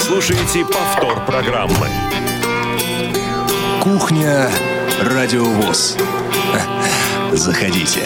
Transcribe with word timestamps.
слушаете 0.00 0.64
повтор 0.64 1.24
программы. 1.26 1.86
Кухня 3.82 4.50
Радиовоз. 5.02 5.96
Заходите. 7.32 8.00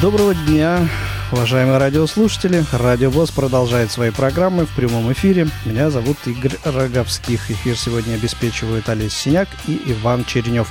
Доброго 0.00 0.34
дня, 0.34 0.88
уважаемые 1.32 1.78
радиослушатели. 1.78 2.64
Радио 2.72 3.10
ВОЗ 3.10 3.30
продолжает 3.30 3.90
свои 3.90 4.10
программы 4.10 4.64
в 4.64 4.70
прямом 4.70 5.12
эфире. 5.12 5.48
Меня 5.66 5.90
зовут 5.90 6.16
Игорь 6.24 6.56
Роговских. 6.64 7.50
Эфир 7.50 7.76
сегодня 7.76 8.14
обеспечивают 8.14 8.88
Олесь 8.88 9.12
Синяк 9.12 9.48
и 9.66 9.80
Иван 9.86 10.24
Черенев. 10.24 10.68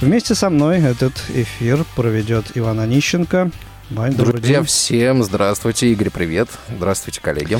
Вместе 0.00 0.34
со 0.34 0.48
мной 0.48 0.78
этот 0.78 1.22
эфир 1.34 1.84
проведет 1.94 2.52
Иван 2.54 2.80
Онищенко. 2.80 3.50
Вань, 3.90 4.12
Друзья, 4.12 4.62
всем 4.62 5.22
здравствуйте. 5.22 5.90
Игорь, 5.90 6.10
привет. 6.10 6.48
Здравствуйте, 6.76 7.22
коллеги. 7.22 7.58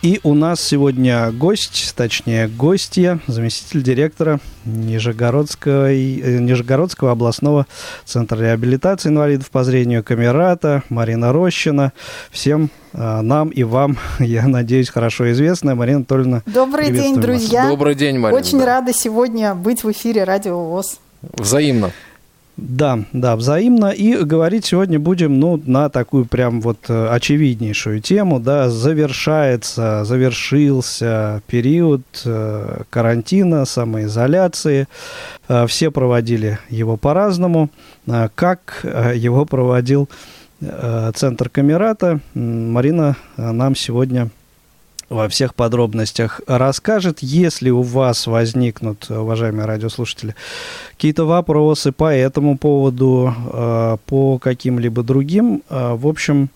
И 0.00 0.20
у 0.22 0.32
нас 0.32 0.62
сегодня 0.62 1.30
гость, 1.32 1.92
точнее 1.94 2.48
гостья, 2.48 3.18
заместитель 3.26 3.82
директора 3.82 4.40
Нижегородского, 4.64 5.92
э, 5.92 6.38
Нижегородского 6.38 7.12
областного 7.12 7.66
центра 8.06 8.38
реабилитации 8.38 9.10
инвалидов 9.10 9.50
по 9.50 9.64
зрению 9.64 10.02
Камерата 10.02 10.82
Марина 10.88 11.30
Рощина. 11.30 11.92
Всем 12.30 12.70
э, 12.94 13.20
нам 13.20 13.50
и 13.50 13.62
вам, 13.62 13.98
я 14.18 14.46
надеюсь, 14.46 14.88
хорошо 14.88 15.30
известная 15.32 15.74
Марина 15.74 15.98
Анатольевна. 15.98 16.42
Добрый 16.46 16.90
день, 16.90 17.16
друзья. 17.16 17.68
Добрый 17.68 17.94
день, 17.94 18.18
Марина. 18.18 18.40
Очень 18.40 18.60
да. 18.60 18.66
рада 18.66 18.94
сегодня 18.94 19.54
быть 19.54 19.84
в 19.84 19.90
эфире 19.90 20.24
Радио 20.24 20.58
ВОЗ. 20.58 21.00
Взаимно. 21.34 21.90
Да, 22.56 23.00
да, 23.12 23.36
взаимно. 23.36 23.90
И 23.90 24.16
говорить 24.16 24.64
сегодня 24.64 24.98
будем, 24.98 25.38
ну, 25.38 25.60
на 25.66 25.90
такую 25.90 26.24
прям 26.24 26.62
вот 26.62 26.78
э, 26.88 27.08
очевиднейшую 27.08 28.00
тему, 28.00 28.40
да, 28.40 28.70
завершается, 28.70 30.04
завершился 30.04 31.42
период 31.46 32.02
э, 32.24 32.82
карантина, 32.88 33.66
самоизоляции. 33.66 34.88
Э, 35.48 35.66
все 35.66 35.90
проводили 35.90 36.58
его 36.70 36.96
по-разному. 36.96 37.68
Как 38.36 38.86
его 39.14 39.44
проводил 39.44 40.08
Центр 40.60 41.48
Камерата, 41.48 42.20
Марина 42.34 43.16
нам 43.36 43.74
сегодня 43.74 44.30
во 45.08 45.28
всех 45.28 45.54
подробностях 45.54 46.40
расскажет. 46.46 47.18
Если 47.20 47.70
у 47.70 47.82
вас 47.82 48.26
возникнут, 48.26 49.08
уважаемые 49.10 49.66
радиослушатели, 49.66 50.34
какие-то 50.92 51.24
вопросы 51.24 51.92
по 51.92 52.12
этому 52.12 52.58
поводу, 52.58 53.34
э, 53.52 53.96
по 54.06 54.38
каким-либо 54.38 55.02
другим, 55.02 55.62
э, 55.68 55.94
в 55.94 56.08
общем, 56.08 56.50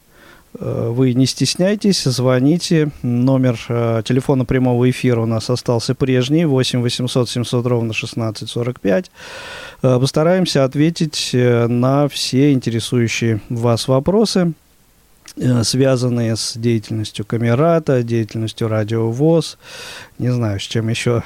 э, 0.59 0.89
вы 0.91 1.15
не 1.15 1.27
стесняйтесь, 1.27 2.03
звоните. 2.03 2.91
Номер 3.03 3.57
телефона 4.05 4.45
прямого 4.45 4.91
эфира 4.91 5.21
у 5.21 5.27
нас 5.27 5.49
остался 5.49 5.95
прежний, 5.95 6.45
8 6.45 6.83
800 6.83 7.29
700 7.29 7.67
ровно 7.67 7.93
16 7.93 8.51
45. 8.51 9.11
Постараемся 9.81 10.65
ответить 10.65 11.31
на 11.33 12.09
все 12.09 12.53
интересующие 12.53 13.41
вас 13.49 13.87
вопросы. 13.87 14.55
Э, 15.41 15.65
связанные 15.65 16.37
с 16.37 16.53
деятельностью 16.55 17.25
Камерата, 17.25 18.03
деятельностью 18.03 18.69
Радиовоз. 18.69 19.57
Не 20.19 20.29
знаю, 20.29 20.61
с 20.61 20.65
чем 20.65 20.89
еще 20.89 21.23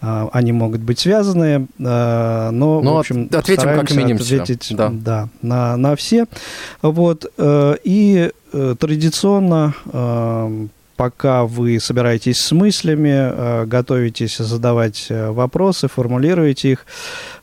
а, 0.00 0.28
они 0.32 0.52
могут 0.52 0.82
быть 0.82 1.00
связаны, 1.00 1.66
а, 1.84 2.52
но, 2.52 2.80
но 2.80 2.94
в 2.94 2.98
общем, 2.98 3.28
ответим 3.32 3.64
как 3.64 3.90
минимум 3.90 4.22
ответить 4.22 4.68
да. 4.76 4.90
Да, 4.92 5.28
на, 5.42 5.76
на 5.76 5.96
все. 5.96 6.26
Вот, 6.80 7.26
э, 7.36 7.76
и 7.82 8.30
э, 8.52 8.74
традиционно 8.78 9.74
пока 10.96 11.44
вы 11.44 11.80
собираетесь 11.80 12.38
с 12.38 12.52
мыслями, 12.52 13.66
готовитесь 13.66 14.38
задавать 14.38 15.06
вопросы, 15.10 15.88
формулируете 15.88 16.72
их, 16.72 16.86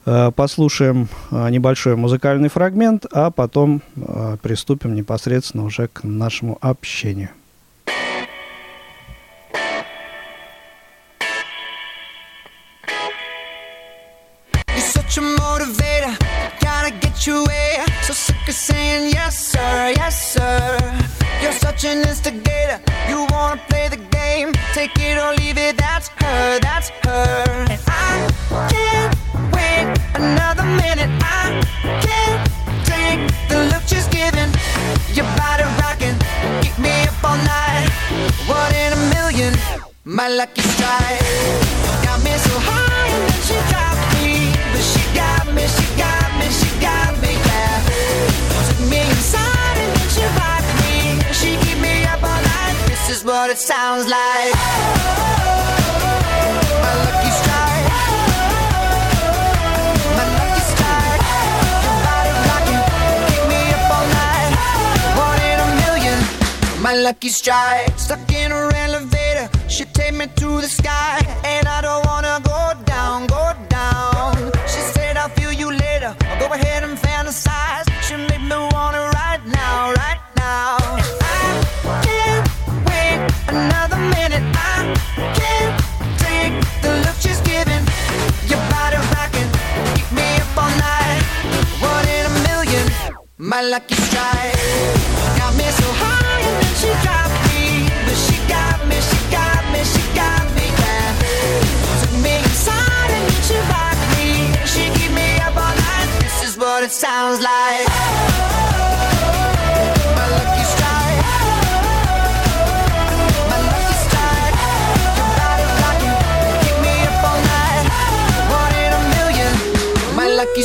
Э, 0.03 0.31
послушаем 0.35 1.09
э, 1.29 1.49
небольшой 1.49 1.95
музыкальный 1.95 2.49
фрагмент, 2.49 3.05
а 3.11 3.29
потом 3.29 3.83
э, 3.95 4.37
приступим 4.41 4.95
непосредственно 4.95 5.63
уже 5.63 5.87
к 5.87 6.03
нашему 6.03 6.57
общению. 6.61 7.29
So 20.21 21.20
You're 21.51 21.59
such 21.59 21.83
an 21.83 22.07
instigator. 22.07 22.79
You 23.09 23.27
wanna 23.29 23.59
play 23.67 23.89
the 23.89 23.97
game, 23.97 24.53
take 24.73 24.97
it 24.97 25.17
or 25.17 25.35
leave 25.35 25.57
it. 25.57 25.75
That's 25.75 26.07
her, 26.07 26.59
that's 26.61 26.87
her. 27.03 27.43
And 27.67 27.81
I 27.87 28.31
can't 28.71 29.13
wait 29.51 29.85
another 30.15 30.63
minute. 30.63 31.11
I 31.19 31.59
can't 32.07 32.41
take 32.87 33.19
the 33.49 33.67
look 33.67 33.83
she's 33.85 34.07
giving. 34.07 34.49
Your 35.11 35.27
body 35.35 35.65
rocking, 35.83 36.15
keep 36.61 36.77
me 36.79 36.93
up 37.03 37.21
all 37.21 37.35
night. 37.35 37.89
One 38.47 38.73
in 38.73 38.93
a 38.93 39.01
million, 39.15 39.53
my 40.05 40.29
lucky 40.29 40.61
strike. 40.61 41.19
Got 42.05 42.23
me 42.23 42.31
so 42.47 42.59
high 42.59 42.70
is 53.11 53.25
what 53.25 53.49
it 53.49 53.57
sounds 53.57 54.05
like. 54.07 54.55
My 56.83 56.93
lucky 57.05 57.31
strike. 57.39 57.87
My 60.17 60.25
lucky 60.37 60.61
strike. 60.71 61.23
Keep 63.29 63.43
me 63.51 63.61
up 63.75 63.91
all 63.95 64.07
night. 64.21 64.51
One 65.27 65.41
in 65.51 65.57
a 65.65 65.69
million. 65.83 66.17
My 66.81 66.93
lucky 66.95 67.29
strike. 67.29 67.99
Stuck 67.99 68.31
in 68.31 68.51
her 68.51 68.71
elevator, 68.85 69.49
she 69.67 69.83
take 69.85 70.13
me 70.13 70.27
to 70.27 70.61
the 70.61 70.69
sky. 70.79 71.19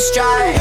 stride. 0.07 0.56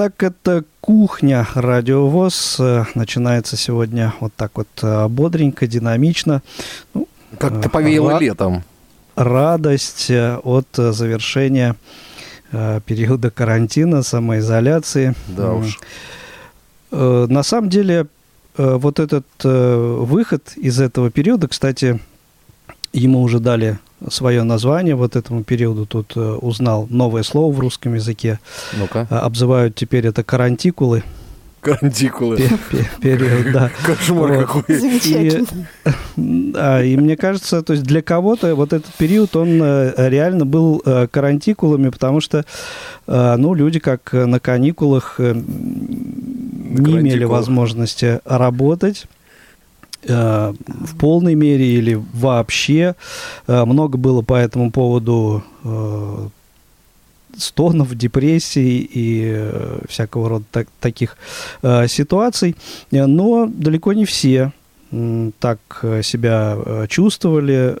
Итак, 0.00 0.22
это 0.22 0.64
кухня 0.80 1.46
радиовоз. 1.54 2.56
Э, 2.58 2.86
начинается 2.94 3.58
сегодня 3.58 4.14
вот 4.20 4.32
так 4.34 4.52
вот 4.54 4.68
э, 4.80 5.08
бодренько, 5.08 5.66
динамично. 5.66 6.40
Ну, 6.94 7.06
Как-то 7.38 7.68
повеяло 7.68 8.12
Ра- 8.12 8.20
летом. 8.20 8.64
Радость 9.14 10.10
от 10.10 10.68
завершения 10.74 11.76
периода 12.50 13.30
карантина, 13.30 14.02
самоизоляции. 14.02 15.14
Да 15.28 15.52
уж. 15.52 15.78
На 16.90 17.42
самом 17.42 17.68
деле, 17.68 18.06
вот 18.56 19.00
этот 19.00 19.26
выход 19.42 20.54
из 20.56 20.80
этого 20.80 21.10
периода, 21.10 21.46
кстати, 21.46 22.00
ему 22.94 23.20
уже 23.20 23.38
дали 23.38 23.78
свое 24.08 24.42
название 24.42 24.94
вот 24.94 25.16
этому 25.16 25.44
периоду. 25.44 25.86
Тут 25.86 26.12
э, 26.16 26.20
узнал 26.20 26.86
новое 26.90 27.22
слово 27.22 27.52
в 27.52 27.60
русском 27.60 27.94
языке. 27.94 28.38
Ну-ка. 28.76 29.06
Э, 29.10 29.16
обзывают 29.16 29.74
теперь 29.74 30.06
это 30.06 30.24
карантикулы. 30.24 31.02
Карантикулы. 31.60 32.38
Период, 33.02 33.52
да. 33.52 33.70
Кошмар 33.84 34.46
какой. 34.46 34.76
Замечательно. 34.76 35.46
Да, 36.16 36.84
и 36.84 36.96
мне 36.96 37.16
кажется, 37.16 37.62
то 37.62 37.72
есть 37.72 37.84
для 37.84 38.02
кого-то 38.02 38.54
вот 38.54 38.72
этот 38.74 38.92
период, 38.94 39.36
он 39.36 39.62
э, 39.62 40.08
реально 40.08 40.44
был 40.44 40.82
карантикулами, 41.10 41.88
потому 41.88 42.20
что, 42.20 42.44
ну, 43.06 43.54
люди 43.54 43.78
как 43.78 44.12
на 44.12 44.38
каникулах 44.40 45.18
не 45.18 46.98
имели 46.98 47.24
возможности 47.24 48.20
работать 48.24 49.06
Э, 50.02 50.54
в 50.66 50.96
полной 50.96 51.34
мере 51.34 51.66
или 51.66 52.02
вообще. 52.14 52.94
Э, 53.46 53.64
много 53.64 53.98
было 53.98 54.22
по 54.22 54.34
этому 54.34 54.70
поводу 54.70 55.44
э, 55.62 56.28
стонов, 57.36 57.94
депрессий 57.94 58.88
и 58.92 59.50
всякого 59.88 60.28
рода 60.28 60.44
так, 60.50 60.68
таких 60.80 61.16
ситуаций. 61.86 62.56
Но 62.90 63.46
далеко 63.46 63.92
не 63.92 64.04
все 64.04 64.52
так 65.38 65.60
себя 66.02 66.58
чувствовали. 66.88 67.76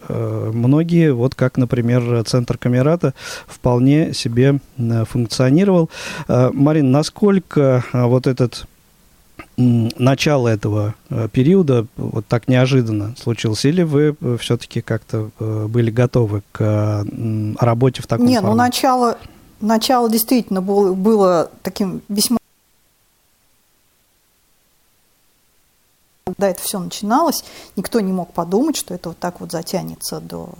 Многие, 0.52 1.12
вот 1.12 1.34
как, 1.34 1.56
например, 1.58 2.22
Центр 2.24 2.56
Камерата 2.56 3.12
вполне 3.48 4.14
себе 4.14 4.60
функционировал. 4.78 5.90
Марин, 6.28 6.92
насколько 6.92 7.84
вот 7.92 8.28
этот 8.28 8.66
начало 9.60 10.48
этого 10.48 10.94
э, 11.10 11.28
периода 11.30 11.86
вот 11.96 12.26
так 12.26 12.48
неожиданно 12.48 13.14
случилось? 13.18 13.64
Или 13.64 13.82
вы 13.82 14.16
э, 14.20 14.36
все-таки 14.40 14.80
как-то 14.80 15.30
э, 15.38 15.66
были 15.66 15.90
готовы 15.90 16.42
к 16.52 17.04
работе 17.58 18.02
в 18.02 18.06
таком 18.06 18.26
Не, 18.26 18.36
формате? 18.36 18.50
ну 18.50 18.56
начало, 18.56 19.18
начало 19.60 20.10
действительно 20.10 20.62
было, 20.62 20.94
было 20.94 21.50
таким 21.62 22.02
весьма... 22.08 22.38
Когда 26.24 26.48
это 26.48 26.62
все 26.62 26.78
начиналось, 26.78 27.44
никто 27.76 28.00
не 28.00 28.12
мог 28.12 28.32
подумать, 28.32 28.76
что 28.76 28.94
это 28.94 29.10
вот 29.10 29.18
так 29.18 29.40
вот 29.40 29.52
затянется 29.52 30.20
до 30.20 30.50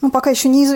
ну, 0.00 0.10
пока 0.10 0.30
еще 0.30 0.48
не... 0.48 0.66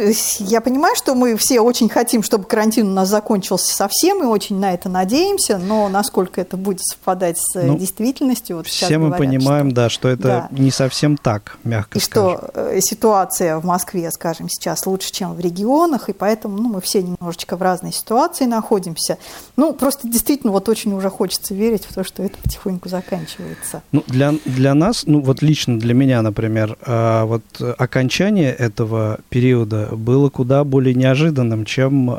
Я 0.40 0.60
понимаю, 0.60 0.96
что 0.96 1.14
мы 1.14 1.36
все 1.36 1.60
очень 1.60 1.88
хотим, 1.88 2.22
чтобы 2.22 2.44
карантин 2.44 2.88
у 2.88 2.92
нас 2.92 3.08
закончился 3.08 3.74
совсем, 3.74 4.22
и 4.22 4.26
очень 4.26 4.58
на 4.58 4.74
это 4.74 4.88
надеемся, 4.88 5.58
но 5.58 5.88
насколько 5.88 6.40
это 6.40 6.56
будет 6.56 6.80
совпадать 6.82 7.38
с 7.38 7.54
ну, 7.54 7.78
действительностью... 7.78 8.56
Вот 8.56 8.66
все 8.66 8.98
мы 8.98 9.08
говорят, 9.08 9.18
понимаем, 9.18 9.66
что... 9.68 9.76
да, 9.76 9.90
что 9.90 10.08
это 10.08 10.22
да. 10.22 10.48
не 10.50 10.70
совсем 10.70 11.16
так, 11.16 11.56
мягко 11.62 11.98
и 11.98 12.00
скажем. 12.00 12.38
что 12.38 12.50
э, 12.54 12.80
ситуация 12.80 13.58
в 13.58 13.64
Москве, 13.64 14.10
скажем, 14.10 14.48
сейчас 14.48 14.86
лучше, 14.86 15.12
чем 15.12 15.34
в 15.34 15.40
регионах, 15.40 16.08
и 16.08 16.12
поэтому 16.12 16.56
ну, 16.56 16.68
мы 16.68 16.80
все 16.80 17.00
немножечко 17.02 17.56
в 17.56 17.62
разной 17.62 17.92
ситуации 17.92 18.46
находимся. 18.46 19.18
Ну, 19.56 19.72
просто 19.72 20.08
действительно 20.08 20.52
вот 20.52 20.68
очень 20.68 20.92
уже 20.94 21.10
хочется 21.10 21.54
верить 21.54 21.84
в 21.84 21.94
то, 21.94 22.02
что 22.02 22.24
это 22.24 22.38
потихоньку 22.38 22.88
заканчивается. 22.88 23.82
Ну, 23.92 24.02
для, 24.08 24.34
для 24.44 24.74
нас, 24.74 25.04
ну, 25.06 25.20
вот 25.20 25.42
лично 25.42 25.78
для 25.78 25.94
меня, 25.94 26.22
например, 26.22 26.76
а, 26.84 27.24
вот 27.24 27.42
окончание 27.78 28.52
этого 28.52 29.11
периода 29.28 29.88
было 29.92 30.28
куда 30.30 30.64
более 30.64 30.94
неожиданным, 30.94 31.64
чем 31.64 32.10
э, 32.10 32.14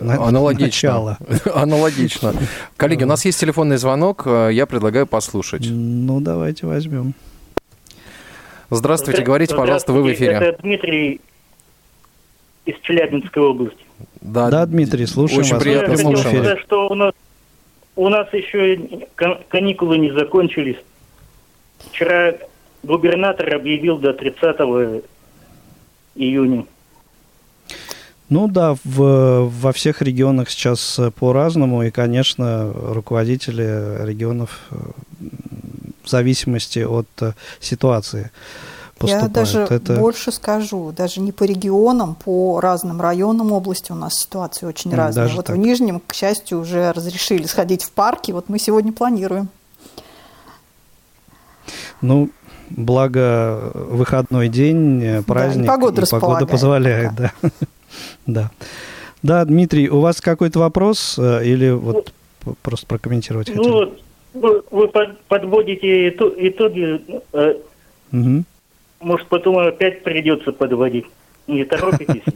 Аналогично. 0.00 0.66
начало. 0.66 1.18
Аналогично. 1.54 2.34
Коллеги, 2.76 3.04
у 3.04 3.06
нас 3.06 3.24
есть 3.24 3.40
телефонный 3.40 3.76
звонок, 3.76 4.22
э, 4.26 4.50
я 4.52 4.66
предлагаю 4.66 5.06
послушать. 5.06 5.66
Ну, 5.68 6.20
давайте 6.20 6.66
возьмем. 6.66 7.14
Здравствуйте, 8.70 9.22
говорите, 9.22 9.54
пожалуйста, 9.54 9.92
вы 9.92 10.02
в 10.02 10.12
эфире. 10.12 10.32
Это 10.32 10.62
Дмитрий 10.62 11.20
из 12.66 12.78
Челябинской 12.82 13.42
области. 13.42 13.78
Да, 14.20 14.50
да 14.50 14.66
Дмитрий, 14.66 15.06
слушаем 15.06 15.40
Очень 15.40 15.54
вас. 15.54 15.62
приятно 15.62 15.92
я 15.92 15.98
слушаем. 15.98 16.44
Сказать, 16.44 16.60
что 16.60 16.88
у 16.88 16.94
нас, 16.94 17.14
у 17.96 18.08
нас 18.08 18.32
еще 18.32 18.78
каникулы 19.48 19.98
не 19.98 20.10
закончились. 20.12 20.76
Вчера 21.90 22.34
губернатор 22.82 23.54
объявил 23.54 23.98
до 23.98 24.12
30 24.12 24.58
июня. 26.18 26.66
Ну 28.28 28.46
да, 28.46 28.76
в, 28.84 29.48
во 29.48 29.72
всех 29.72 30.02
регионах 30.02 30.50
сейчас 30.50 30.98
э, 30.98 31.10
по-разному, 31.10 31.82
и, 31.82 31.90
конечно, 31.90 32.70
руководители 32.74 34.04
регионов 34.04 34.60
э, 34.70 34.76
в 36.02 36.10
зависимости 36.10 36.80
от 36.80 37.08
э, 37.22 37.32
ситуации 37.58 38.30
поступают. 38.98 39.22
Я 39.22 39.28
даже 39.28 39.60
Это... 39.60 39.96
больше 39.96 40.30
скажу, 40.30 40.92
даже 40.92 41.20
не 41.22 41.32
по 41.32 41.44
регионам, 41.44 42.16
по 42.16 42.60
разным 42.60 43.00
районам 43.00 43.52
области 43.52 43.92
у 43.92 43.94
нас 43.94 44.12
ситуация 44.14 44.68
очень 44.68 44.94
разная. 44.94 45.24
Даже 45.24 45.36
вот 45.36 45.46
так. 45.46 45.56
в 45.56 45.58
Нижнем, 45.58 46.02
к 46.06 46.12
счастью, 46.12 46.60
уже 46.60 46.92
разрешили 46.92 47.46
сходить 47.46 47.82
в 47.82 47.92
парки, 47.92 48.32
вот 48.32 48.50
мы 48.50 48.58
сегодня 48.58 48.92
планируем. 48.92 49.48
Ну, 52.02 52.30
благо 52.70 53.72
выходной 53.74 54.48
день, 54.48 55.22
праздник, 55.26 55.66
да, 55.66 55.72
погода, 55.72 56.06
погода 56.06 56.46
позволяет. 56.46 57.12
Да. 57.14 57.32
да. 58.26 58.50
да, 59.22 59.44
Дмитрий, 59.44 59.88
у 59.88 60.00
вас 60.00 60.20
какой-то 60.20 60.58
вопрос 60.58 61.18
э, 61.18 61.44
или 61.44 61.70
вот 61.70 62.12
ну, 62.44 62.56
просто 62.62 62.86
прокомментировать 62.86 63.48
хотели? 63.48 63.66
Ну, 63.66 63.94
вы, 64.34 64.62
вы 64.70 64.90
подводите 65.28 66.08
итоги, 66.08 67.00
угу. 68.12 68.44
может, 69.00 69.26
потом 69.28 69.58
опять 69.58 70.02
придется 70.02 70.52
подводить. 70.52 71.06
Не 71.46 71.64
торопитесь? 71.64 72.22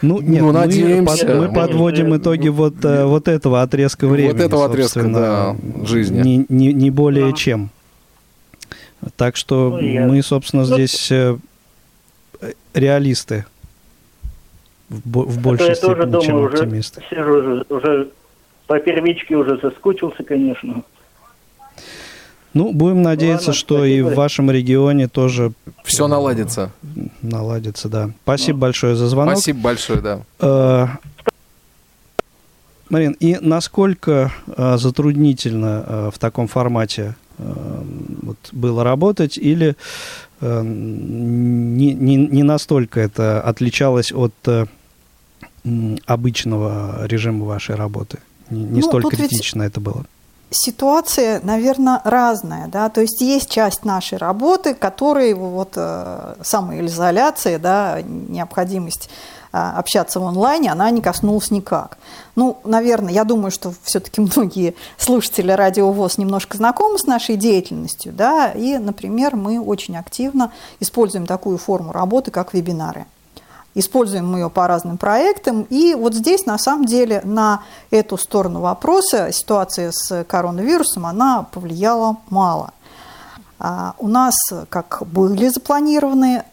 Ну, 0.00 0.20
нет, 0.20 0.42
ну, 0.42 0.52
надеемся. 0.52 1.26
Мы, 1.26 1.48
мы 1.48 1.52
подводим 1.52 2.16
итоги 2.16 2.46
вот, 2.48 2.84
э, 2.84 3.04
вот 3.04 3.26
этого 3.26 3.62
отрезка 3.62 4.06
времени. 4.06 4.32
Вот 4.32 4.40
этого 4.40 4.66
отрезка, 4.66 5.02
да, 5.02 5.56
жизни. 5.84 6.20
Не, 6.22 6.46
не, 6.48 6.72
не 6.72 6.90
более 6.90 7.30
да. 7.30 7.36
чем. 7.36 7.70
Так 9.16 9.36
что 9.36 9.78
ну, 9.80 10.08
мы, 10.08 10.22
собственно, 10.22 10.64
ну, 10.64 10.74
здесь 10.74 11.10
э, 11.10 11.36
реалисты 12.74 13.44
в, 14.88 15.00
в 15.00 15.40
большей 15.40 15.68
я 15.68 15.74
степени, 15.74 15.94
тоже 15.94 16.06
дома 16.06 16.24
чем 16.24 16.36
уже 16.36 16.56
оптимисты. 16.56 17.02
Сижу 17.10 17.38
уже, 17.38 17.64
уже 17.68 18.08
по 18.66 18.78
первичке 18.78 19.36
уже 19.36 19.58
соскучился, 19.60 20.22
конечно. 20.24 20.82
Ну, 22.54 22.72
будем 22.72 23.02
надеяться, 23.02 23.48
Ладно, 23.48 23.58
что 23.58 23.74
спасибо. 23.78 24.08
и 24.08 24.12
в 24.12 24.14
вашем 24.16 24.50
регионе 24.50 25.06
тоже 25.08 25.52
все 25.84 26.08
наладится. 26.08 26.72
Наладится, 27.22 27.88
да. 27.88 28.10
Спасибо 28.22 28.56
ну, 28.56 28.60
большое 28.62 28.96
за 28.96 29.06
звонок. 29.06 29.34
Спасибо 29.36 29.60
большое, 29.60 30.00
да. 30.00 30.20
Э, 30.40 30.86
Марин, 32.88 33.12
и 33.20 33.36
насколько 33.40 34.32
э, 34.46 34.76
затруднительно 34.78 35.84
э, 35.86 36.10
в 36.12 36.18
таком 36.18 36.48
формате 36.48 37.16
вот, 37.38 38.36
было 38.52 38.84
работать, 38.84 39.38
или 39.38 39.76
э, 40.40 40.62
не, 40.64 41.94
не, 41.94 42.16
не 42.16 42.42
настолько 42.42 43.00
это 43.00 43.40
отличалось 43.40 44.12
от 44.12 44.34
э, 44.46 44.66
обычного 46.06 47.06
режима 47.06 47.44
вашей 47.44 47.76
работы? 47.76 48.18
Не, 48.50 48.64
не 48.64 48.80
ну, 48.80 48.88
столь 48.88 49.04
критично 49.04 49.62
это 49.62 49.80
было? 49.80 50.04
Ситуация, 50.50 51.40
наверное, 51.42 52.00
разная, 52.04 52.68
да, 52.68 52.88
то 52.88 53.02
есть 53.02 53.20
есть 53.20 53.50
часть 53.50 53.84
нашей 53.84 54.16
работы, 54.16 54.74
которой 54.74 55.34
вот 55.34 55.72
э, 55.76 56.34
самоизоляция, 56.42 57.58
да, 57.58 58.00
необходимость 58.02 59.10
а, 59.50 59.78
общаться 59.78 60.20
в 60.20 60.24
онлайне, 60.24 60.70
она 60.70 60.90
не 60.90 61.00
коснулась 61.00 61.50
никак. 61.50 61.96
Ну, 62.38 62.58
наверное, 62.62 63.12
я 63.12 63.24
думаю, 63.24 63.50
что 63.50 63.72
все-таки 63.82 64.20
многие 64.36 64.76
слушатели 64.96 65.50
Радио 65.50 65.90
ВОЗ 65.90 66.18
немножко 66.18 66.56
знакомы 66.56 66.96
с 66.96 67.04
нашей 67.04 67.34
деятельностью, 67.34 68.12
да, 68.12 68.52
и, 68.52 68.78
например, 68.78 69.34
мы 69.34 69.60
очень 69.60 69.96
активно 69.96 70.52
используем 70.78 71.26
такую 71.26 71.58
форму 71.58 71.90
работы, 71.90 72.30
как 72.30 72.54
вебинары. 72.54 73.06
Используем 73.74 74.30
мы 74.30 74.38
ее 74.38 74.50
по 74.50 74.68
разным 74.68 74.98
проектам. 74.98 75.62
И 75.68 75.94
вот 75.94 76.14
здесь, 76.14 76.46
на 76.46 76.58
самом 76.58 76.84
деле, 76.84 77.22
на 77.24 77.62
эту 77.90 78.16
сторону 78.16 78.60
вопроса 78.60 79.32
ситуация 79.32 79.90
с 79.90 80.22
коронавирусом, 80.22 81.06
она 81.06 81.44
повлияла 81.50 82.18
мало. 82.30 82.70
А 83.58 83.94
у 83.98 84.06
нас 84.06 84.36
как 84.68 85.02
были 85.06 85.48
запланированы 85.48 86.44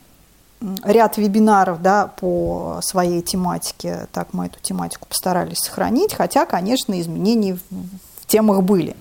ряд 0.83 1.17
вебинаров 1.17 1.81
да, 1.81 2.07
по 2.07 2.79
своей 2.81 3.21
тематике. 3.21 4.07
Так 4.11 4.29
мы 4.33 4.47
эту 4.47 4.59
тематику 4.61 5.07
постарались 5.07 5.59
сохранить, 5.59 6.13
хотя, 6.13 6.45
конечно, 6.45 6.99
изменения 6.99 7.57
в 7.69 8.25
темах 8.25 8.63
были. 8.63 8.95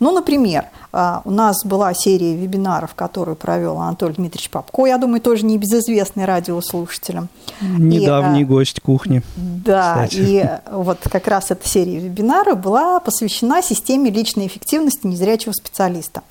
Ну, 0.00 0.12
например, 0.12 0.66
а, 0.92 1.22
у 1.24 1.30
нас 1.30 1.64
была 1.64 1.94
серия 1.94 2.34
вебинаров, 2.34 2.94
которую 2.94 3.36
провел 3.36 3.78
Анатолий 3.78 4.14
Дмитриевич 4.14 4.50
Попко, 4.50 4.86
я 4.86 4.98
думаю, 4.98 5.20
тоже 5.20 5.44
небезызвестный 5.44 6.24
радиослушателям. 6.24 7.28
Недавний 7.60 8.40
и, 8.40 8.44
а, 8.44 8.46
гость 8.46 8.80
кухни. 8.80 9.22
Да, 9.36 10.04
кстати. 10.04 10.16
и 10.16 10.48
вот 10.72 10.98
как 11.10 11.28
раз 11.28 11.50
эта 11.50 11.68
серия 11.68 11.98
вебинаров 11.98 12.58
была 12.58 12.98
посвящена 13.00 13.62
системе 13.62 14.10
личной 14.10 14.46
эффективности 14.46 15.06
незрячего 15.06 15.52
специалиста. 15.52 16.22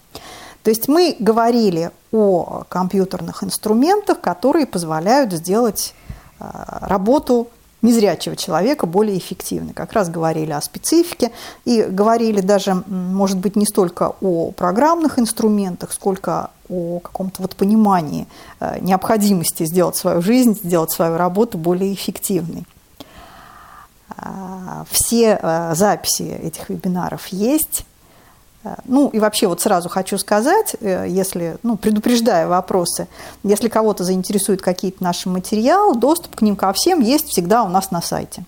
То 0.64 0.70
есть 0.70 0.88
мы 0.88 1.16
говорили 1.20 1.92
о 2.12 2.64
компьютерных 2.70 3.44
инструментах, 3.44 4.22
которые 4.22 4.66
позволяют 4.66 5.34
сделать 5.34 5.94
а, 6.40 6.80
работу 6.88 7.50
незрячего 7.82 8.38
человека 8.38 8.86
более 8.86 9.18
эффективной. 9.18 9.74
Как 9.74 9.92
раз 9.92 10.10
говорили 10.10 10.52
о 10.52 10.62
специфике 10.62 11.32
и 11.66 11.82
говорили 11.82 12.40
даже, 12.40 12.82
может 12.88 13.40
быть, 13.40 13.58
не 13.58 13.66
столько 13.66 14.14
о 14.22 14.52
программных 14.52 15.20
инструментах, 15.20 15.92
сколько 15.92 16.52
о 16.70 17.00
каком-то 17.00 17.42
вот 17.42 17.58
понимании 17.58 18.26
а, 18.62 18.80
необходимости 18.80 19.66
сделать 19.66 19.98
свою 19.98 20.22
жизнь, 20.22 20.58
сделать 20.64 20.92
свою 20.92 21.18
работу 21.18 21.58
более 21.58 21.94
эффективной. 21.94 22.66
А, 24.16 24.86
все 24.90 25.74
записи 25.76 26.24
этих 26.24 26.70
вебинаров 26.70 27.28
есть. 27.28 27.86
Э, 28.64 28.76
ну 28.86 29.10
и 29.10 29.20
вообще 29.20 29.48
вот 29.48 29.62
сразу 29.62 29.90
хочу 29.90 30.18
сказать, 30.18 30.76
э, 30.80 31.06
если, 31.08 31.58
ну, 31.64 31.78
предупреждая 31.78 32.48
вопросы, 32.48 33.08
если 33.44 33.68
кого-то 33.68 34.04
заинтересуют 34.04 34.62
какие-то 34.62 35.04
наши 35.04 35.30
материалы, 35.30 35.96
доступ 35.96 36.36
к 36.36 36.42
ним 36.42 36.56
ко 36.56 36.72
всем 36.74 37.00
есть 37.00 37.28
всегда 37.28 37.64
у 37.64 37.70
нас 37.70 37.92
на 37.92 38.02
сайте. 38.02 38.46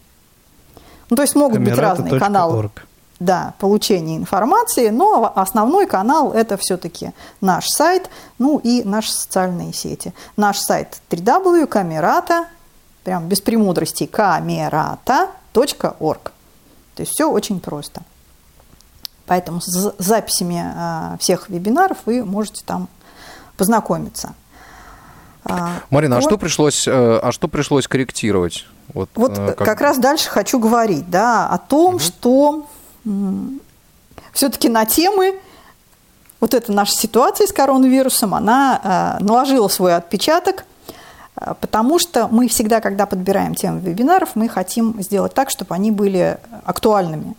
Ну, 1.10 1.16
то 1.16 1.22
есть 1.22 1.36
могут 1.36 1.60
быть 1.60 1.78
разные 1.78 2.20
каналы 2.20 2.72
да, 3.20 3.54
получения 3.60 4.18
информации, 4.18 4.90
но 4.90 5.32
основной 5.36 5.86
канал 5.88 6.34
это 6.34 6.58
все-таки 6.58 7.12
наш 7.40 7.68
сайт, 7.68 8.10
ну 8.40 8.60
и 8.60 8.84
наши 8.84 9.14
социальные 9.14 9.72
сети. 9.74 10.14
Наш 10.36 10.60
сайт 10.60 11.00
www.camerata, 11.10 12.48
прям 13.04 13.28
без 13.28 13.40
премудростей, 13.40 14.10
camerata.org. 14.12 16.32
То 16.96 17.02
есть 17.02 17.14
все 17.14 17.30
очень 17.30 17.62
просто. 17.62 18.02
Поэтому 19.26 19.60
с 19.62 19.96
записями 19.98 20.62
а, 20.64 21.18
всех 21.20 21.50
вебинаров 21.50 21.98
вы 22.06 22.24
можете 22.24 22.64
там 22.64 22.88
познакомиться. 23.58 24.34
А, 25.44 25.82
Марина, 25.90 26.16
вот. 26.16 26.26
а 26.26 26.28
что 26.28 26.38
пришлось, 26.38 26.88
э, 26.88 26.92
а 26.92 27.32
что 27.32 27.48
пришлось 27.48 27.88
корректировать? 27.88 28.66
Вот, 28.94 29.10
вот 29.16 29.38
э, 29.38 29.54
как... 29.54 29.58
как 29.58 29.82
раз 29.82 29.98
дальше 29.98 30.30
хочу 30.30 30.60
говорить, 30.60 31.10
да, 31.10 31.48
о 31.48 31.58
том, 31.58 31.96
угу. 31.96 32.00
что 32.00 32.68
все-таки 34.32 34.70
на 34.70 34.86
темы 34.86 35.40
вот 36.40 36.54
эта 36.54 36.72
наша 36.72 36.94
ситуация 36.94 37.48
с 37.48 37.54
коронавирусом, 37.54 38.34
она 38.34 39.18
э, 39.20 39.24
наложила 39.24 39.68
свой 39.68 39.96
отпечаток, 39.96 40.66
потому 41.36 42.00
что 42.00 42.28
мы 42.28 42.48
всегда, 42.48 42.82
когда 42.82 43.06
подбираем 43.06 43.56
темы 43.56 43.80
вебинаров, 43.82 44.36
мы 44.36 44.50
хотим 44.50 45.02
сделать 45.02 45.34
так, 45.34 45.50
чтобы 45.50 45.76
они 45.76 45.92
были 45.92 46.40
актуальными. 46.66 47.36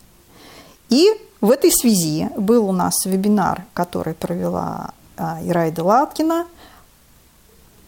И 0.88 1.10
в 1.40 1.50
этой 1.50 1.70
связи 1.70 2.28
был 2.36 2.68
у 2.68 2.72
нас 2.72 3.04
вебинар, 3.04 3.64
который 3.74 4.14
провела 4.14 4.92
а, 5.16 5.38
Ираида 5.42 5.84
Латкина. 5.84 6.46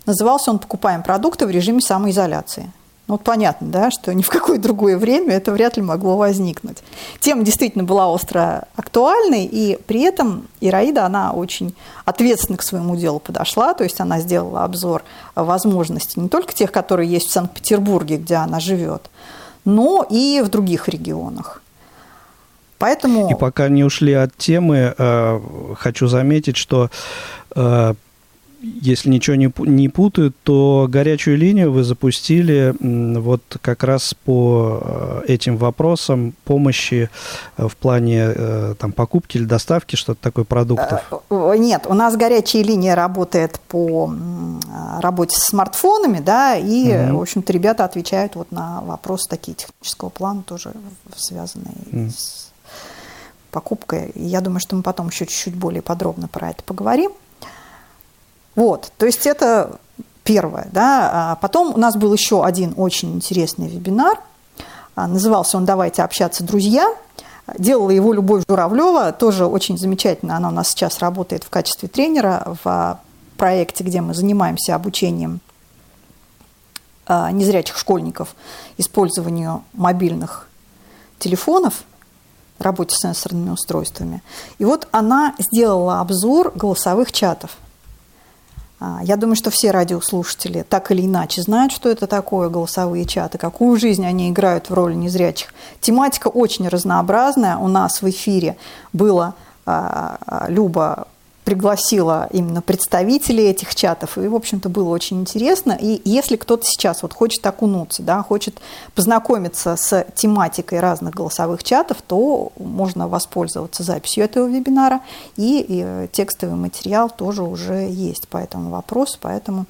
Назывался 0.06 0.50
он 0.50 0.58
«Покупаем 0.58 1.02
продукты 1.02 1.46
в 1.46 1.50
режиме 1.50 1.80
самоизоляции». 1.80 2.70
Ну, 3.08 3.14
вот 3.14 3.24
понятно, 3.24 3.68
да, 3.68 3.90
что 3.90 4.12
ни 4.12 4.20
в 4.20 4.28
какое 4.28 4.58
другое 4.58 4.98
время 4.98 5.34
это 5.34 5.50
вряд 5.50 5.78
ли 5.78 5.82
могло 5.82 6.18
возникнуть. 6.18 6.76
Тема 7.20 7.42
действительно 7.42 7.84
была 7.84 8.06
остро 8.06 8.68
актуальной, 8.76 9.46
и 9.46 9.78
при 9.86 10.02
этом 10.02 10.46
Ираида, 10.60 11.06
она 11.06 11.32
очень 11.32 11.74
ответственно 12.04 12.58
к 12.58 12.62
своему 12.62 12.96
делу 12.96 13.18
подошла, 13.18 13.72
то 13.72 13.82
есть 13.82 13.98
она 13.98 14.20
сделала 14.20 14.62
обзор 14.62 15.04
возможностей 15.34 16.20
не 16.20 16.28
только 16.28 16.52
тех, 16.52 16.70
которые 16.70 17.10
есть 17.10 17.28
в 17.28 17.32
Санкт-Петербурге, 17.32 18.18
где 18.18 18.34
она 18.34 18.60
живет, 18.60 19.08
но 19.64 20.06
и 20.08 20.42
в 20.44 20.50
других 20.50 20.86
регионах. 20.88 21.62
Поэтому... 22.78 23.30
И 23.30 23.34
пока 23.34 23.68
не 23.68 23.84
ушли 23.84 24.12
от 24.12 24.36
темы, 24.36 24.94
э, 24.96 25.40
хочу 25.76 26.06
заметить, 26.06 26.56
что 26.56 26.90
э, 27.54 27.94
если 28.60 29.08
ничего 29.08 29.36
не, 29.36 29.52
не 29.58 29.88
путают, 29.88 30.34
то 30.42 30.86
горячую 30.88 31.36
линию 31.38 31.70
вы 31.72 31.84
запустили 31.84 32.74
вот 32.80 33.42
как 33.60 33.84
раз 33.84 34.14
по 34.14 34.80
э, 34.80 35.22
этим 35.28 35.56
вопросам 35.56 36.34
помощи 36.44 37.08
в 37.56 37.76
плане 37.76 38.34
там, 38.78 38.92
покупки 38.92 39.36
или 39.36 39.44
доставки, 39.44 39.96
что-то 39.96 40.20
такое 40.20 40.44
продуктов. 40.44 41.02
Нет, 41.30 41.86
у 41.86 41.94
нас 41.94 42.16
горячая 42.16 42.62
линия 42.62 42.94
работает 42.94 43.60
по 43.68 44.12
работе 45.00 45.36
с 45.36 45.46
смартфонами, 45.46 46.18
да, 46.18 46.56
и, 46.56 46.96
угу. 46.96 47.18
в 47.18 47.22
общем-то, 47.22 47.52
ребята 47.52 47.84
отвечают 47.84 48.34
вот 48.34 48.50
на 48.50 48.80
вопросы 48.82 49.28
такие 49.28 49.54
технического 49.54 50.08
плана, 50.08 50.42
тоже 50.42 50.72
связанные 51.16 51.74
угу. 51.92 52.10
с 52.10 52.37
покупкой. 53.50 54.10
И 54.14 54.24
я 54.24 54.40
думаю, 54.40 54.60
что 54.60 54.76
мы 54.76 54.82
потом 54.82 55.08
еще 55.08 55.26
чуть-чуть 55.26 55.54
более 55.54 55.82
подробно 55.82 56.28
про 56.28 56.50
это 56.50 56.62
поговорим. 56.62 57.12
Вот, 58.54 58.92
то 58.98 59.06
есть 59.06 59.26
это 59.26 59.78
первое. 60.24 60.68
Да. 60.72 61.10
А 61.12 61.36
потом 61.36 61.74
у 61.74 61.78
нас 61.78 61.96
был 61.96 62.12
еще 62.12 62.44
один 62.44 62.74
очень 62.76 63.14
интересный 63.14 63.68
вебинар. 63.68 64.20
А, 64.94 65.06
назывался 65.06 65.56
он 65.56 65.64
«Давайте 65.64 66.02
общаться, 66.02 66.44
друзья». 66.44 66.92
Делала 67.56 67.90
его 67.90 68.12
Любовь 68.12 68.44
Журавлева, 68.46 69.12
тоже 69.12 69.46
очень 69.46 69.78
замечательно. 69.78 70.36
Она 70.36 70.48
у 70.48 70.50
нас 70.50 70.68
сейчас 70.68 70.98
работает 70.98 71.44
в 71.44 71.48
качестве 71.48 71.88
тренера 71.88 72.56
в 72.62 73.00
проекте, 73.38 73.84
где 73.84 74.02
мы 74.02 74.12
занимаемся 74.12 74.74
обучением 74.74 75.40
а, 77.06 77.30
незрячих 77.32 77.78
школьников 77.78 78.34
использованию 78.76 79.62
мобильных 79.72 80.46
телефонов– 81.18 81.84
работе 82.58 82.94
с 82.94 83.00
сенсорными 83.00 83.50
устройствами. 83.50 84.22
И 84.58 84.64
вот 84.64 84.88
она 84.90 85.34
сделала 85.38 86.00
обзор 86.00 86.52
голосовых 86.54 87.12
чатов. 87.12 87.56
А, 88.80 89.00
я 89.02 89.16
думаю, 89.16 89.36
что 89.36 89.50
все 89.50 89.70
радиослушатели 89.70 90.64
так 90.68 90.90
или 90.90 91.04
иначе 91.04 91.42
знают, 91.42 91.72
что 91.72 91.88
это 91.88 92.06
такое 92.06 92.48
голосовые 92.48 93.04
чаты, 93.04 93.38
какую 93.38 93.78
жизнь 93.78 94.06
они 94.06 94.30
играют 94.30 94.70
в 94.70 94.74
роли 94.74 94.94
незрячих. 94.94 95.52
Тематика 95.80 96.28
очень 96.28 96.68
разнообразная. 96.68 97.56
У 97.56 97.68
нас 97.68 98.02
в 98.02 98.08
эфире 98.08 98.56
было 98.92 99.34
а, 99.66 100.18
а, 100.26 100.48
Люба 100.48 101.08
пригласила 101.48 102.28
именно 102.30 102.60
представителей 102.60 103.44
этих 103.44 103.74
чатов, 103.74 104.18
и, 104.18 104.28
в 104.28 104.34
общем-то, 104.34 104.68
было 104.68 104.90
очень 104.90 105.22
интересно. 105.22 105.72
И 105.80 106.02
если 106.04 106.36
кто-то 106.36 106.62
сейчас 106.66 107.02
вот 107.02 107.14
хочет 107.14 107.46
окунуться, 107.46 108.02
да, 108.02 108.22
хочет 108.22 108.60
познакомиться 108.94 109.74
с 109.76 110.04
тематикой 110.14 110.80
разных 110.80 111.14
голосовых 111.14 111.64
чатов, 111.64 112.02
то 112.06 112.52
можно 112.58 113.08
воспользоваться 113.08 113.82
записью 113.82 114.24
этого 114.24 114.46
вебинара, 114.46 115.00
и, 115.36 115.60
и 115.60 115.82
э, 115.86 116.08
текстовый 116.12 116.56
материал 116.56 117.08
тоже 117.08 117.42
уже 117.42 117.88
есть 117.88 118.28
по 118.28 118.36
этому 118.36 118.68
вопросу, 118.68 119.16
поэтому 119.18 119.64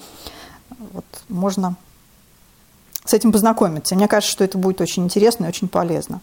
вот 0.93 1.05
можно 1.29 1.77
с 3.05 3.15
этим 3.15 3.31
познакомиться. 3.31 3.95
Мне 3.95 4.09
кажется, 4.09 4.33
что 4.33 4.43
это 4.43 4.59
будет 4.59 4.81
очень 4.81 5.05
интересно 5.05 5.45
и 5.45 5.49
очень 5.49 5.69
полезно. 5.69 6.23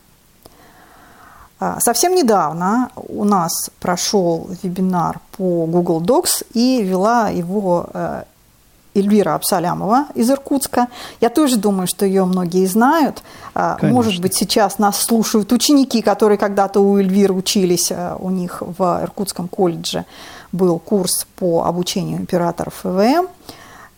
А, 1.60 1.80
совсем 1.80 2.16
недавно 2.16 2.90
у 2.96 3.24
нас 3.24 3.70
прошел 3.80 4.50
вебинар 4.62 5.20
по 5.38 5.66
Google 5.66 6.02
Docs 6.02 6.46
и 6.54 6.82
вела 6.84 7.30
его 7.30 7.88
э, 7.94 8.24
Эльвира 8.94 9.36
Абсалямова 9.36 10.08
из 10.16 10.30
Иркутска. 10.30 10.88
Я 11.22 11.30
тоже 11.30 11.58
думаю, 11.58 11.88
что 11.88 12.06
ее 12.06 12.26
многие 12.26 12.66
знают. 12.66 13.24
А, 13.54 13.76
Конечно. 13.76 13.96
Может 13.96 14.22
быть, 14.22 14.36
сейчас 14.36 14.80
нас 14.80 14.98
слушают 14.98 15.52
ученики, 15.54 16.02
которые 16.02 16.38
когда-то 16.38 16.82
у 16.82 16.98
Эльвиры 16.98 17.34
учились. 17.34 17.90
Э, 17.92 18.16
у 18.20 18.30
них 18.30 18.62
в 18.62 19.02
Иркутском 19.04 19.48
колледже 19.48 20.06
был 20.52 20.80
курс 20.80 21.26
по 21.38 21.64
обучению 21.64 22.24
операторов 22.24 22.86
ИВМ. 22.86 23.28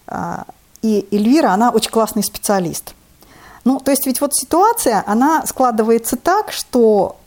А, 0.07 0.45
и 0.83 1.07
Эльвира, 1.11 1.51
она 1.51 1.71
очень 1.71 1.91
классный 1.91 2.23
специалист. 2.23 2.93
Ну, 3.65 3.79
то 3.79 3.91
есть 3.91 4.05
ведь 4.05 4.21
вот 4.21 4.33
ситуация, 4.33 5.03
она 5.05 5.45
складывается 5.45 6.15
так, 6.15 6.51
что 6.51 7.17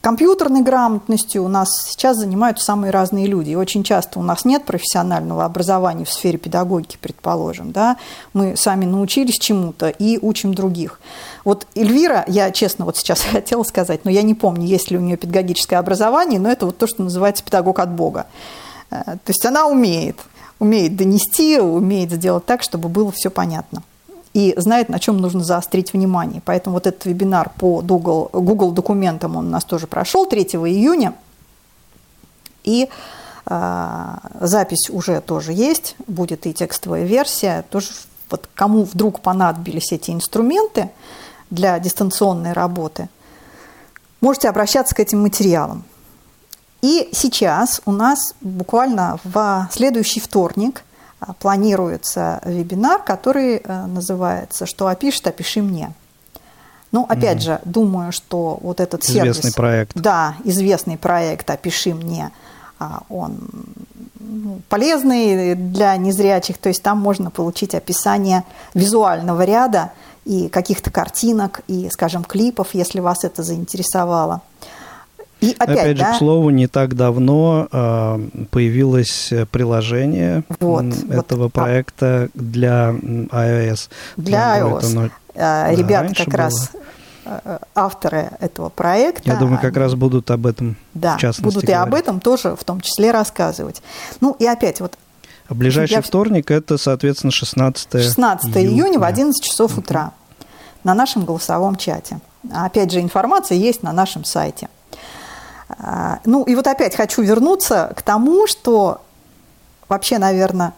компьютерной 0.00 0.62
грамотностью 0.62 1.44
у 1.44 1.48
нас 1.48 1.68
сейчас 1.88 2.18
занимаются 2.18 2.64
самые 2.64 2.90
разные 2.90 3.26
люди. 3.26 3.50
И 3.50 3.54
очень 3.54 3.82
часто 3.82 4.18
у 4.18 4.22
нас 4.22 4.44
нет 4.44 4.64
профессионального 4.64 5.44
образования 5.44 6.04
в 6.04 6.12
сфере 6.12 6.38
педагогики, 6.38 6.98
предположим. 7.00 7.72
Да? 7.72 7.96
Мы 8.32 8.56
сами 8.56 8.84
научились 8.84 9.38
чему-то 9.38 9.88
и 9.88 10.18
учим 10.20 10.54
других. 10.54 11.00
Вот 11.44 11.66
Эльвира, 11.74 12.24
я 12.26 12.50
честно 12.50 12.84
вот 12.84 12.96
сейчас 12.96 13.22
хотела 13.32 13.62
сказать, 13.62 14.04
но 14.04 14.10
я 14.10 14.22
не 14.22 14.34
помню, 14.34 14.66
есть 14.66 14.90
ли 14.90 14.98
у 14.98 15.00
нее 15.00 15.16
педагогическое 15.16 15.78
образование, 15.78 16.40
но 16.40 16.50
это 16.50 16.66
вот 16.66 16.78
то, 16.78 16.86
что 16.86 17.02
называется 17.02 17.44
педагог 17.44 17.78
от 17.78 17.90
Бога. 17.90 18.26
Э, 18.90 19.02
то 19.04 19.28
есть 19.28 19.44
она 19.44 19.66
умеет 19.66 20.18
умеет 20.58 20.94
донести, 20.94 21.58
умеет 21.58 22.12
сделать 22.12 22.46
так, 22.46 22.62
чтобы 22.62 22.88
было 22.88 23.10
все 23.10 23.30
понятно 23.30 23.82
и 24.34 24.54
знает, 24.56 24.88
на 24.88 24.98
чем 24.98 25.18
нужно 25.18 25.44
заострить 25.44 25.92
внимание. 25.92 26.40
Поэтому 26.44 26.74
вот 26.74 26.86
этот 26.86 27.04
вебинар 27.04 27.50
по 27.58 27.82
Google, 27.82 28.30
Google 28.32 28.72
документам 28.72 29.36
он 29.36 29.48
у 29.48 29.50
нас 29.50 29.64
тоже 29.64 29.86
прошел 29.86 30.26
3 30.26 30.42
июня. 30.42 31.14
И 32.64 32.88
э, 33.46 34.14
запись 34.40 34.88
уже 34.90 35.20
тоже 35.20 35.52
есть, 35.52 35.96
будет 36.06 36.46
и 36.46 36.54
текстовая 36.54 37.04
версия. 37.04 37.64
Тоже 37.70 37.88
вот 38.30 38.48
кому 38.54 38.84
вдруг 38.84 39.20
понадобились 39.20 39.92
эти 39.92 40.10
инструменты 40.10 40.90
для 41.50 41.78
дистанционной 41.78 42.52
работы, 42.52 43.10
можете 44.22 44.48
обращаться 44.48 44.94
к 44.94 45.00
этим 45.00 45.20
материалам. 45.20 45.84
И 46.80 47.10
сейчас 47.12 47.82
у 47.84 47.92
нас 47.92 48.34
буквально 48.40 49.18
в 49.24 49.68
следующий 49.70 50.20
вторник– 50.20 50.84
планируется 51.38 52.40
вебинар, 52.44 53.02
который 53.02 53.56
э, 53.56 53.86
называется 53.86 54.66
«Что 54.66 54.88
опишет, 54.88 55.26
опиши 55.26 55.62
мне». 55.62 55.92
Ну, 56.90 57.06
опять 57.08 57.38
mm. 57.38 57.40
же, 57.40 57.60
думаю, 57.64 58.12
что 58.12 58.58
вот 58.60 58.80
этот 58.80 59.02
известный 59.02 59.20
сервис... 59.20 59.38
Известный 59.38 59.56
проект. 59.56 59.92
Да, 59.94 60.36
известный 60.44 60.98
проект 60.98 61.50
«Опиши 61.50 61.94
мне», 61.94 62.30
а, 62.78 63.02
он 63.08 63.38
ну, 64.18 64.60
полезный 64.68 65.54
для 65.54 65.96
незрячих, 65.96 66.58
то 66.58 66.68
есть 66.68 66.82
там 66.82 66.98
можно 66.98 67.30
получить 67.30 67.74
описание 67.74 68.44
визуального 68.74 69.44
ряда 69.44 69.92
и 70.24 70.48
каких-то 70.48 70.90
картинок, 70.90 71.60
и, 71.68 71.88
скажем, 71.90 72.24
клипов, 72.24 72.74
если 72.74 73.00
вас 73.00 73.24
это 73.24 73.42
заинтересовало. 73.42 74.42
И 75.42 75.56
опять, 75.58 75.78
опять 75.78 75.96
же, 75.98 76.04
да? 76.04 76.12
к 76.12 76.18
слову, 76.18 76.50
не 76.50 76.68
так 76.68 76.94
давно 76.94 77.66
э, 77.70 78.46
появилось 78.50 79.32
приложение 79.50 80.44
вот, 80.60 80.84
этого 81.10 81.44
вот, 81.44 81.52
проекта 81.52 82.28
для 82.34 82.90
iOS. 82.90 83.88
Для 84.16 84.60
iOS. 84.60 84.78
Это, 84.78 84.88
ну, 84.88 85.10
а, 85.34 85.74
Ребята 85.74 86.14
как 86.14 86.28
было. 86.28 86.36
раз 86.36 86.70
э, 87.24 87.58
авторы 87.74 88.30
этого 88.38 88.68
проекта. 88.68 89.22
Я 89.24 89.36
думаю, 89.36 89.60
как 89.60 89.76
раз 89.76 89.94
будут 89.94 90.30
об 90.30 90.46
этом 90.46 90.76
да, 90.94 91.16
в 91.16 91.20
частности 91.20 91.42
будут 91.42 91.64
говорить. 91.64 91.86
и 91.86 91.88
об 91.88 91.94
этом 91.94 92.20
тоже 92.20 92.54
в 92.54 92.62
том 92.62 92.80
числе 92.80 93.10
рассказывать. 93.10 93.82
Ну 94.20 94.36
и 94.38 94.46
опять 94.46 94.80
вот 94.80 94.96
а 95.48 95.54
ближайший 95.54 95.94
я... 95.94 96.02
вторник 96.02 96.50
это, 96.50 96.78
соответственно, 96.78 97.32
16 97.32 97.92
16 97.92 98.56
июня, 98.56 98.68
июня 98.68 98.98
в 99.00 99.04
11 99.04 99.42
часов 99.42 99.76
утра 99.76 100.12
на 100.84 100.94
нашем 100.94 101.24
голосовом 101.24 101.76
чате. 101.76 102.20
Опять 102.52 102.90
же, 102.90 103.00
информация 103.00 103.56
есть 103.56 103.82
на 103.82 103.92
нашем 103.92 104.24
сайте. 104.24 104.68
А, 105.78 106.20
ну 106.24 106.44
и 106.44 106.54
вот 106.54 106.66
опять 106.66 106.96
хочу 106.96 107.22
вернуться 107.22 107.92
к 107.96 108.02
тому, 108.02 108.46
что 108.46 109.00
вообще, 109.88 110.18
наверное, 110.18 110.74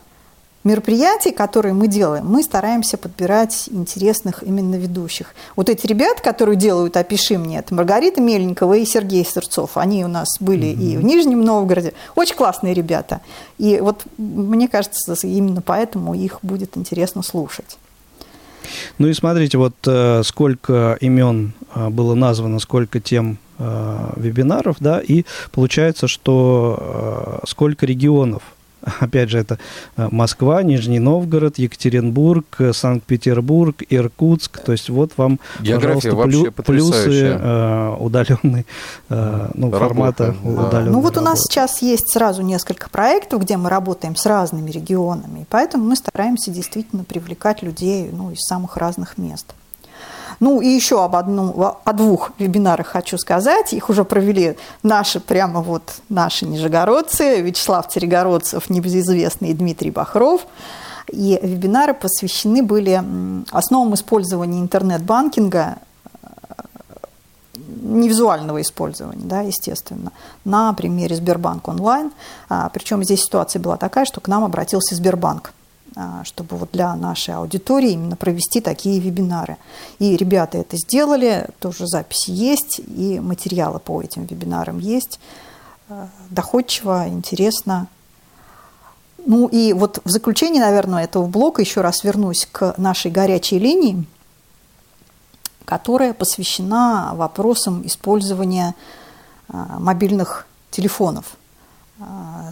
мероприятий, 0.65 1.31
которые 1.31 1.75
мы 1.75 1.89
делаем, 1.89 2.27
мы 2.27 2.43
стараемся 2.43 2.97
подбирать 2.97 3.69
интересных 3.71 4.43
именно 4.43 4.77
ведущих. 4.77 5.35
Вот 5.57 5.69
эти 5.69 5.87
ребята, 5.87 6.23
которые 6.23 6.57
делают 6.57 6.97
«Опиши 6.97 7.39
мне», 7.39 7.59
это 7.59 7.75
Маргарита 7.75 8.21
Мельникова 8.21 8.75
и 8.75 8.85
Сергей 8.85 9.25
Сырцов. 9.25 9.77
Они 9.77 10.05
у 10.05 10.09
нас 10.09 10.29
были 10.41 10.69
mm-hmm. 10.69 10.95
и 10.95 10.97
в 10.97 11.05
Нижнем 11.05 11.43
Новгороде. 11.43 11.93
Очень 12.17 12.37
классные 12.37 12.75
ребята. 12.75 13.21
И 13.59 13.79
вот 13.81 14.05
мне 14.17 14.69
кажется, 14.69 15.15
именно 15.27 15.61
поэтому 15.61 16.15
их 16.15 16.39
будет 16.43 16.77
интересно 16.77 17.23
слушать. 17.23 17.77
Ну 18.99 19.09
и 19.09 19.13
смотрите, 19.13 19.59
вот 19.59 19.75
э, 19.87 20.23
сколько 20.25 20.97
имен 21.01 21.53
э, 21.75 21.91
было 21.91 22.15
названо, 22.15 22.59
сколько 22.59 22.99
тем 22.99 23.39
э, 23.59 24.13
вебинаров, 24.17 24.77
да, 24.81 25.01
и 25.01 25.25
получается, 25.53 26.09
что 26.09 27.41
э, 27.43 27.47
сколько 27.47 27.87
регионов 27.87 28.43
Опять 29.01 29.31
же, 29.31 29.39
это 29.39 29.59
э, 29.97 30.09
Москва, 30.11 30.63
Нижний 30.63 30.99
Новгород, 30.99 31.59
Екатеринбург, 31.59 32.45
э, 32.59 32.73
Санкт-Петербург, 32.73 33.83
Иркутск. 33.89 34.61
То 34.61 34.73
есть 34.73 34.91
вот 34.91 35.13
вам, 35.17 35.41
География 35.61 36.11
пожалуйста, 36.11 36.53
плю, 36.53 36.65
плюсы 36.65 37.25
э, 37.25 37.97
удаленной, 37.99 38.67
э, 39.09 39.49
ну, 39.55 39.71
формата 39.71 40.35
да. 40.43 40.51
удаленной 40.51 40.93
Ну 40.93 41.01
вот 41.01 41.17
у 41.17 41.21
нас 41.21 41.41
сейчас 41.41 41.83
есть 41.83 42.13
сразу 42.13 42.43
несколько 42.43 42.89
проектов, 42.91 43.43
где 43.43 43.57
мы 43.57 43.71
работаем 43.71 44.17
с 44.17 44.27
разными 44.27 44.71
регионами, 44.71 45.47
поэтому 45.49 45.85
мы 45.85 45.97
стараемся 45.97 46.51
действительно 46.51 47.05
привлекать 47.05 47.63
людей 47.63 48.11
ну, 48.13 48.31
из 48.31 48.41
самых 48.41 48.77
разных 48.77 49.19
мест. 49.19 49.55
Ну 50.41 50.61
и 50.61 50.69
еще 50.69 51.03
об 51.03 51.17
одном, 51.17 51.55
о 51.85 51.93
двух 51.93 52.33
вебинарах 52.39 52.89
хочу 52.89 53.19
сказать. 53.19 53.73
Их 53.73 53.91
уже 53.91 54.05
провели 54.05 54.57
наши, 54.83 55.21
прямо 55.21 55.61
вот 55.61 55.83
наши 56.09 56.47
нижегородцы, 56.47 57.41
Вячеслав 57.41 57.89
Царегородцев, 57.89 58.71
небезызвестный 58.71 59.55
Дмитрий 59.55 59.91
Бахров. 59.91 60.47
И 61.13 61.39
вебинары 61.43 61.95
посвящены 61.95 62.63
были 62.63 63.03
основам 63.51 63.95
использования 63.95 64.61
интернет-банкинга 64.61 65.77
невизуального 67.83 68.63
использования, 68.63 69.25
да, 69.25 69.43
естественно, 69.43 70.11
на 70.45 70.73
примере 70.73 71.17
Сбербанк 71.17 71.69
онлайн. 71.69 72.13
А, 72.49 72.71
причем 72.71 73.05
здесь 73.05 73.23
ситуация 73.23 73.61
была 73.61 73.77
такая, 73.77 74.07
что 74.07 74.21
к 74.21 74.29
нам 74.29 74.45
обратился 74.45 74.95
Сбербанк– 74.95 75.53
чтобы 76.25 76.57
вот 76.57 76.71
для 76.73 76.95
нашей 76.97 77.35
аудитории 77.35 77.93
именно 77.93 78.17
провести 78.17 78.61
такие 78.61 78.99
вебинары. 79.01 79.57
И 79.99 80.17
ребята 80.17 80.59
это 80.59 80.77
сделали, 80.77 81.49
тоже 81.61 81.87
записи 81.87 82.31
есть, 82.31 82.81
и 82.81 83.21
материалы 83.21 83.79
по 83.79 84.03
этим 84.03 84.25
вебинарам 84.25 84.79
есть. 84.79 85.21
А, 85.89 86.09
доходчиво, 86.31 87.07
интересно. 87.09 87.87
Ну 89.25 89.47
и 89.47 89.73
вот 89.73 90.01
в 90.05 90.11
заключение, 90.11 90.63
наверное, 90.63 91.05
этого 91.05 91.27
блока 91.27 91.63
еще 91.63 91.81
раз 91.81 92.03
вернусь 92.03 92.49
к 92.51 92.75
нашей 92.77 93.11
горячей 93.11 93.59
линии, 93.59 94.05
которая 95.65 96.13
посвящена 96.13 97.13
вопросам 97.15 97.87
использования 97.87 98.75
а, 99.49 99.79
мобильных 99.79 100.47
телефонов– 100.71 101.37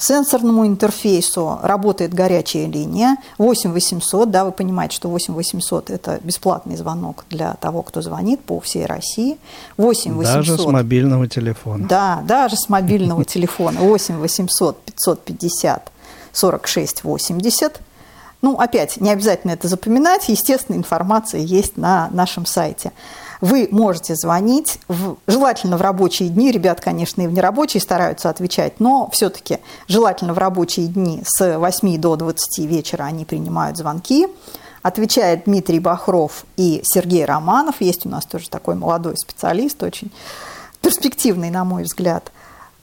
сенсорному 0.00 0.66
интерфейсу 0.66 1.58
работает 1.62 2.14
горячая 2.14 2.66
линия 2.66 3.16
8 3.38 3.72
800, 3.72 4.30
да, 4.30 4.44
вы 4.44 4.52
понимаете, 4.52 4.96
что 4.96 5.08
8 5.08 5.34
800– 5.34 5.90
это 5.90 6.20
бесплатный 6.22 6.76
звонок 6.76 7.24
для 7.28 7.54
того, 7.54 7.82
кто 7.82 8.02
звонит 8.02 8.40
по 8.40 8.60
всей 8.60 8.86
России. 8.86 9.38
8 9.78 10.14
800, 10.14 10.34
даже 10.34 10.58
с 10.58 10.66
мобильного 10.66 11.28
телефона. 11.28 11.86
Да, 11.88 12.22
даже 12.24 12.56
с 12.56 12.68
мобильного 12.68 13.24
телефона. 13.24 13.80
8 13.80 14.18
800 14.18 14.80
550 14.82 15.92
46 16.32 17.04
80. 17.04 17.80
Ну, 18.42 18.58
опять, 18.58 19.00
не 19.00 19.10
обязательно 19.10 19.52
это 19.52 19.68
запоминать, 19.68 20.28
естественно, 20.28 20.76
информация 20.76 21.40
есть 21.40 21.76
на 21.76 22.08
нашем 22.12 22.44
сайте. 22.44 22.92
Вы 23.42 23.66
можете 23.72 24.14
звонить, 24.14 24.78
в, 24.86 25.16
желательно 25.26 25.76
в 25.76 25.80
рабочие 25.80 26.28
дни, 26.28 26.52
ребят, 26.52 26.80
конечно, 26.80 27.22
и 27.22 27.26
в 27.26 27.32
нерабочие 27.32 27.80
стараются 27.80 28.30
отвечать, 28.30 28.78
но 28.78 29.10
все-таки 29.10 29.58
желательно 29.88 30.32
в 30.32 30.38
рабочие 30.38 30.86
дни 30.86 31.24
с 31.26 31.58
8 31.58 32.00
до 32.00 32.14
20 32.14 32.60
вечера 32.66 33.02
они 33.02 33.24
принимают 33.24 33.76
звонки. 33.76 34.28
Отвечает 34.82 35.44
Дмитрий 35.46 35.80
Бахров 35.80 36.44
и 36.56 36.82
Сергей 36.84 37.24
Романов. 37.24 37.80
Есть 37.80 38.06
у 38.06 38.08
нас 38.08 38.24
тоже 38.26 38.48
такой 38.48 38.76
молодой 38.76 39.16
специалист, 39.16 39.82
очень 39.82 40.12
перспективный, 40.80 41.50
на 41.50 41.64
мой 41.64 41.82
взгляд. 41.82 42.30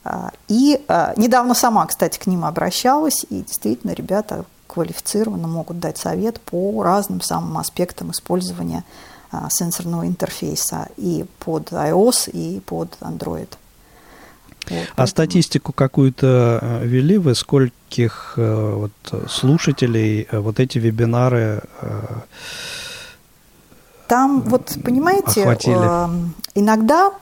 А, 0.04 0.30
и 0.48 0.84
а, 0.88 1.14
недавно 1.16 1.54
сама, 1.54 1.86
кстати, 1.86 2.18
к 2.18 2.26
ним 2.26 2.44
обращалась, 2.44 3.24
и 3.30 3.40
действительно 3.40 3.92
ребята 3.92 4.44
квалифицированно 4.66 5.48
могут 5.48 5.80
дать 5.80 5.96
совет 5.96 6.38
по 6.38 6.82
разным 6.82 7.22
самым 7.22 7.56
аспектам 7.56 8.10
использования 8.10 8.84
сенсорного 9.50 10.06
интерфейса 10.06 10.88
и 10.96 11.24
под 11.38 11.72
iOS, 11.72 12.30
и 12.30 12.60
под 12.60 12.96
Android. 13.00 13.48
Вот, 14.68 14.86
а 14.94 15.06
статистику 15.06 15.72
какую-то 15.72 16.58
э, 16.60 16.86
вели 16.86 17.18
вы, 17.18 17.34
скольких 17.34 18.34
э, 18.36 18.74
вот, 18.74 19.30
слушателей 19.30 20.28
э, 20.30 20.38
вот 20.38 20.60
эти 20.60 20.78
вебинары 20.78 21.62
Там, 24.06 24.42
вот, 24.42 24.76
понимаете, 24.84 25.42
охватили? 25.42 26.22
иногда 26.54 27.08
а, 27.08 27.12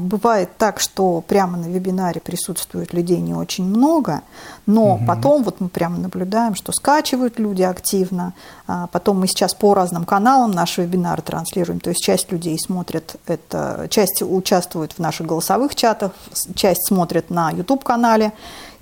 бывает 0.00 0.50
так, 0.56 0.80
что 0.80 1.20
прямо 1.20 1.56
на 1.56 1.66
вебинаре 1.66 2.20
присутствует 2.20 2.92
людей 2.92 3.20
не 3.20 3.34
очень 3.34 3.64
много, 3.64 4.22
но 4.66 4.94
угу. 4.94 5.04
потом 5.06 5.42
вот 5.42 5.60
мы 5.60 5.68
прямо 5.68 5.98
наблюдаем, 5.98 6.54
что 6.54 6.72
скачивают 6.72 7.38
люди 7.38 7.62
активно. 7.62 8.34
А, 8.66 8.86
потом 8.86 9.20
мы 9.20 9.26
сейчас 9.26 9.54
по 9.54 9.74
разным 9.74 10.04
каналам 10.04 10.50
наши 10.52 10.82
вебинары 10.82 11.22
транслируем. 11.22 11.80
То 11.80 11.90
есть 11.90 12.02
часть 12.02 12.32
людей 12.32 12.58
смотрит 12.58 13.16
это, 13.26 13.86
часть 13.90 14.22
участвует 14.22 14.92
в 14.92 14.98
наших 14.98 15.26
голосовых 15.26 15.74
чатах, 15.74 16.12
часть 16.54 16.86
смотрит 16.86 17.30
на 17.30 17.50
YouTube-канале, 17.50 18.32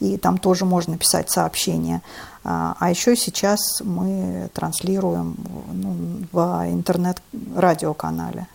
и 0.01 0.17
там 0.17 0.39
тоже 0.39 0.65
можно 0.65 0.99
писать 0.99 1.31
сообщения. 1.31 2.03
А, 2.45 2.77
а 2.79 2.91
еще 2.91 3.17
сейчас 3.17 3.61
мы 3.83 4.51
транслируем 4.53 5.37
ну, 5.73 6.27
в 6.33 6.65
интернет-радиоканале. 6.71 8.47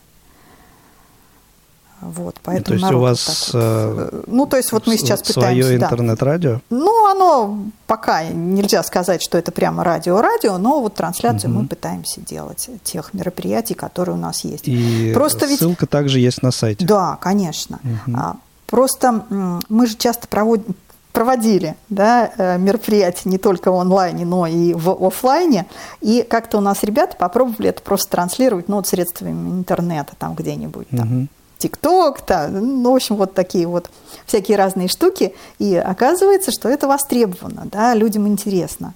Вот, 2.11 2.39
поэтому 2.43 2.79
то 2.79 2.85
есть 2.85 2.93
у 2.93 2.99
вас... 2.99 3.49
Вот. 3.53 3.61
Э, 3.61 4.21
ну, 4.27 4.45
то 4.45 4.57
есть 4.57 4.71
вот 4.71 4.87
мы 4.87 4.97
сейчас 4.97 5.21
пытаемся... 5.21 5.63
Свое 5.63 5.77
интернет-радио? 5.77 6.53
Да. 6.53 6.61
Ну, 6.69 7.11
оно 7.11 7.59
пока 7.85 8.23
нельзя 8.23 8.83
сказать, 8.83 9.21
что 9.21 9.37
это 9.37 9.51
прямо 9.51 9.83
радио-радио, 9.83 10.57
но 10.57 10.81
вот 10.81 10.95
трансляцию 10.95 11.51
угу. 11.51 11.61
мы 11.61 11.67
пытаемся 11.67 12.21
делать 12.21 12.69
тех 12.83 13.13
мероприятий, 13.13 13.73
которые 13.73 14.15
у 14.15 14.19
нас 14.19 14.43
есть. 14.43 14.67
И 14.67 15.11
Просто 15.13 15.47
ссылка 15.47 15.81
ведь... 15.81 15.89
также 15.89 16.19
есть 16.19 16.41
на 16.41 16.51
сайте? 16.51 16.85
Да, 16.85 17.17
конечно. 17.19 17.79
Угу. 17.83 18.17
Просто 18.67 19.23
мы 19.69 19.87
же 19.87 19.95
часто 19.95 20.27
проводим, 20.27 20.75
проводили 21.17 21.75
да, 21.89 22.31
э, 22.37 22.59
мероприятия 22.59 23.27
не 23.27 23.39
только 23.39 23.71
в 23.71 23.75
онлайне, 23.75 24.23
но 24.23 24.45
и 24.45 24.75
в 24.75 25.03
офлайне. 25.03 25.65
И 25.99 26.21
как-то 26.21 26.59
у 26.59 26.61
нас 26.61 26.83
ребята 26.83 27.15
попробовали 27.17 27.69
это 27.69 27.81
просто 27.81 28.11
транслировать 28.11 28.67
ну, 28.67 28.75
вот 28.75 28.87
средствами 28.87 29.49
интернета 29.49 30.13
там 30.19 30.35
где-нибудь. 30.35 30.87
Там. 30.89 31.21
Угу. 31.21 31.27
ТикТок, 31.57 32.23
да, 32.27 32.47
ну, 32.47 32.91
в 32.91 32.95
общем, 32.95 33.15
вот 33.15 33.33
такие 33.33 33.67
вот 33.67 33.89
всякие 34.25 34.57
разные 34.57 34.87
штуки. 34.87 35.33
И 35.59 35.75
оказывается, 35.75 36.51
что 36.51 36.69
это 36.69 36.87
востребовано, 36.87 37.63
да, 37.65 37.93
людям 37.93 38.27
интересно. 38.27 38.93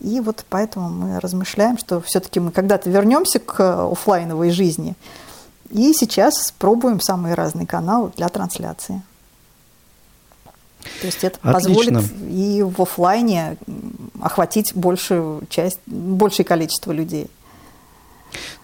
И 0.00 0.20
вот 0.20 0.44
поэтому 0.48 0.88
мы 0.88 1.20
размышляем, 1.20 1.78
что 1.78 2.00
все-таки 2.00 2.40
мы 2.40 2.50
когда-то 2.50 2.90
вернемся 2.90 3.38
к 3.38 3.90
офлайновой 3.90 4.50
жизни. 4.50 4.94
И 5.70 5.92
сейчас 5.92 6.52
пробуем 6.58 7.00
самые 7.00 7.34
разные 7.34 7.66
каналы 7.66 8.12
для 8.16 8.28
трансляции. 8.28 9.02
То 11.00 11.06
есть 11.06 11.24
это 11.24 11.38
Отлично. 11.42 12.00
позволит 12.00 12.12
и 12.30 12.62
в 12.62 12.80
офлайне 12.80 13.56
охватить 14.20 14.74
большую 14.74 15.42
часть, 15.48 15.80
большее 15.86 16.46
количество 16.46 16.92
людей. 16.92 17.28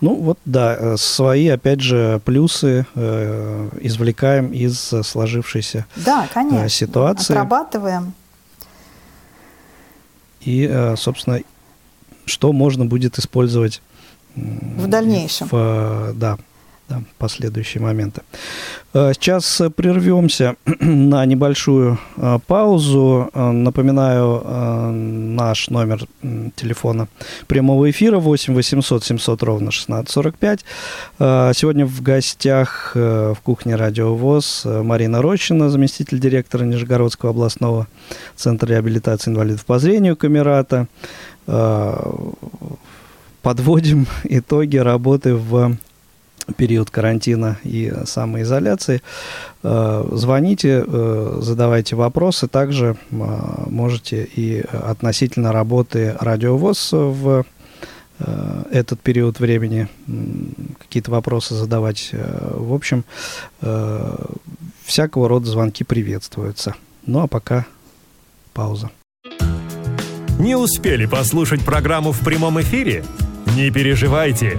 Ну 0.01 0.15
вот 0.15 0.39
да, 0.45 0.77
э, 0.79 0.97
свои, 0.97 1.49
опять 1.49 1.81
же, 1.81 2.21
плюсы 2.25 2.87
э, 2.95 3.69
извлекаем 3.81 4.53
из 4.53 4.95
сложившейся 5.03 5.87
да, 5.97 6.29
конечно. 6.33 6.69
ситуации. 6.69 7.33
Отрабатываем. 7.33 8.15
И, 10.41 10.69
э, 10.71 10.97
собственно, 10.97 11.41
что 12.25 12.53
можно 12.53 12.85
будет 12.85 13.19
использовать 13.19 13.83
в 14.35 14.87
дальнейшем. 14.87 15.49
В, 15.51 16.13
да, 16.15 16.39
да, 16.93 17.03
последующие 17.19 17.83
моменты. 17.83 18.23
Э, 18.93 19.13
сейчас 19.15 19.63
прервемся 19.77 20.57
на 20.81 21.25
небольшую 21.25 21.99
э, 22.17 22.39
паузу. 22.47 23.31
Э, 23.33 23.51
напоминаю, 23.51 24.43
наш 24.93 25.71
номер 25.71 26.07
телефона 26.55 27.09
прямого 27.47 27.91
эфира 27.91 28.19
8 28.19 28.55
800 28.55 29.05
700 29.05 29.43
ровно 29.43 29.69
1645. 29.69 30.65
Сегодня 31.57 31.87
в 31.87 32.03
гостях 32.03 32.93
в 32.95 33.37
кухне 33.43 33.77
Радио 33.77 34.15
ВОЗ 34.15 34.63
Марина 34.65 35.23
Рощина, 35.23 35.71
заместитель 35.71 36.19
директора 36.19 36.65
Нижегородского 36.65 37.31
областного 37.31 37.87
центра 38.37 38.69
реабилитации 38.69 39.31
инвалидов 39.31 39.65
по 39.65 39.79
зрению 39.79 40.17
Камерата. 40.17 40.89
Подводим 43.43 44.07
итоги 44.25 44.77
работы 44.77 45.35
в 45.35 45.77
период 46.57 46.91
карантина 46.91 47.59
и 47.65 47.93
самоизоляции. 48.05 49.03
Э, 49.63 50.09
звоните, 50.13 50.85
э, 50.87 51.39
задавайте 51.41 51.97
вопросы. 51.97 52.49
Также 52.49 52.97
э, 53.11 53.15
можете 53.67 54.25
и 54.25 54.61
относительно 54.61 55.53
работы 55.53 56.17
радиовоз 56.19 56.93
в 56.93 57.45
этот 58.71 59.01
период 59.01 59.41
времени 59.41 59.89
какие-то 60.79 61.11
вопросы 61.11 61.55
задавать. 61.55 62.11
В 62.13 62.73
общем, 62.73 63.05
всякого 64.85 65.29
рода 65.29 65.47
звонки 65.47 65.83
приветствуются. 65.83 66.77
Ну 67.05 67.21
а 67.21 67.27
пока 67.27 67.67
пауза. 68.53 68.91
Не 70.39 70.55
успели 70.55 71.07
послушать 71.07 71.65
программу 71.65 72.13
в 72.13 72.21
прямом 72.21 72.61
эфире? 72.61 73.05
Не 73.57 73.73
переживайте. 73.73 74.59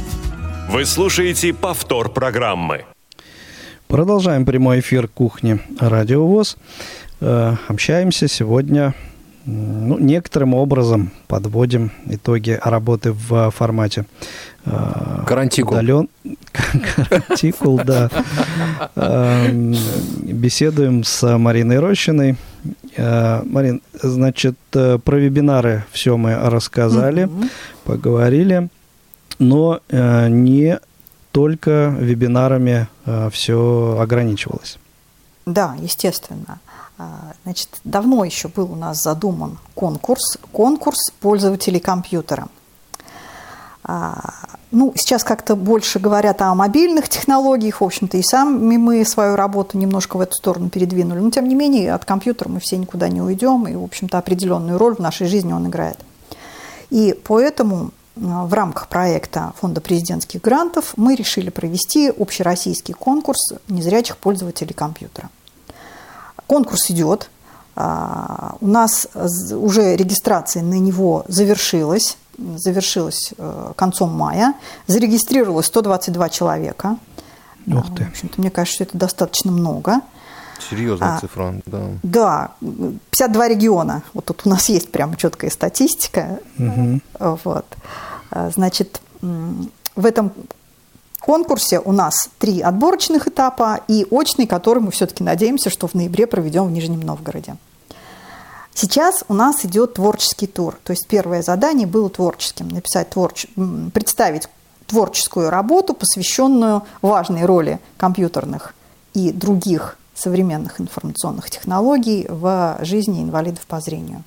Вы 0.71 0.85
слушаете 0.85 1.53
повтор 1.53 2.07
программы. 2.07 2.85
Продолжаем 3.87 4.45
прямой 4.45 4.79
эфир 4.79 5.09
кухни 5.09 5.59
Радио 5.81 6.25
ВОЗ. 6.25 6.55
Э, 7.19 7.55
общаемся 7.67 8.29
сегодня, 8.29 8.93
ну, 9.45 9.97
некоторым 9.99 10.53
образом 10.53 11.11
подводим 11.27 11.91
итоги 12.05 12.57
работы 12.63 13.11
в 13.11 13.51
формате 13.51 14.05
э, 14.63 15.23
Карантикул. 15.27 15.73
Удален... 15.73 16.07
Карантикул, 16.95 17.81
да. 17.83 18.09
Эм, 18.95 19.75
беседуем 20.23 21.03
с 21.03 21.37
Мариной 21.37 21.79
Рощиной. 21.79 22.37
Э, 22.95 23.41
Марин, 23.43 23.81
значит, 23.91 24.55
про 24.71 25.17
вебинары 25.17 25.83
все 25.91 26.15
мы 26.15 26.33
рассказали, 26.33 27.29
поговорили 27.83 28.69
но 29.41 29.79
э, 29.89 30.29
не 30.29 30.79
только 31.31 31.95
вебинарами 31.99 32.87
э, 33.05 33.29
все 33.31 33.97
ограничивалось. 33.99 34.77
Да, 35.47 35.75
естественно. 35.79 36.59
А, 36.99 37.33
значит, 37.43 37.69
давно 37.83 38.23
еще 38.23 38.49
был 38.49 38.71
у 38.71 38.75
нас 38.75 39.01
задуман 39.01 39.57
конкурс, 39.73 40.37
конкурс 40.51 41.11
пользователей 41.19 41.79
компьютера. 41.79 42.47
А, 43.83 44.35
ну, 44.69 44.93
сейчас 44.95 45.23
как-то 45.23 45.55
больше 45.55 45.97
говорят 45.97 46.39
о 46.43 46.53
мобильных 46.53 47.09
технологиях, 47.09 47.81
в 47.81 47.83
общем-то, 47.83 48.17
и 48.17 48.21
сами 48.21 48.77
мы 48.77 49.03
свою 49.05 49.35
работу 49.35 49.75
немножко 49.79 50.17
в 50.17 50.21
эту 50.21 50.35
сторону 50.35 50.69
передвинули. 50.69 51.19
Но, 51.19 51.31
тем 51.31 51.47
не 51.47 51.55
менее, 51.55 51.95
от 51.95 52.05
компьютера 52.05 52.47
мы 52.47 52.59
все 52.59 52.77
никуда 52.77 53.09
не 53.09 53.21
уйдем, 53.21 53.67
и, 53.67 53.75
в 53.75 53.83
общем-то, 53.83 54.19
определенную 54.19 54.77
роль 54.77 54.93
в 54.93 54.99
нашей 54.99 55.25
жизни 55.25 55.51
он 55.51 55.67
играет. 55.67 55.97
И 56.91 57.19
поэтому 57.23 57.89
в 58.15 58.53
рамках 58.53 58.87
проекта 58.87 59.53
Фонда 59.59 59.81
президентских 59.81 60.41
грантов 60.41 60.93
мы 60.97 61.15
решили 61.15 61.49
провести 61.49 62.09
общероссийский 62.09 62.93
конкурс 62.93 63.53
незрячих 63.67 64.17
пользователей 64.17 64.73
компьютера. 64.73 65.29
Конкурс 66.47 66.91
идет. 66.91 67.29
А, 67.75 68.57
у 68.59 68.67
нас 68.67 69.07
уже 69.51 69.95
регистрация 69.95 70.61
на 70.61 70.77
него 70.77 71.23
завершилась, 71.29 72.17
завершилась 72.37 73.33
э, 73.37 73.73
концом 73.77 74.13
мая. 74.13 74.55
Зарегистрировалось 74.87 75.67
122 75.67 76.29
человека. 76.29 76.97
Ух 77.67 77.95
ты. 77.95 78.05
В 78.05 78.09
общем-то, 78.09 78.41
мне 78.41 78.51
кажется, 78.51 78.75
что 78.75 78.83
это 78.83 78.97
достаточно 78.97 79.51
много. 79.51 80.01
Серьезная 80.69 81.15
а, 81.15 81.19
цифра, 81.19 81.55
да. 81.65 81.81
Да, 82.03 82.51
52 82.59 83.47
региона. 83.47 84.03
Вот 84.13 84.25
тут 84.25 84.41
у 84.45 84.49
нас 84.49 84.69
есть 84.69 84.91
прямо 84.91 85.15
четкая 85.15 85.49
статистика. 85.49 86.39
Угу. 86.57 87.01
Вот. 87.43 87.65
А, 88.31 88.49
значит, 88.49 89.01
в 89.21 90.05
этом 90.05 90.31
конкурсе 91.19 91.79
у 91.79 91.91
нас 91.91 92.29
три 92.39 92.61
отборочных 92.61 93.27
этапа 93.27 93.81
и 93.87 94.05
очный, 94.09 94.47
который 94.47 94.81
мы 94.81 94.91
все-таки 94.91 95.23
надеемся, 95.23 95.69
что 95.69 95.87
в 95.87 95.93
ноябре 95.93 96.27
проведем 96.27 96.65
в 96.65 96.71
Нижнем 96.71 97.01
Новгороде. 97.01 97.55
Сейчас 98.73 99.23
у 99.27 99.33
нас 99.33 99.65
идет 99.65 99.95
творческий 99.95 100.47
тур. 100.47 100.77
То 100.83 100.91
есть 100.91 101.07
первое 101.07 101.41
задание 101.41 101.87
было 101.87 102.09
творческим. 102.09 102.69
Написать 102.69 103.09
творч... 103.09 103.45
представить 103.93 104.47
творческую 104.87 105.49
работу, 105.49 105.93
посвященную 105.93 106.83
важной 107.01 107.45
роли 107.45 107.79
компьютерных 107.97 108.73
и 109.13 109.31
других 109.31 109.97
современных 110.21 110.79
информационных 110.79 111.49
технологий 111.49 112.25
в 112.29 112.77
жизни 112.81 113.23
инвалидов 113.23 113.65
по 113.67 113.79
зрению. 113.79 114.23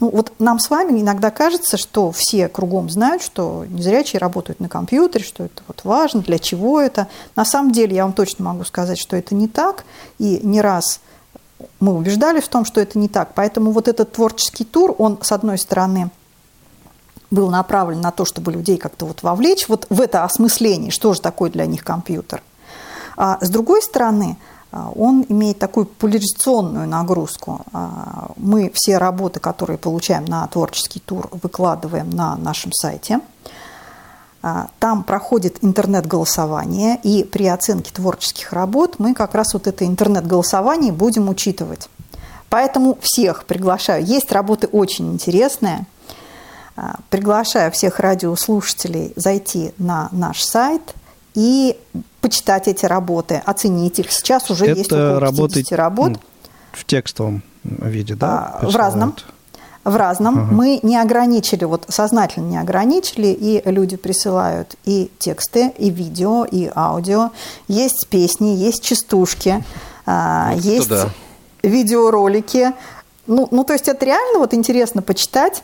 Ну, 0.00 0.10
вот 0.10 0.32
нам 0.38 0.58
с 0.58 0.68
вами 0.70 1.00
иногда 1.00 1.30
кажется, 1.30 1.76
что 1.76 2.10
все 2.10 2.48
кругом 2.48 2.90
знают, 2.90 3.22
что 3.22 3.64
незрячие 3.68 4.18
работают 4.18 4.60
на 4.60 4.68
компьютере, 4.68 5.24
что 5.24 5.44
это 5.44 5.62
вот 5.68 5.82
важно, 5.84 6.20
для 6.20 6.38
чего 6.38 6.80
это. 6.80 7.06
На 7.36 7.44
самом 7.44 7.72
деле 7.72 7.96
я 7.96 8.02
вам 8.02 8.12
точно 8.12 8.44
могу 8.44 8.64
сказать, 8.64 8.98
что 8.98 9.16
это 9.16 9.34
не 9.34 9.48
так. 9.48 9.84
И 10.18 10.40
не 10.42 10.60
раз 10.60 11.00
мы 11.80 11.94
убеждали 11.94 12.40
в 12.40 12.48
том, 12.48 12.64
что 12.64 12.80
это 12.80 12.98
не 12.98 13.08
так. 13.08 13.32
Поэтому 13.34 13.70
вот 13.70 13.88
этот 13.88 14.12
творческий 14.12 14.64
тур, 14.64 14.94
он, 14.98 15.18
с 15.22 15.32
одной 15.32 15.58
стороны, 15.58 16.10
был 17.30 17.50
направлен 17.50 18.00
на 18.00 18.10
то, 18.10 18.24
чтобы 18.24 18.52
людей 18.52 18.76
как-то 18.76 19.06
вот 19.06 19.22
вовлечь 19.22 19.68
вот 19.68 19.86
в 19.88 20.00
это 20.00 20.24
осмысление, 20.24 20.90
что 20.90 21.14
же 21.14 21.20
такое 21.20 21.50
для 21.50 21.66
них 21.66 21.84
компьютер. 21.84 22.42
А 23.16 23.38
с 23.40 23.48
другой 23.48 23.80
стороны, 23.82 24.36
он 24.94 25.24
имеет 25.28 25.58
такую 25.58 25.86
поляризационную 25.86 26.88
нагрузку. 26.88 27.60
А, 27.72 28.32
мы 28.36 28.72
все 28.74 28.98
работы, 28.98 29.38
которые 29.38 29.78
получаем 29.78 30.24
на 30.24 30.46
творческий 30.48 31.00
тур, 31.00 31.28
выкладываем 31.30 32.10
на 32.10 32.36
нашем 32.36 32.72
сайте. 32.72 33.20
А, 34.42 34.68
там 34.80 35.04
проходит 35.04 35.62
интернет-голосование, 35.62 36.98
и 37.02 37.22
при 37.22 37.46
оценке 37.46 37.92
творческих 37.92 38.52
работ 38.52 38.96
мы 38.98 39.14
как 39.14 39.34
раз 39.34 39.54
вот 39.54 39.66
это 39.66 39.86
интернет-голосование 39.86 40.92
будем 40.92 41.28
учитывать. 41.28 41.88
Поэтому 42.50 42.98
всех 43.00 43.44
приглашаю. 43.44 44.04
Есть 44.04 44.32
работы 44.32 44.66
очень 44.66 45.12
интересные. 45.12 45.86
Приглашаю 47.08 47.70
всех 47.70 48.00
радиослушателей 48.00 49.12
зайти 49.16 49.72
на 49.78 50.08
наш 50.10 50.42
сайт 50.42 50.82
и 51.34 51.76
почитать 52.24 52.68
эти 52.68 52.86
работы, 52.86 53.42
оценить 53.44 53.98
их. 53.98 54.10
Сейчас 54.10 54.50
уже 54.50 54.64
Это 54.64 54.78
есть 54.78 54.90
около 54.90 55.20
50 55.20 55.20
работы 55.20 55.64
работ. 55.72 56.12
В 56.72 56.86
текстовом 56.86 57.42
виде, 57.62 58.14
да? 58.14 58.60
А, 58.62 58.66
в 58.66 58.74
разном. 58.74 59.14
В 59.84 59.94
разном. 59.94 60.38
Ага. 60.38 60.54
Мы 60.54 60.80
не 60.82 60.96
ограничили, 60.96 61.64
вот 61.64 61.84
сознательно 61.90 62.46
не 62.46 62.56
ограничили, 62.56 63.26
и 63.26 63.60
люди 63.66 63.98
присылают 63.98 64.76
и 64.86 65.10
тексты, 65.18 65.74
и 65.76 65.90
видео, 65.90 66.46
и 66.46 66.70
аудио. 66.74 67.30
Есть 67.68 68.08
песни, 68.08 68.56
есть 68.56 68.82
частушки, 68.82 69.62
а, 70.06 70.52
Вот 70.54 70.64
есть 70.64 70.88
да. 70.88 71.10
видеоролики. 71.62 72.72
Ну, 73.26 73.48
ну, 73.50 73.64
то 73.64 73.74
есть 73.74 73.86
это 73.86 74.06
реально 74.06 74.38
вот 74.38 74.54
интересно 74.54 75.02
почитать. 75.02 75.62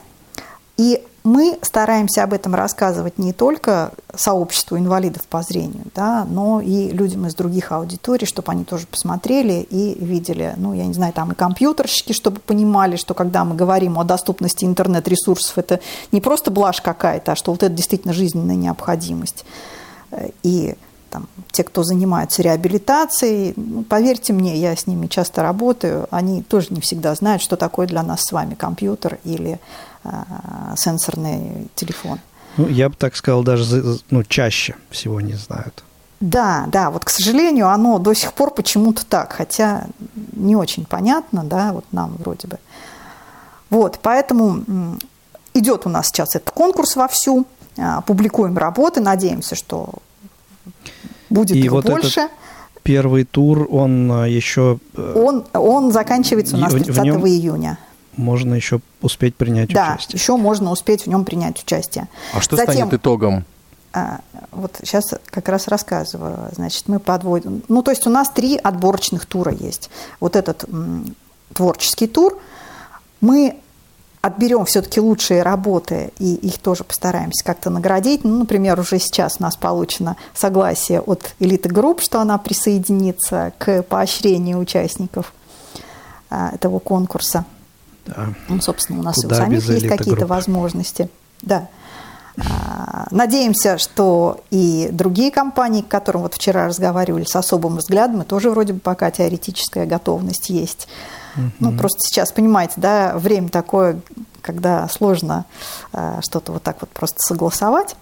И 0.77 1.01
мы 1.23 1.59
стараемся 1.61 2.23
об 2.23 2.33
этом 2.33 2.55
рассказывать 2.55 3.17
не 3.17 3.31
только 3.31 3.91
сообществу 4.15 4.77
инвалидов 4.77 5.23
по 5.27 5.41
зрению, 5.43 5.83
да, 5.93 6.25
но 6.25 6.61
и 6.61 6.89
людям 6.89 7.27
из 7.27 7.35
других 7.35 7.71
аудиторий, 7.71 8.25
чтобы 8.25 8.51
они 8.51 8.63
тоже 8.63 8.87
посмотрели 8.87 9.65
и 9.69 10.03
видели, 10.03 10.53
ну, 10.57 10.73
я 10.73 10.85
не 10.85 10.93
знаю, 10.93 11.13
там 11.13 11.31
и 11.31 11.35
компьютерщики, 11.35 12.13
чтобы 12.13 12.39
понимали, 12.39 12.95
что 12.95 13.13
когда 13.13 13.45
мы 13.45 13.55
говорим 13.55 13.99
о 13.99 14.03
доступности 14.03 14.65
интернет-ресурсов, 14.65 15.57
это 15.57 15.79
не 16.11 16.21
просто 16.21 16.49
блажь 16.49 16.81
какая-то, 16.81 17.33
а 17.33 17.35
что 17.35 17.51
вот 17.51 17.61
это 17.61 17.73
действительно 17.73 18.13
жизненная 18.13 18.55
необходимость. 18.55 19.45
Э, 20.11 20.29
И 20.43 20.75
там, 21.11 21.27
те, 21.51 21.63
кто 21.63 21.83
занимаются 21.83 22.41
реабилитацией, 22.41 23.53
ну, 23.57 23.83
поверьте 23.83 24.33
мне, 24.33 24.57
я 24.57 24.75
с 24.75 24.87
ними 24.87 25.07
часто 25.07 25.43
работаю, 25.43 26.07
они 26.09 26.41
тоже 26.41 26.67
не 26.69 26.81
всегда 26.81 27.13
знают, 27.13 27.41
что 27.41 27.57
такое 27.57 27.85
для 27.85 28.01
нас 28.01 28.21
с 28.21 28.31
вами 28.31 28.55
компьютер 28.55 29.19
или 29.23 29.59
сенсорный 30.75 31.67
телефон. 31.75 32.19
Ну, 32.57 32.67
я 32.67 32.89
бы 32.89 32.95
так 32.95 33.15
сказал, 33.15 33.43
даже 33.43 33.97
ну, 34.09 34.23
чаще 34.23 34.75
всего 34.89 35.21
не 35.21 35.33
знают. 35.33 35.83
Да, 36.19 36.65
да, 36.67 36.91
вот, 36.91 37.03
к 37.05 37.09
сожалению, 37.09 37.69
оно 37.69 37.97
до 37.97 38.13
сих 38.13 38.33
пор 38.33 38.51
почему-то 38.53 39.05
так, 39.05 39.33
хотя 39.33 39.85
не 40.33 40.55
очень 40.55 40.85
понятно, 40.85 41.43
да, 41.43 41.73
вот 41.73 41.85
нам 41.91 42.15
вроде 42.19 42.47
бы. 42.47 42.59
Вот, 43.69 43.99
поэтому 44.01 44.97
идет 45.53 45.85
у 45.85 45.89
нас 45.89 46.07
сейчас 46.07 46.35
этот 46.35 46.51
конкурс 46.51 46.95
вовсю, 46.95 47.45
а, 47.77 48.01
публикуем 48.01 48.57
работы, 48.57 49.01
надеемся, 49.01 49.55
что 49.55 49.89
будет 51.29 51.55
И 51.55 51.61
их 51.61 51.71
вот 51.71 51.85
этот 51.85 52.01
больше. 52.01 52.27
Первый 52.83 53.23
тур, 53.23 53.67
он 53.71 54.11
а, 54.11 54.25
еще 54.27 54.77
э, 54.95 55.13
Он, 55.15 55.45
он 55.53 55.91
заканчивается 55.91 56.55
у 56.57 56.59
нас 56.59 56.73
И 56.73 56.77
в- 56.77 56.79
в 56.81 56.83
30 56.85 57.03
нем 57.03 57.25
июня. 57.25 57.77
Можно 58.17 58.53
еще 58.55 58.81
успеть 59.01 59.35
принять 59.35 59.69
Да, 59.73 59.93
участие. 59.95 60.17
еще 60.19 60.37
можно 60.37 60.71
успеть 60.71 61.03
в 61.03 61.07
нем 61.07 61.25
принять 61.25 61.61
участие. 61.61 62.07
А 62.33 62.41
что 62.41 62.55
Затем- 62.55 62.73
станет 62.73 62.93
итогом? 62.93 63.45
А, 63.93 64.21
вот 64.51 64.77
сейчас 64.83 65.03
как 65.25 65.49
раз 65.49 65.67
рассказываю. 65.67 66.49
Значит, 66.53 66.87
мы 66.87 66.99
подводим. 66.99 67.61
Ну, 67.67 67.83
то 67.83 67.91
есть 67.91 68.07
у 68.07 68.09
нас 68.09 68.29
три 68.29 68.55
отборочных 68.57 69.25
тура 69.25 69.51
есть. 69.51 69.89
Вот 70.19 70.35
этот 70.35 70.63
м, 70.69 71.15
творческий 71.53 72.07
тур. 72.07 72.39
Мы 73.19 73.57
отберем 74.21 74.65
все-таки 74.65 75.01
лучшие 75.01 75.41
работы 75.43 76.13
и 76.19 76.35
их 76.35 76.59
тоже 76.59 76.83
постараемся 76.83 77.43
как-то 77.43 77.69
наградить. 77.69 78.23
Ну, 78.23 78.37
например, 78.39 78.79
уже 78.79 78.99
сейчас 78.99 79.37
у 79.39 79.43
нас 79.43 79.55
получено 79.57 80.15
согласие 80.33 81.01
от 81.01 81.35
элиты 81.39 81.69
групп, 81.69 82.01
что 82.01 82.21
она 82.21 82.37
присоединится 82.37 83.51
к 83.57 83.81
поощрению 83.83 84.59
участников 84.59 85.33
а, 86.29 86.51
этого 86.53 86.79
конкурса. 86.79 87.45
Да. 88.15 88.33
Ну, 88.49 88.61
собственно, 88.61 88.99
у 88.99 89.03
нас 89.03 89.17
и 89.17 89.25
у 89.25 89.29
Куда 89.29 89.35
самих 89.37 89.63
есть 89.67 89.87
какие-то 89.87 90.27
возможности. 90.27 91.09
Да. 91.41 91.69
А, 92.37 93.07
Надеемся, 93.11 93.77
что 93.77 94.41
и 94.51 94.89
другие 94.91 95.31
компании, 95.31 95.81
к 95.81 95.87
которым 95.87 96.23
вот 96.23 96.33
вчера 96.33 96.67
разговаривали 96.67 97.25
с 97.25 97.35
особым 97.35 97.77
взглядом, 97.77 98.21
и 98.21 98.25
тоже 98.25 98.49
вроде 98.51 98.73
бы 98.73 98.79
пока 98.79 99.11
теоретическая 99.11 99.85
готовность 99.85 100.49
есть. 100.49 100.87
Ну, 101.59 101.71
просто 101.77 101.99
сейчас, 102.01 102.31
понимаете, 102.31 102.73
да, 102.77 103.17
время 103.17 103.49
такое, 103.49 104.01
когда 104.41 104.87
сложно 104.89 105.45
а, 105.93 106.21
что-то 106.21 106.51
вот 106.51 106.63
так 106.63 106.77
вот 106.81 106.89
просто 106.89 107.19
согласовать. 107.19 107.95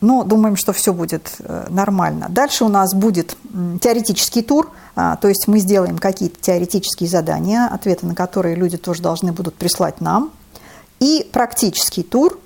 Но 0.00 0.24
думаем, 0.24 0.56
что 0.56 0.72
все 0.72 0.92
будет 0.92 1.36
э, 1.38 1.66
нормально. 1.70 2.26
Дальше 2.28 2.64
у 2.64 2.68
нас 2.68 2.94
будет 2.94 3.36
теоретический 3.80 4.42
тур, 4.42 4.70
а, 4.94 5.16
то 5.16 5.28
есть 5.28 5.48
мы 5.48 5.58
сделаем 5.58 5.98
какие-то 5.98 6.40
теоретические 6.40 7.08
задания, 7.08 7.66
ответы 7.66 8.06
на 8.06 8.14
которые 8.14 8.56
люди 8.56 8.76
тоже 8.76 9.02
должны 9.02 9.32
будут 9.32 9.54
прислать 9.54 10.00
нам. 10.00 10.32
И 11.00 11.28
практический 11.32 12.02
тур, 12.02 12.38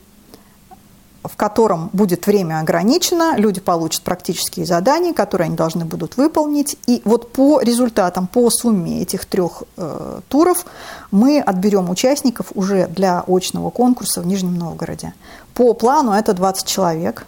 в 1.23 1.37
котором 1.37 1.91
будет 1.93 2.27
время 2.27 2.61
ограничено, 2.61 3.35
люди 3.37 3.61
получат 3.61 4.03
практические 4.03 4.65
задания, 4.65 5.13
которые 5.13 5.47
они 5.47 5.57
должны 5.57 5.85
будут 5.85 6.17
выполнить. 6.17 6.77
И 6.87 7.03
вот 7.05 7.33
по 7.33 7.61
результатам, 7.61 8.27
по 8.27 8.49
сумме 8.51 9.03
этих 9.03 9.27
трех 9.27 9.65
э, 9.77 10.21
туров 10.29 10.65
мы 11.11 11.41
отберем 11.41 11.91
участников 11.91 12.47
уже 12.55 12.87
для 12.87 13.23
очного 13.27 13.71
конкурса 13.71 14.23
в 14.23 14.27
Нижнем 14.27 14.57
Новгороде. 14.57 15.13
По 15.55 15.75
плану 15.75 16.13
это 16.13 16.33
20 16.33 16.67
человек. 16.67 17.27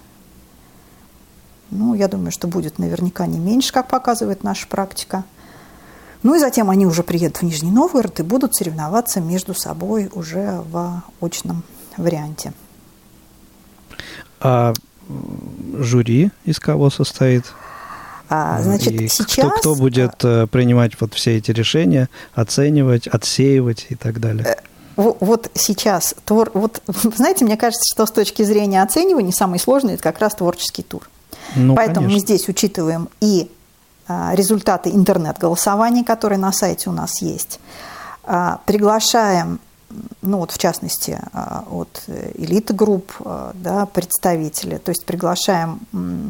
Ну, 1.72 1.94
я 1.94 2.06
думаю, 2.06 2.30
что 2.32 2.48
будет 2.48 2.78
наверняка 2.78 3.26
не 3.26 3.38
меньше, 3.38 3.72
как 3.72 3.88
показывает 3.88 4.44
наша 4.44 4.66
практика. 4.66 5.24
Ну 6.22 6.34
и 6.34 6.38
затем 6.38 6.68
они 6.70 6.86
уже 6.86 7.02
приедут 7.02 7.38
в 7.38 7.42
Нижний 7.42 7.70
Новгород 7.70 8.20
и 8.20 8.22
будут 8.22 8.54
соревноваться 8.54 9.20
между 9.20 9.54
собой 9.54 10.10
уже 10.12 10.62
в 10.70 11.02
очном 11.20 11.62
варианте. 11.96 12.52
А 14.38 14.74
жюри 15.78 16.30
из 16.44 16.60
кого 16.60 16.90
состоит? 16.90 17.46
А, 18.28 18.62
значит, 18.62 18.92
И 18.92 19.08
сейчас... 19.08 19.30
кто, 19.32 19.50
кто 19.50 19.74
будет 19.74 20.24
э, 20.24 20.46
принимать 20.46 20.98
вот 21.00 21.14
все 21.14 21.38
эти 21.38 21.50
решения, 21.50 22.08
оценивать, 22.34 23.06
отсеивать 23.06 23.86
и 23.88 23.94
так 23.94 24.20
далее? 24.20 24.58
Во- 24.96 25.16
Вот 25.20 25.50
сейчас, 25.54 26.14
твор, 26.24 26.50
вот, 26.54 26.82
знаете, 27.16 27.44
мне 27.44 27.56
кажется, 27.56 27.84
что 27.94 28.06
с 28.06 28.10
точки 28.10 28.42
зрения 28.42 28.82
оценивания 28.82 29.32
самый 29.32 29.58
сложный 29.58 29.94
это 29.94 30.02
как 30.02 30.18
раз 30.18 30.34
творческий 30.34 30.82
тур. 30.82 31.08
Ну, 31.54 31.74
Поэтому 31.74 32.06
мы 32.06 32.12
конечно. 32.14 32.26
здесь 32.26 32.48
учитываем 32.48 33.08
и 33.20 33.50
а, 34.08 34.34
результаты 34.34 34.90
интернет-голосования, 34.90 36.04
которые 36.04 36.38
на 36.38 36.52
сайте 36.52 36.90
у 36.90 36.92
нас 36.92 37.22
есть. 37.22 37.60
А, 38.24 38.60
приглашаем, 38.66 39.60
ну 40.22 40.38
вот 40.38 40.50
в 40.50 40.58
частности, 40.58 41.18
а, 41.32 41.64
от 41.70 42.02
элиты 42.34 42.74
групп 42.74 43.12
да, 43.54 43.86
представителей, 43.86 44.78
то 44.78 44.90
есть 44.90 45.04
приглашаем 45.04 45.80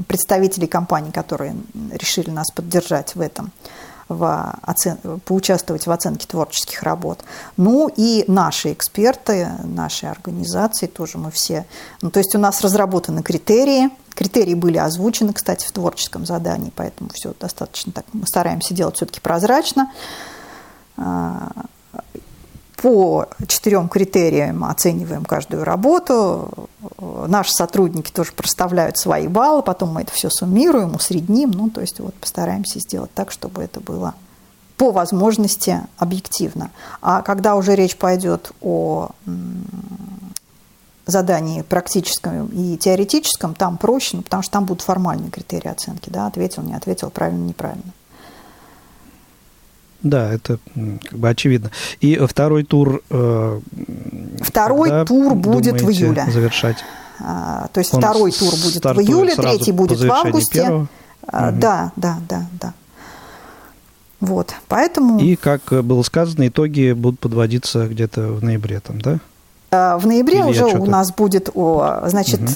представителей 0.06 0.66
компаний, 0.66 1.10
которые 1.12 1.56
решили 1.92 2.30
нас 2.30 2.50
поддержать 2.50 3.14
в 3.14 3.20
этом 3.20 3.52
в 4.08 4.54
оцен... 4.62 4.98
поучаствовать 5.24 5.86
в 5.86 5.90
оценке 5.90 6.26
творческих 6.26 6.82
работ. 6.82 7.24
Ну 7.56 7.88
и 7.96 8.24
наши 8.28 8.72
эксперты, 8.72 9.48
наши 9.64 10.06
организации 10.06 10.86
тоже 10.86 11.18
мы 11.18 11.30
все. 11.30 11.64
Ну, 12.02 12.10
то 12.10 12.18
есть 12.18 12.34
у 12.34 12.38
нас 12.38 12.60
разработаны 12.60 13.22
критерии. 13.22 13.90
Критерии 14.14 14.54
были 14.54 14.78
озвучены, 14.78 15.32
кстати, 15.32 15.66
в 15.66 15.72
творческом 15.72 16.26
задании, 16.26 16.72
поэтому 16.74 17.10
все 17.12 17.34
достаточно 17.38 17.92
так. 17.92 18.04
Мы 18.12 18.26
стараемся 18.26 18.74
делать 18.74 18.96
все-таки 18.96 19.20
прозрачно. 19.20 19.90
А, 20.96 21.50
По 22.76 23.28
четырем 23.46 23.88
критериям 23.88 24.64
оцениваем 24.64 25.24
каждую 25.24 25.64
работу. 25.64 26.68
Наши 26.98 27.52
сотрудники 27.52 28.10
тоже 28.10 28.32
проставляют 28.32 28.98
свои 28.98 29.28
баллы, 29.28 29.62
потом 29.62 29.90
мы 29.94 30.02
это 30.02 30.12
все 30.12 30.30
суммируем, 30.30 30.94
усредним. 30.94 31.50
Ну, 31.50 31.70
то 31.70 31.80
есть 31.80 32.00
вот 32.00 32.14
постараемся 32.14 32.80
сделать 32.80 33.12
так, 33.14 33.30
чтобы 33.30 33.62
это 33.62 33.80
было 33.80 34.14
по 34.76 34.90
возможности 34.90 35.80
объективно. 35.96 36.72
А 37.00 37.22
когда 37.22 37.54
уже 37.54 37.76
речь 37.76 37.96
пойдет 37.96 38.50
о 38.60 39.10
задании 41.06 41.62
практическом 41.62 42.46
и 42.46 42.76
теоретическом, 42.76 43.54
там 43.54 43.76
проще, 43.76 44.18
ну, 44.18 44.22
потому 44.22 44.42
что 44.42 44.52
там 44.52 44.64
будут 44.64 44.82
формальные 44.82 45.30
критерии 45.30 45.68
оценки, 45.68 46.10
да, 46.10 46.26
ответил, 46.26 46.62
не 46.62 46.74
ответил, 46.74 47.10
правильно, 47.10 47.44
неправильно. 47.44 47.92
Да, 50.02 50.32
это 50.32 50.58
как 51.08 51.18
бы 51.18 51.28
очевидно. 51.28 51.70
И 52.00 52.16
второй 52.26 52.64
тур... 52.64 53.02
э, 53.08 53.60
Второй 54.40 55.04
тур 55.06 55.34
будет 55.34 55.80
в 55.80 55.90
июле. 55.90 56.26
завершать? 56.28 56.78
А, 57.20 57.68
То 57.72 57.78
есть 57.78 57.94
Он 57.94 58.00
второй 58.00 58.32
тур 58.32 58.50
будет 58.50 58.84
в 58.84 59.00
июле, 59.00 59.36
третий 59.36 59.70
будет 59.70 60.00
в 60.00 60.10
августе. 60.10 60.62
первого? 60.62 60.88
А, 61.26 61.50
Мгм. 61.50 61.60
Да, 61.60 61.92
да, 61.94 62.18
да, 62.28 62.46
да. 62.60 62.74
Вот, 64.18 64.54
поэтому... 64.68 65.18
И, 65.20 65.36
как 65.36 65.62
было 65.84 66.02
сказано, 66.02 66.46
итоги 66.48 66.92
будут 66.92 67.20
подводиться 67.20 67.86
где-то 67.88 68.28
в 68.28 68.42
ноябре 68.42 68.80
там, 68.80 69.00
да? 69.00 69.18
Э, 69.72 69.96
в 69.96 70.06
ноябре 70.06 70.40
Или 70.40 70.44
уже 70.44 70.66
у 70.66 70.86
нас 70.86 71.10
будет, 71.12 71.50
значит, 72.04 72.40
угу. 72.40 72.52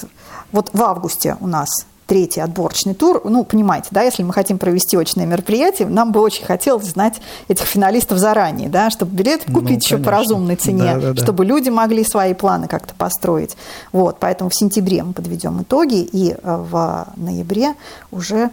вот 0.53 0.71
в 0.73 0.83
августе 0.83 1.37
у 1.41 1.47
нас 1.47 1.69
третий 2.07 2.41
отборочный 2.41 2.95
тур. 2.95 3.21
Ну, 3.25 3.43
понимаете, 3.45 3.89
да, 3.91 4.03
если 4.03 4.23
мы 4.23 4.33
хотим 4.33 4.59
провести 4.59 4.97
очное 4.97 5.27
мероприятие, 5.27 5.89
нам 5.89 6.13
бы 6.13 6.21
очень 6.21 6.45
хотелось 6.45 6.87
знать 6.87 7.21
этих 7.49 7.67
финалистов 7.67 8.19
заранее, 8.19 8.69
да, 8.69 8.91
чтобы 8.91 9.17
билеты 9.17 9.45
ну, 9.49 9.55
купить 9.55 9.91
ну, 9.91 9.97
еще 9.97 9.99
по 9.99 10.13
разумной 10.13 10.57
цене, 10.57 10.95
да, 10.95 11.01
да, 11.01 11.13
да. 11.15 11.23
чтобы 11.23 11.45
люди 11.45 11.69
могли 11.69 12.05
свои 12.05 12.35
планы 12.35 12.69
как-то 12.69 12.95
построить. 12.95 13.57
Вот, 13.93 14.19
поэтому 14.21 14.51
в 14.51 14.55
сентябре 14.55 15.03
мы 15.03 15.15
подведем 15.15 15.63
итоги, 15.63 16.03
и 16.03 16.33
э, 16.33 16.37
в 16.43 17.09
ноябре 17.17 17.75
уже 18.13 18.51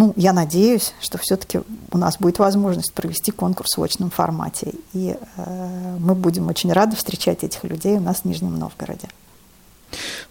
ну, 0.00 0.14
я 0.16 0.32
надеюсь, 0.32 0.94
что 0.98 1.18
все-таки 1.18 1.60
у 1.92 1.98
нас 1.98 2.16
будет 2.18 2.38
возможность 2.38 2.94
провести 2.94 3.32
конкурс 3.32 3.76
в 3.76 3.82
очном 3.82 4.08
формате. 4.08 4.72
И 4.94 5.14
э, 5.36 5.96
мы 5.98 6.14
будем 6.14 6.48
очень 6.48 6.72
рады 6.72 6.96
встречать 6.96 7.44
этих 7.44 7.64
людей 7.64 7.98
у 7.98 8.00
нас 8.00 8.20
в 8.20 8.24
Нижнем 8.24 8.58
Новгороде. 8.58 9.08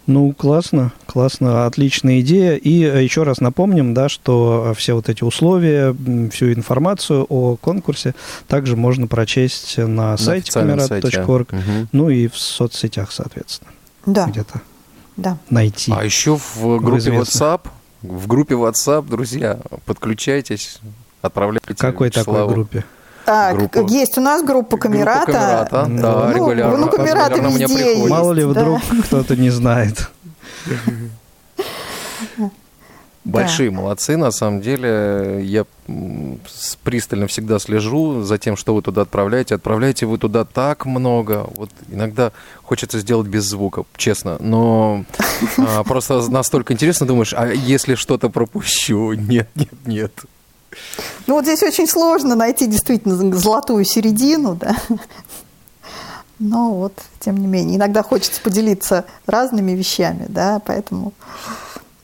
Ну, 0.08 0.32
классно, 0.32 0.92
классно, 1.06 1.66
отличная 1.66 2.20
идея. 2.20 2.56
И 2.56 2.82
э, 2.82 3.04
еще 3.04 3.22
раз 3.22 3.40
напомним, 3.40 3.94
да, 3.94 4.08
что 4.08 4.74
все 4.76 4.94
вот 4.94 5.08
эти 5.08 5.22
условия, 5.22 5.94
всю 6.32 6.52
информацию 6.52 7.24
о 7.28 7.54
конкурсе 7.54 8.16
также 8.48 8.74
можно 8.74 9.06
прочесть 9.06 9.78
на, 9.78 9.86
на 9.86 10.16
сайте 10.16 10.50
камерат.орг, 10.50 11.52
угу. 11.52 11.60
ну 11.92 12.10
и 12.10 12.26
в 12.26 12.36
соцсетях, 12.36 13.12
соответственно. 13.12 13.70
Да. 14.04 14.26
Где-то 14.26 14.62
да. 15.16 15.38
найти. 15.48 15.92
А 15.94 16.02
еще 16.04 16.36
в 16.36 16.80
группе 16.80 17.10
WhatsApp, 17.10 17.68
в 18.02 18.26
группе 18.26 18.54
WhatsApp, 18.54 19.08
друзья, 19.08 19.58
подключайтесь, 19.84 20.80
отправляйте. 21.22 21.74
Какой 21.74 22.10
такой 22.10 22.46
группе? 22.48 22.84
А, 23.26 23.52
группу. 23.52 23.86
Есть 23.88 24.18
у 24.18 24.20
нас 24.20 24.42
группа 24.42 24.76
Камерата. 24.76 25.26
Группа 25.26 25.38
Камерата, 25.38 25.86
да, 25.88 26.28
ну, 26.28 26.34
регулярно. 26.34 26.76
Ну, 26.78 26.88
Камерата 26.88 27.34
регулярно 27.36 27.58
везде 27.58 27.98
есть. 27.98 28.10
Мало 28.10 28.32
ли 28.32 28.44
вдруг 28.44 28.80
да. 28.90 29.02
кто-то 29.02 29.36
не 29.36 29.50
знает. 29.50 30.10
Большие 33.24 33.70
да. 33.70 33.76
молодцы, 33.76 34.16
на 34.16 34.30
самом 34.30 34.62
деле. 34.62 35.40
Я 35.44 35.66
пристально 36.84 37.26
всегда 37.26 37.58
слежу 37.58 38.22
за 38.22 38.38
тем, 38.38 38.56
что 38.56 38.74
вы 38.74 38.80
туда 38.80 39.02
отправляете. 39.02 39.56
Отправляете 39.56 40.06
вы 40.06 40.16
туда 40.16 40.44
так 40.44 40.86
много. 40.86 41.46
Вот 41.56 41.70
иногда 41.90 42.32
хочется 42.62 42.98
сделать 42.98 43.28
без 43.28 43.44
звука, 43.44 43.84
честно. 43.96 44.38
Но 44.40 45.04
а, 45.58 45.82
просто 45.84 46.26
настолько 46.30 46.72
интересно 46.72 47.06
думаешь, 47.06 47.34
а 47.36 47.48
если 47.52 47.94
что-то 47.94 48.30
пропущу? 48.30 49.12
Нет, 49.12 49.48
нет, 49.54 49.86
нет. 49.86 50.12
Ну 51.26 51.34
вот 51.34 51.44
здесь 51.44 51.62
очень 51.62 51.86
сложно 51.86 52.34
найти 52.34 52.66
действительно 52.66 53.16
золотую 53.36 53.84
середину, 53.84 54.54
да. 54.54 54.76
Но 56.38 56.72
вот, 56.72 56.94
тем 57.18 57.36
не 57.36 57.46
менее, 57.46 57.76
иногда 57.76 58.02
хочется 58.02 58.40
поделиться 58.40 59.04
разными 59.26 59.72
вещами, 59.72 60.24
да, 60.26 60.62
поэтому 60.64 61.12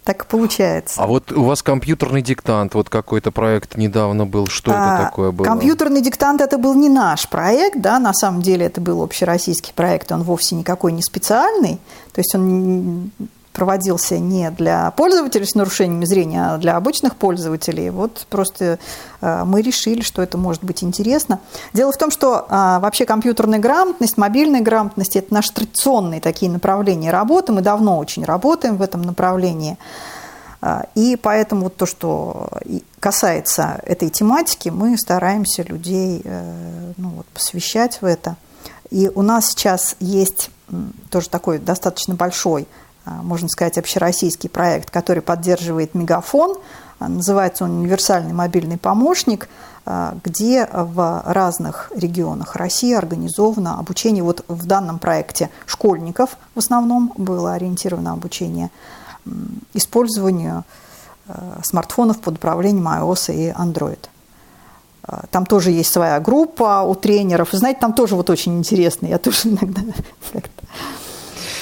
так 0.07 0.23
и 0.23 0.27
получается. 0.27 1.03
А 1.03 1.07
вот 1.09 1.33
у 1.33 1.43
вас 1.43 1.65
компьютерный 1.65 2.23
диктант, 2.23 2.75
вот 2.75 2.89
какой-то 2.89 3.33
проект 3.33 3.77
недавно 3.77 4.25
был, 4.25 4.47
что 4.47 4.71
а, 4.73 4.95
это 4.95 5.05
такое 5.07 5.33
было? 5.33 5.45
Компьютерный 5.45 6.01
диктант 6.01 6.41
это 6.41 6.59
был 6.59 6.75
не 6.75 6.89
наш 6.89 7.29
проект, 7.29 7.81
да, 7.81 7.99
на 7.99 8.15
самом 8.15 8.41
деле 8.41 8.67
это 8.67 8.81
был 8.81 9.03
общероссийский 9.03 9.73
проект, 9.75 10.13
он 10.13 10.23
вовсе 10.23 10.55
никакой 10.55 10.93
не 10.93 11.03
специальный, 11.03 11.81
то 12.13 12.21
есть 12.21 12.33
он 12.37 13.11
проводился 13.57 14.19
не 14.19 14.51
для 14.51 14.91
пользователей 14.91 15.47
с 15.47 15.55
нарушениями 15.55 16.05
зрения, 16.05 16.47
а 16.47 16.59
для 16.59 16.77
обычных 16.77 17.17
пользователей. 17.17 17.89
Вот 17.89 18.27
просто 18.29 18.79
э, 19.23 19.45
мы 19.45 19.63
решили, 19.63 20.03
что 20.03 20.21
это 20.21 20.37
может 20.37 20.63
быть 20.63 20.85
интересно. 20.85 21.41
Дело 21.73 21.91
в 21.91 21.97
том, 21.97 22.11
что 22.11 22.45
а, 22.51 22.81
вообще 22.81 23.07
компьютерная 23.07 23.59
грамотность, 23.59 24.19
мобильная 24.19 24.61
грамотность– 24.61 25.17
это 25.17 25.33
наши 25.33 25.55
традиционные 25.55 26.21
такие 26.21 26.53
направления 26.53 27.11
работы. 27.11 27.53
Мы 27.53 27.63
давно 27.63 27.97
очень 27.97 28.27
работаем 28.27 28.77
в 28.77 28.83
этом 28.83 29.01
направлении. 29.01 29.79
А, 30.61 30.85
и 30.95 31.17
поэтому 31.17 31.65
вот 31.65 31.77
то, 31.77 31.87
что 31.87 32.51
касается 33.01 33.81
этой 33.87 34.11
тематики, 34.11 34.69
мы 34.69 34.99
стараемся 34.99 35.63
людей 35.63 36.21
э, 36.23 36.93
ну, 36.99 37.09
вот, 37.09 37.27
посвящать 37.29 38.03
в 38.03 38.05
это. 38.05 38.37
И 38.91 39.11
у 39.15 39.23
нас 39.23 39.47
сейчас 39.47 39.97
есть 39.99 40.51
тоже 41.11 41.31
такой 41.31 41.59
достаточно 41.59 42.15
большой 42.15 42.69
можно 43.07 43.49
сказать, 43.49 43.79
общероссийский 43.79 44.51
проект, 44.51 44.91
который 44.91 45.23
поддерживает 45.23 45.95
Мегафон. 45.95 46.57
А, 46.99 47.09
называется 47.09 47.65
он 47.65 47.79
«Универсальный 47.79 48.33
мобильный 48.33 48.79
помощник», 48.79 49.49
а, 49.85 50.17
где 50.25 50.69
в 50.73 51.23
разных 51.25 51.93
регионах 51.95 52.57
России 52.57 52.93
организовано 52.93 53.79
обучение. 53.79 54.25
Вот 54.25 54.45
в 54.49 54.67
данном 54.67 54.99
проекте 54.99 55.51
школьников 55.67 56.37
в 56.55 56.59
основном 56.59 57.13
было 57.17 57.55
ориентировано 57.55 58.13
обучение 58.13 58.71
использованию 59.75 60.65
смартфонов 61.65 62.21
под 62.21 62.37
управлением 62.37 62.87
iOS 62.87 63.35
и 63.35 63.51
Android. 63.51 63.99
Там 65.33 65.45
тоже 65.47 65.73
есть 65.73 65.93
своя 65.93 66.21
группа 66.21 66.83
у 66.83 66.95
тренеров. 66.95 67.49
Знаете, 67.51 67.81
там 67.81 67.93
тоже 67.93 68.15
вот 68.15 68.31
очень 68.31 68.57
интересно. 68.57 69.07
Я 69.07 69.19
тоже 69.19 69.39
иногда 69.49 69.83
как-то 70.33 70.67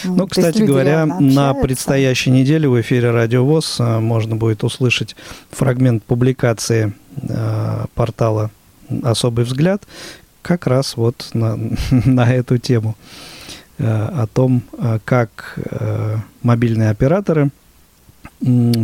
ну, 0.04 0.26
кстати 0.26 0.62
говоря, 0.62 1.06
на 1.06 1.54
предстоящей 1.54 2.30
неделе 2.30 2.68
в 2.68 2.80
эфире 2.80 3.10
Радио 3.10 3.44
ВОЗ 3.44 3.76
э, 3.80 3.98
можно 4.00 4.36
будет 4.36 4.64
услышать 4.64 5.16
фрагмент 5.50 6.02
публикации 6.04 6.92
э, 7.22 7.84
портала 7.94 8.50
«Особый 9.02 9.44
взгляд» 9.44 9.82
как 10.42 10.66
раз 10.66 10.96
вот 10.96 11.30
на, 11.32 11.56
на 11.90 12.32
эту 12.32 12.58
тему 12.58 12.96
э, 13.78 13.84
о 13.86 14.26
том, 14.26 14.62
как 15.04 15.58
мобильные 16.42 16.90
операторы 16.90 17.50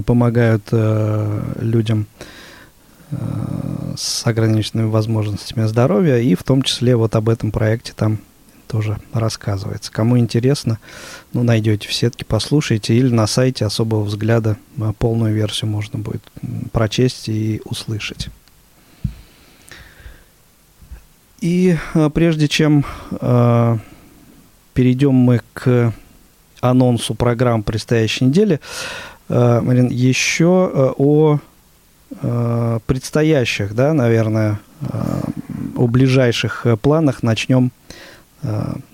помогают 0.07 0.65
людям 1.61 2.07
с 3.97 4.27
ограниченными 4.27 4.89
возможностями 4.89 5.67
здоровья, 5.67 6.17
и 6.17 6.35
в 6.35 6.45
том 6.45 6.63
числе 6.63 6.97
вот 6.97 7.17
об 7.17 7.29
этом 7.29 7.51
проекте 7.51 7.93
там 7.95 8.21
тоже 8.71 8.99
рассказывается. 9.13 9.91
Кому 9.91 10.17
интересно, 10.17 10.79
ну, 11.33 11.43
найдете 11.43 11.89
в 11.89 11.93
сетке, 11.93 12.25
послушайте, 12.25 12.95
или 12.95 13.09
на 13.09 13.27
сайте 13.27 13.65
особого 13.65 14.05
взгляда 14.05 14.57
а, 14.81 14.93
полную 14.93 15.35
версию 15.35 15.71
можно 15.71 15.99
будет 15.99 16.23
прочесть 16.71 17.29
и 17.29 17.61
услышать. 17.65 18.29
И 21.41 21.77
а, 21.95 22.11
прежде 22.11 22.47
чем 22.47 22.85
э, 23.11 23.79
перейдем 24.73 25.15
мы 25.15 25.41
к 25.53 25.93
анонсу 26.61 27.15
программ 27.15 27.65
предстоящей 27.65 28.27
недели, 28.27 28.61
э, 29.29 29.89
еще 29.91 30.71
э, 30.73 30.93
о 30.97 31.41
э, 32.23 32.79
предстоящих, 32.87 33.75
да, 33.75 33.95
наверное, 33.95 34.61
э, 34.83 35.21
о 35.75 35.87
ближайших 35.89 36.67
планах 36.83 37.25
начнем 37.25 37.73
Э, 37.73 38.10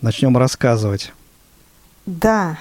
начнем 0.02 0.36
рассказывать. 0.36 1.12
Да. 2.06 2.56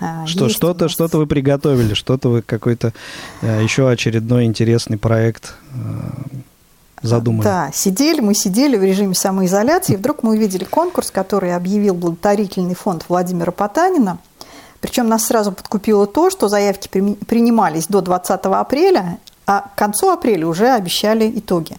А, 0.00 0.26
что, 0.26 0.48
что-то, 0.48 0.88
что-то 0.88 1.18
вы 1.18 1.26
приготовили, 1.26 1.94
что-то 1.94 2.28
вы 2.28 2.42
какой-то 2.42 2.92
э, 3.40 3.62
еще 3.62 3.88
очередной 3.88 4.46
интересный 4.46 4.98
проект 4.98 5.54
э, 5.72 6.38
задумали. 7.02 7.44
Да, 7.44 7.70
сидели, 7.72 8.20
мы 8.20 8.34
сидели 8.34 8.76
в 8.76 8.82
режиме 8.82 9.14
самоизоляции, 9.14 9.92
и 9.92 9.96
вдруг 9.96 10.24
мы 10.24 10.30
увидели 10.30 10.64
конкурс, 10.64 11.12
который 11.12 11.54
объявил 11.54 11.94
благотворительный 11.94 12.74
фонд 12.74 13.04
Владимира 13.08 13.52
Потанина. 13.52 14.18
Причем 14.80 15.06
нас 15.06 15.26
сразу 15.26 15.52
подкупило 15.52 16.08
то, 16.08 16.30
что 16.30 16.48
заявки 16.48 16.88
принимались 16.88 17.86
до 17.86 18.00
20 18.00 18.40
апреля, 18.46 19.18
а 19.46 19.60
к 19.60 19.76
концу 19.76 20.10
апреля 20.10 20.48
уже 20.48 20.70
обещали 20.70 21.30
итоги. 21.38 21.76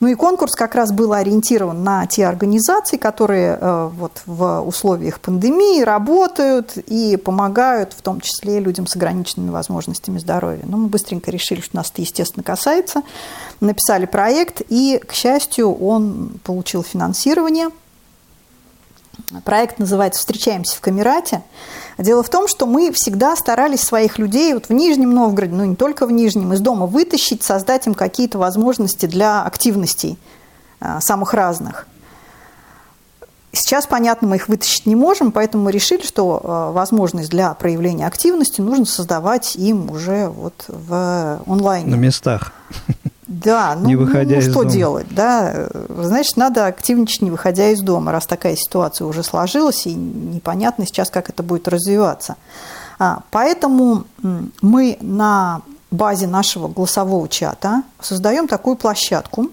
Ну 0.00 0.08
и 0.08 0.14
конкурс 0.14 0.54
как 0.54 0.74
раз 0.74 0.92
был 0.92 1.12
ориентирован 1.12 1.82
на 1.82 2.06
те 2.06 2.26
организации, 2.26 2.96
которые 2.96 3.58
э, 3.58 3.90
вот 3.94 4.22
в 4.26 4.60
условиях 4.60 5.20
пандемии 5.20 5.82
работают 5.82 6.76
и 6.76 7.16
помогают, 7.16 7.92
в 7.94 8.02
том 8.02 8.20
числе 8.20 8.60
людям 8.60 8.86
с 8.86 8.96
ограниченными 8.96 9.50
возможностями 9.50 10.18
здоровья. 10.18 10.64
Но 10.64 10.76
мы 10.76 10.88
быстренько 10.88 11.30
решили, 11.30 11.60
что 11.60 11.76
нас 11.76 11.90
это, 11.90 12.02
естественно, 12.02 12.42
касается. 12.42 13.02
Написали 13.60 14.06
проект, 14.06 14.62
и, 14.68 15.00
к 15.06 15.12
счастью, 15.12 15.72
он 15.74 16.38
получил 16.44 16.82
финансирование– 16.82 17.68
Проект 19.44 19.78
называется 19.78 20.20
«Встречаемся 20.20 20.76
в 20.76 20.80
Камерате». 20.80 21.42
Дело 21.98 22.22
в 22.22 22.28
том, 22.28 22.46
что 22.46 22.66
мы 22.66 22.92
всегда 22.92 23.36
старались 23.36 23.80
своих 23.80 24.18
людей 24.18 24.52
вот 24.52 24.68
в 24.68 24.72
Нижнем 24.72 25.14
Новгороде, 25.14 25.54
ну 25.54 25.64
не 25.64 25.76
только 25.76 26.06
в 26.06 26.12
Нижнем, 26.12 26.52
из 26.52 26.60
дома 26.60 26.86
вытащить, 26.86 27.42
создать 27.42 27.86
им 27.86 27.94
какие-то 27.94 28.38
возможности 28.38 29.06
для 29.06 29.42
активностей 29.42 30.18
а, 30.78 31.00
самых 31.00 31.32
разных. 31.32 31.86
Сейчас, 33.52 33.86
понятно, 33.86 34.28
мы 34.28 34.36
их 34.36 34.48
вытащить 34.48 34.84
не 34.84 34.94
можем, 34.94 35.32
поэтому 35.32 35.64
мы 35.64 35.72
решили, 35.72 36.02
что 36.02 36.40
а, 36.44 36.72
возможность 36.72 37.30
для 37.30 37.54
проявления 37.54 38.06
активности 38.06 38.60
нужно 38.60 38.84
создавать 38.84 39.56
им 39.56 39.90
уже 39.90 40.28
вот 40.28 40.66
в 40.68 41.40
онлайне. 41.46 41.90
На 41.90 41.98
местах. 41.98 42.52
Да, 43.46 43.76
ну, 43.76 43.86
не 43.86 43.96
выходя 43.96 44.34
ну, 44.34 44.40
из 44.40 44.50
что 44.50 44.60
дома. 44.60 44.70
делать, 44.70 45.06
да? 45.10 45.68
Значит, 45.88 46.36
надо 46.36 46.66
активничать, 46.66 47.22
не 47.22 47.30
выходя 47.30 47.70
из 47.70 47.80
дома, 47.80 48.12
раз 48.12 48.26
такая 48.26 48.56
ситуация 48.56 49.06
уже 49.06 49.22
сложилась, 49.22 49.86
и 49.86 49.94
непонятно 49.94 50.84
сейчас, 50.86 51.10
как 51.10 51.30
это 51.30 51.42
будет 51.42 51.68
развиваться. 51.68 52.36
А, 52.98 53.20
поэтому 53.30 54.04
мы 54.62 54.98
на 55.00 55.62
базе 55.90 56.26
нашего 56.26 56.68
голосового 56.68 57.28
чата 57.28 57.82
создаем 58.00 58.48
такую 58.48 58.76
площадку, 58.76 59.48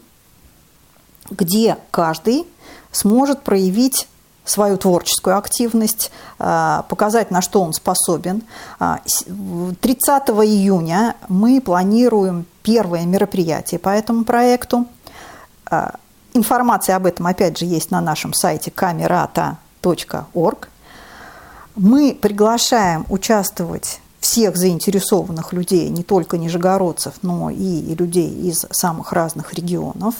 где 1.29 1.77
каждый 1.91 2.45
сможет 2.91 3.43
проявить 3.43 4.07
свою 4.45 4.77
творческую 4.77 5.37
активность, 5.37 6.11
а, 6.39 6.83
показать, 6.89 7.31
на 7.31 7.41
что 7.41 7.61
он 7.61 7.73
способен. 7.73 8.43
А, 8.79 8.99
с- 9.05 9.25
в 9.27 9.73
30 9.75 10.43
июня 10.45 11.15
мы 11.29 11.61
планируем 11.61 12.45
первое 12.61 13.05
мероприятие 13.05 13.79
по 13.79 13.89
этому 13.89 14.23
проекту. 14.25 14.85
А, 15.69 15.95
Информация 16.35 16.95
об 16.95 17.05
этом, 17.05 17.27
опять 17.27 17.59
же, 17.59 17.65
есть 17.65 17.91
на 17.91 18.01
нашем 18.01 18.33
сайте 18.33 18.71
kamerata.org. 18.71 20.67
Мы 21.75 22.17
приглашаем 22.19 23.05
участвовать 23.09 23.99
всех 24.19 24.55
заинтересованных 24.57 25.53
людей, 25.53 25.89
не 25.89 26.01
только 26.03 26.37
нижегородцев, 26.37 27.13
но 27.21 27.49
и 27.49 27.93
людей 27.95 28.29
из 28.29 28.65
самых 28.71 29.11
разных 29.13 29.53
регионов. 29.53 30.15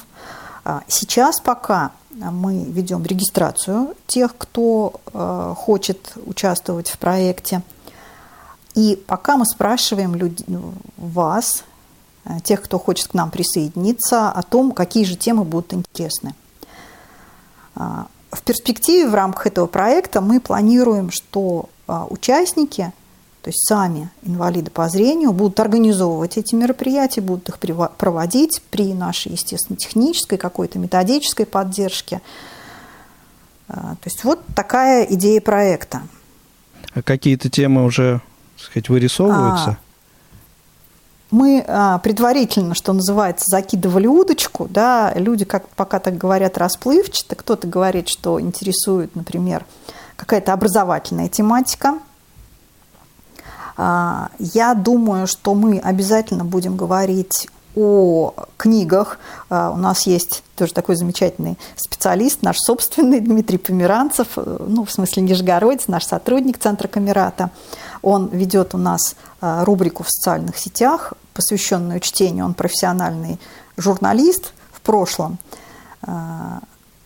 А, 0.65 0.82
Сейчас 0.88 1.39
пока 1.39 1.91
мы 2.16 2.64
ведем 2.64 3.03
регистрацию 3.03 3.95
тех, 4.07 4.36
кто 4.38 4.93
э, 5.14 5.53
хочет 5.57 6.14
участвовать 6.26 6.89
в 6.89 6.97
проекте. 6.97 7.61
И 8.76 9.01
пока 9.07 9.38
мы 9.38 9.45
спрашиваем 9.45 10.16
люд- 10.16 10.43
вас, 10.97 11.64
э, 12.26 12.39
тех, 12.43 12.61
кто 12.61 12.80
хочет 12.80 13.07
к 13.09 13.14
нам 13.14 13.32
присоединиться, 13.32 14.30
о 14.30 14.41
том, 14.43 14.72
какие 14.72 15.05
же 15.05 15.16
темы 15.16 15.43
будут 15.43 15.74
интересны. 15.74 16.34
А, 17.76 18.07
В 18.32 18.41
перспективе 18.41 19.07
в 19.07 19.14
рамках 19.14 19.45
этого 19.47 19.68
проекта 19.68 20.20
мы 20.20 20.39
планируем, 20.39 21.11
что 21.11 21.70
а, 21.88 22.07
участники, 22.09 22.91
то 23.44 23.50
есть 23.50 23.68
сами 23.68 24.10
инвалиды 24.22 24.72
по 24.72 24.88
зрению, 24.88 25.34
будут 25.34 25.60
организовывать 25.60 26.38
эти 26.38 26.56
мероприятия, 26.56 27.20
будут 27.20 27.50
их 27.50 27.60
проводить 27.98 28.62
при 28.72 28.94
нашей, 28.94 29.34
естественно, 29.34 29.76
технической, 29.76 30.38
какой-то 30.38 30.80
методической 30.80 31.46
поддержке. 31.46 32.22
А, 33.68 33.96
То 33.96 34.06
есть 34.06 34.24
вот 34.24 34.39
такая 34.56 35.04
идея 35.04 35.41
проекта. 35.41 36.04
А 36.94 37.02
какие-то 37.02 37.50
темы 37.50 37.84
уже, 37.84 38.22
так 38.56 38.66
сказать, 38.66 38.88
вырисовываются? 38.88 39.72
А, 39.72 39.78
мы 41.30 41.66
а, 41.68 41.98
предварительно, 41.98 42.76
что 42.76 42.94
называется, 42.94 43.44
закидывали 43.50 44.08
удочку, 44.08 44.70
да, 44.70 45.12
люди, 45.16 45.44
как 45.44 45.68
пока 45.68 46.00
так 46.00 46.18
говорят, 46.18 46.58
расплывчато, 46.58 47.36
кто-то 47.36 47.68
говорит, 47.68 48.08
что 48.08 48.39
интересует, 48.39 49.18
например, 49.18 49.66
какая-то 50.16 50.54
образовательная 50.54 51.28
тематика. 51.28 52.00
А, 53.78 54.30
Я 54.39 54.74
думаю, 54.74 55.28
что 55.28 55.53
мы 55.53 55.80
обязательно 55.80 56.45
будем 56.45 56.78
говорить 56.78 57.47
о 57.76 58.34
книгах. 58.57 59.17
А, 59.49 59.71
У 59.71 59.78
нас 59.78 60.05
есть 60.05 60.43
тоже 60.55 60.74
такой 60.74 60.95
замечательный 60.95 61.57
специалист, 61.76 62.43
наш 62.43 62.57
собственный 62.59 63.19
Дмитрий 63.19 63.57
Померанцев, 63.57 64.28
э, 64.36 64.65
ну, 64.67 64.86
в 64.86 64.91
смысле 64.91 65.24
нижегородец, 65.24 65.88
наш 65.88 66.05
сотрудник 66.05 66.59
Центра 66.59 66.88
Камерата. 66.88 67.49
Он 68.01 68.28
ведет 68.28 68.76
у 68.76 68.78
нас 68.78 69.15
а, 69.41 69.63
рубрику 69.65 70.03
в 70.03 70.09
социальных 70.09 70.57
сетях, 70.57 71.13
посвященную 71.34 71.99
чтению. 71.99 72.45
Он 72.45 72.53
профессиональный 72.53 73.39
журналист 73.78 74.53
в 74.71 74.82
прошлом. 74.82 75.38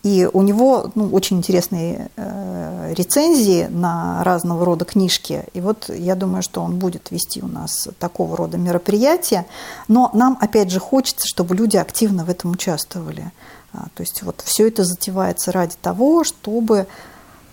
И 0.07 0.25
у 0.31 0.41
него 0.41 0.89
ну, 0.95 1.09
очень 1.09 1.39
интересные 1.39 2.09
э, 2.15 2.93
рецензии 2.95 3.67
на 3.69 4.23
разного 4.23 4.63
рода 4.63 4.85
книжки. 4.85 5.43
И 5.53 5.59
вот 5.59 5.89
я 5.89 6.15
думаю, 6.15 6.43
что 6.43 6.61
он 6.61 6.77
будет 6.77 7.11
вести 7.11 7.41
у 7.41 7.47
нас 7.47 7.89
такого 7.99 8.37
рода 8.37 8.57
мероприятия. 8.57 9.45
Но 9.89 10.09
нам, 10.13 10.37
опять 10.39 10.71
же, 10.71 10.79
хочется, 10.79 11.27
чтобы 11.27 11.55
люди 11.55 11.75
активно 11.75 12.23
в 12.23 12.29
этом 12.29 12.51
участвовали. 12.51 13.33
А, 13.73 13.87
То 13.95 14.03
есть 14.03 14.23
вот 14.23 14.41
все 14.45 14.69
это 14.69 14.85
затевается 14.85 15.51
ради 15.51 15.75
того, 15.81 16.23
чтобы 16.23 16.87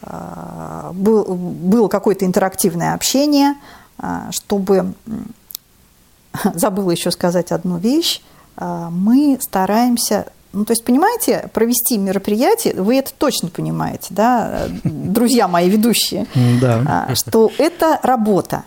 а, 0.02 0.92
был, 0.94 1.24
было 1.24 1.88
какое-то 1.88 2.24
интерактивное 2.24 2.94
общение, 2.94 3.57
а, 3.98 4.30
чтобы, 4.30 4.94
забыла 6.55 6.92
еще 6.92 7.11
сказать 7.11 7.50
одну 7.50 7.78
вещь, 7.78 8.22
а, 8.57 8.90
мы 8.90 9.38
стараемся, 9.40 10.26
ну 10.55 10.64
то 10.64 10.72
есть 10.72 10.84
понимаете, 10.84 11.50
провести 11.52 11.98
мероприятие, 11.98 12.74
вы 12.74 12.96
это 12.96 13.12
точно 13.16 13.48
понимаете, 13.48 14.09
да, 14.11 14.68
друзья 14.84 15.48
мои 15.48 15.68
ведущие, 15.68 16.26
а, 16.64 17.14
что 17.14 17.50
это 17.59 17.98
работа, 18.02 18.64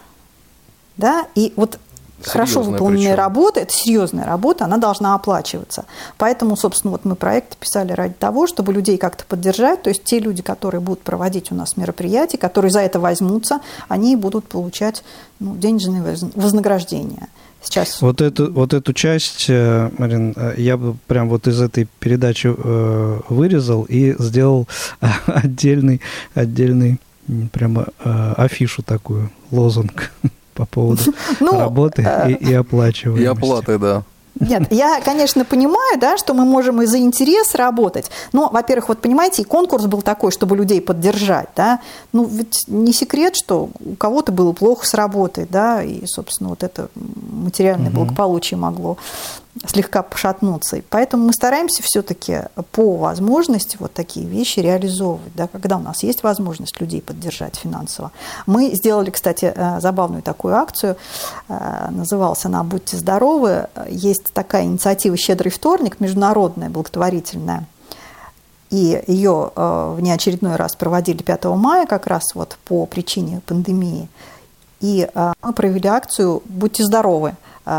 да, 0.98 1.28
и 1.36 1.54
вот 1.56 1.80
хорошо 2.24 2.62
выполненная 2.62 3.16
работа, 3.16 3.60
это 3.62 3.74
серьезная 3.74 4.26
работа, 4.26 4.66
она 4.66 4.78
должна 4.78 5.16
оплачиваться. 5.16 5.86
Поэтому, 6.18 6.58
собственно, 6.58 6.92
вот 6.92 7.06
мы 7.06 7.16
проект 7.16 7.58
писали 7.58 7.92
ради 7.94 8.16
того, 8.16 8.48
чтобы 8.48 8.74
людей 8.74 8.98
как-то 8.98 9.24
поддержать, 9.26 9.84
то 9.84 9.90
есть 9.90 10.04
те 10.04 10.20
люди, 10.20 10.42
которые 10.42 10.82
будут 10.82 11.02
проводить 11.02 11.52
у 11.52 11.56
нас 11.56 11.78
мероприятия, 11.78 12.38
которые 12.38 12.72
за 12.72 12.82
это 12.82 13.00
возьмутся, 13.00 13.62
они 13.88 14.16
будут 14.16 14.48
получать 14.48 15.04
ну, 15.40 15.56
денежные 15.56 16.02
воз- 16.02 16.26
вознаграждения. 16.36 17.30
Сейчас 17.62 18.02
Вот 18.02 18.22
эту, 18.22 18.52
вот 18.52 18.74
эту 18.74 18.94
часть, 18.94 19.46
э, 19.50 19.90
Марин, 19.98 20.34
э, 20.36 20.56
я 20.58 20.78
бы 20.78 20.96
прям 21.08 21.28
вот 21.30 21.48
из 21.48 21.60
этой 21.60 21.88
передачи 22.00 22.48
э, 22.56 23.20
вырезал 23.30 23.84
и 23.84 24.16
сделал 24.20 24.68
отдельный, 25.26 26.02
отдельный 26.34 27.00
прямо 27.52 27.88
афишу 28.38 28.84
такую, 28.84 29.32
лозунг 29.52 30.12
по 30.58 30.66
поводу 30.66 31.14
Ну, 31.40 31.60
работы 31.60 32.04
э, 32.04 32.32
и, 32.32 32.50
и 32.50 32.54
оплачиваемости. 32.54 33.24
И 33.24 33.28
оплаты, 33.28 33.78
да. 33.78 34.04
Нет, 34.40 34.72
я, 34.72 35.02
конечно, 35.02 35.46
понимаю, 35.46 36.00
да, 36.00 36.18
что 36.18 36.34
мы 36.34 36.46
можем 36.46 36.82
и 36.82 36.86
за 36.86 37.00
интерес 37.00 37.56
работать. 37.56 38.10
Но, 38.34 38.50
во-первых, 38.50 38.90
вот 38.90 39.02
понимаете, 39.02 39.42
и 39.42 39.46
конкурс 39.46 39.86
был 39.86 40.02
такой, 40.02 40.32
чтобы 40.32 40.56
людей 40.56 40.82
поддержать, 40.82 41.50
да. 41.56 41.80
Ну, 42.14 42.26
ведь 42.26 42.64
не 42.68 42.94
секрет, 42.94 43.36
что 43.36 43.70
у 43.84 43.96
кого-то 43.96 44.32
было 44.32 44.54
плохо 44.54 44.86
с 44.86 44.94
работой, 44.94 45.48
да, 45.50 45.84
и, 45.84 46.06
собственно, 46.06 46.50
вот 46.50 46.64
это 46.64 46.90
материальное 46.96 47.92
благополучие 47.92 48.58
могло 48.58 48.98
слегка 49.66 50.04
пошатнуться. 50.04 50.78
И 50.78 50.82
поэтому 50.82 51.28
мы 51.28 51.34
стараемся 51.34 51.82
все-таки 51.84 52.44
по 52.72 52.98
возможности 52.98 53.78
вот 53.80 53.94
такие 53.94 54.26
вещи 54.26 54.60
реализовывать, 54.60 55.34
да, 55.36 55.48
когда 55.48 55.78
у 55.78 55.82
нас 55.82 56.04
есть 56.04 56.24
возможность 56.24 56.80
людей 56.80 57.02
поддержать 57.02 57.56
финансово. 57.56 58.12
Мы 58.46 58.76
сделали, 58.76 59.10
кстати, 59.10 59.52
э, 59.56 59.80
забавную 59.80 60.22
такую 60.22 60.56
акцию, 60.56 60.98
э, 61.48 61.88
называлась 61.92 62.46
она 62.46 62.64
«Будьте 62.64 62.98
здоровы». 62.98 63.68
Есть 63.90 64.34
такая 64.34 64.64
инициатива 64.64 65.18
«Щедрый 65.18 65.52
вторник», 65.52 66.00
международная, 66.00 66.70
благотворительная. 66.70 67.66
И 68.70 69.02
ее 69.08 69.52
э, 69.56 69.94
в 69.96 70.02
неочередной 70.02 70.56
раз 70.56 70.76
проводили 70.76 71.24
5 71.24 71.46
мая 71.46 71.86
как 71.86 72.08
раз 72.08 72.24
вот 72.36 72.58
по 72.66 72.86
причине 72.86 73.42
пандемии. 73.46 74.10
И 74.80 75.10
мы 75.42 75.54
провели 75.54 75.88
акцию 75.88 76.44
«Будьте 76.46 76.84
здоровы», 76.84 77.36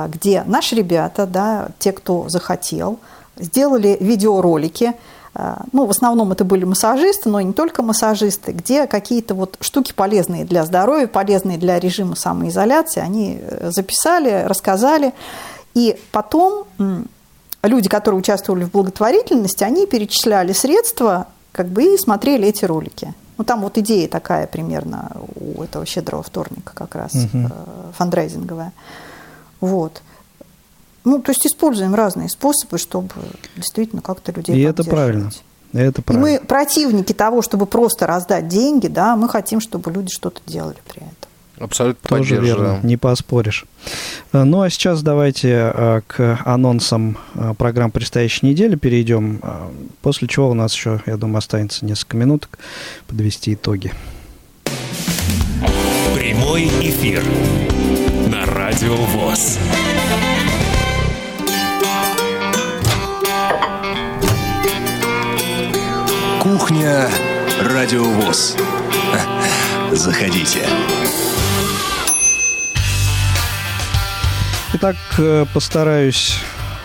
где 0.09 0.43
наши 0.47 0.74
ребята, 0.74 1.26
да, 1.26 1.68
те, 1.78 1.93
кто 1.93 2.28
захотел, 2.28 2.99
сделали 3.36 3.97
видеоролики. 4.01 4.93
Э, 5.34 5.55
Ну, 5.72 5.86
в 5.86 5.91
основном 5.91 6.32
это 6.32 6.45
были 6.45 6.64
массажисты, 6.64 7.28
но 7.28 7.41
не 7.41 7.53
только 7.53 7.82
массажисты, 7.82 8.53
где 8.53 8.86
какие-то 8.86 9.34
вот 9.34 9.57
штуки 9.61 9.93
полезные 9.95 10.45
для 10.45 10.64
здоровья, 10.64 11.07
полезные 11.07 11.59
для 11.59 11.78
режима 11.78 12.16
самоизоляции, 12.16 13.01
они 13.01 13.39
э, 13.41 13.70
записали, 13.70 14.45
рассказали. 14.47 15.12
И 15.74 15.97
потом 16.12 16.64
люди, 17.62 17.89
которые 17.89 18.18
участвовали 18.18 18.64
в 18.64 18.70
благотворительности, 18.72 19.64
они 19.64 19.86
перечисляли 19.86 20.53
средства 20.53 21.26
как 21.53 21.66
бы 21.68 21.95
и 21.95 21.99
смотрели 21.99 22.49
эти 22.49 22.64
ролики. 22.64 23.14
Ну, 23.36 23.45
там 23.45 23.61
вот 23.61 23.78
идея 23.78 24.09
такая 24.09 24.47
примерно 24.47 25.12
у 25.36 25.62
этого 25.62 25.86
щедрого 25.86 26.22
вторника 26.22 26.72
как 26.74 26.95
раз, 26.97 27.14
Мгм. 27.14 27.47
э, 27.47 27.51
фандрайзинговая. 27.97 28.72
Вот. 29.61 30.02
Ну, 31.04 31.20
то 31.20 31.30
есть 31.30 31.46
используем 31.46 31.94
разные 31.94 32.28
способы, 32.28 32.78
чтобы 32.78 33.09
действительно 33.56 34.02
как-то 34.02 34.32
людей 34.32 34.56
И 34.56 34.62
это 34.62 34.84
правильно. 34.84 35.30
Это 35.72 36.00
И 36.00 36.04
правильно. 36.04 36.26
мы 36.26 36.40
противники 36.46 37.12
того, 37.12 37.42
чтобы 37.42 37.66
просто 37.66 38.06
раздать 38.06 38.48
деньги, 38.48 38.88
да, 38.88 39.16
мы 39.16 39.28
хотим, 39.28 39.61
чтобы 39.61 39.90
люди 39.90 40.11
что-то 40.11 40.40
делали 40.46 40.76
при 40.86 40.98
этом. 40.98 41.28
Абсолютно 41.61 42.09
Тоже 42.09 42.36
верно, 42.36 42.80
не 42.82 42.96
поспоришь. 42.96 43.66
Э, 44.32 44.44
Ну 44.44 44.61
а 44.62 44.70
сейчас 44.70 45.02
давайте 45.02 45.72
э, 45.74 46.00
к 46.06 46.40
анонсам 46.44 47.18
э, 47.34 47.54
программ 47.56 47.90
предстоящей 47.90 48.46
недели 48.46 48.76
перейдем, 48.76 49.40
после 50.02 50.28
чего 50.28 50.50
у 50.50 50.54
нас 50.54 50.72
еще, 50.72 51.02
я 51.06 51.16
думаю, 51.16 51.38
останется 51.38 51.84
несколько 51.84 52.16
минуток 52.16 52.59
подвести 53.06 53.54
итоги. 53.54 53.92
Прямой 56.14 56.64
эфир 56.82 57.22
на 58.28 58.44
Радио 58.46 58.94
ВОЗ. 58.94 59.59
Кухня 66.40 67.09
Радио 67.61 68.04
ВОЗ. 68.04 68.56
Заходите. 69.92 70.66
Итак, 74.74 74.96
э, 75.18 75.46
постараюсь 75.52 76.38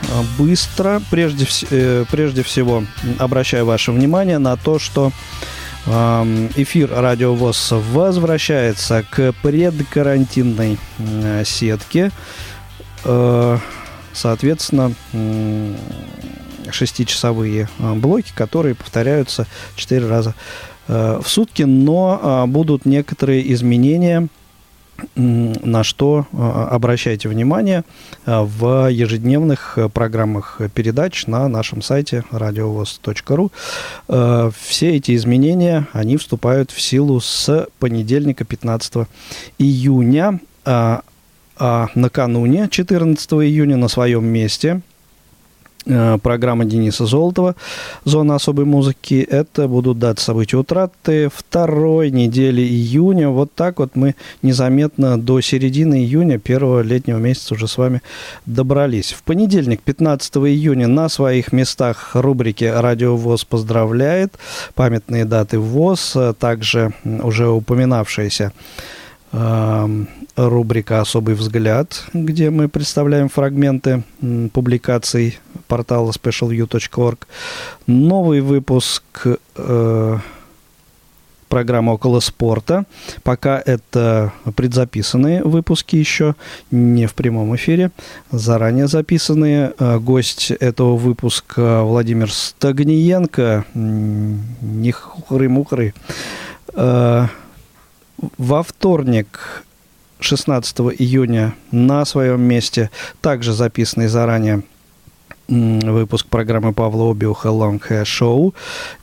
э, 0.03 0.21
быстро. 0.37 1.01
Прежде, 1.11 1.45
э, 1.69 2.05
прежде 2.09 2.43
всего 2.43 2.83
обращаю 3.19 3.65
ваше 3.65 3.91
внимание 3.91 4.37
на 4.37 4.55
то, 4.57 4.79
что 4.79 5.11
эфир 5.85 6.89
Радио 6.91 7.33
ВОЗ 7.35 7.69
возвращается 7.71 9.03
к 9.09 9.33
предкарантинной 9.41 10.77
сетке. 11.45 12.11
Соответственно, 14.13 14.93
шестичасовые 16.71 17.67
блоки, 17.79 18.31
которые 18.35 18.75
повторяются 18.75 19.47
четыре 19.75 20.07
раза 20.07 20.35
в 20.87 21.23
сутки, 21.25 21.63
но 21.63 22.45
будут 22.47 22.85
некоторые 22.85 23.51
изменения– 23.53 24.27
на 25.15 25.83
что 25.83 26.27
а, 26.33 26.67
обращайте 26.69 27.29
внимание 27.29 27.83
а, 28.25 28.43
в 28.43 28.89
ежедневных 28.89 29.77
э, 29.77 29.89
программах 29.89 30.61
передач 30.73 31.27
на 31.27 31.47
нашем 31.47 31.81
сайте. 31.81 32.23
Э, 34.07 34.51
все 34.57 34.95
эти 34.95 35.15
изменения, 35.15 35.87
они 35.93 36.17
вступают 36.17 36.71
в 36.71 36.81
силу 36.81 37.19
с 37.19 37.67
понедельника 37.79 38.45
15 38.45 39.07
июня. 39.59 40.39
А, 40.65 41.01
накануне, 41.93 42.67
14 42.69 43.33
июня, 43.33 43.77
на 43.77 43.87
своем 43.87 44.25
месте– 44.25 44.81
Э, 44.92 44.92
программа 45.85 46.65
Дениса 46.65 47.05
Золотова 47.05 47.55
«Зона 48.05 48.35
особой 48.35 48.65
музыки». 48.65 49.25
Это 49.29 49.67
будут 49.67 49.99
даты 49.99 50.21
события 50.21 50.57
утраты 50.57 51.29
второй 51.33 52.11
недели 52.11 52.61
июня. 52.61 53.29
Вот 53.29 53.53
так 53.53 53.79
вот 53.79 53.95
мы 53.95 54.15
незаметно 54.41 55.19
до 55.19 55.41
середины 55.41 55.95
июня, 55.95 56.39
первого 56.39 56.81
летнего 56.81 57.17
месяца 57.17 57.53
уже 57.53 57.67
с 57.67 57.77
вами 57.77 58.01
добрались. 58.45 59.13
В 59.13 59.23
понедельник, 59.23 59.81
15 59.81 60.37
июня, 60.37 60.87
на 60.87 61.09
своих 61.09 61.51
местах 61.51 62.11
рубрики 62.13 62.65
«Радио 62.65 63.15
ВОЗ 63.15 63.45
поздравляет». 63.45 64.33
Памятные 64.75 65.25
даты 65.25 65.59
ВОЗ, 65.59 66.13
а 66.15 66.33
также 66.33 66.93
уже 67.03 67.47
упоминавшиеся 67.47 68.53
эм, 69.31 70.07
рубрика 70.35 71.01
«Особый 71.01 71.35
взгляд», 71.35 72.05
где 72.13 72.49
мы 72.49 72.67
представляем 72.67 73.29
фрагменты 73.29 74.03
публикаций 74.53 75.39
портала 75.67 76.11
specialview.org. 76.11 77.27
Новый 77.85 78.41
выпуск 78.41 79.03
э, 79.55 80.17
программы 81.49 81.93
«Около 81.93 82.19
спорта». 82.19 82.85
Пока 83.21 83.61
это 83.63 84.33
предзаписанные 84.55 85.43
выпуски 85.43 85.97
еще, 85.97 86.35
не 86.71 87.05
в 87.05 87.13
прямом 87.13 87.55
эфире, 87.55 87.91
заранее 88.31 88.87
записанные. 88.87 89.73
Э, 89.77 89.99
гость 89.99 90.49
этого 90.49 90.97
выпуска 90.97 91.83
Владимир 91.83 92.31
Стагниенко. 92.31 93.65
Не 93.75 94.91
хухры-мухры. 94.91 95.93
Э, 96.73 97.27
во 98.37 98.63
вторник 98.63 99.63
16 100.23 100.77
июня 100.99 101.53
на 101.71 102.05
своем 102.05 102.41
месте, 102.41 102.89
также 103.21 103.53
записанный 103.53 104.07
заранее 104.07 104.63
выпуск 105.49 106.27
программы 106.27 106.73
Павла 106.73 107.11
Обиуха 107.11 107.49
Long 107.49 107.81
Hair 107.81 108.03
Show. 108.03 108.53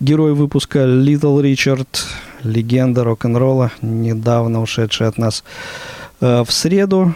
Герой 0.00 0.32
выпуска 0.32 0.80
Little 0.80 1.42
Ричард, 1.42 2.06
легенда 2.42 3.04
рок-н-ролла, 3.04 3.70
недавно 3.82 4.62
ушедший 4.62 5.06
от 5.06 5.18
нас 5.18 5.44
э, 6.20 6.42
в 6.42 6.50
среду. 6.50 7.14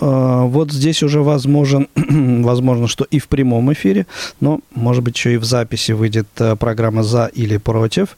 Э, 0.00 0.42
вот 0.46 0.72
здесь 0.72 1.04
уже 1.04 1.22
возможен, 1.22 1.86
возможно, 1.94 2.88
что 2.88 3.04
и 3.04 3.20
в 3.20 3.28
прямом 3.28 3.72
эфире, 3.72 4.06
но, 4.40 4.60
может 4.74 5.04
быть, 5.04 5.16
еще 5.16 5.34
и 5.34 5.36
в 5.36 5.44
записи 5.44 5.92
выйдет 5.92 6.28
э, 6.38 6.56
программа 6.56 7.04
«За 7.04 7.26
или 7.26 7.58
против». 7.58 8.16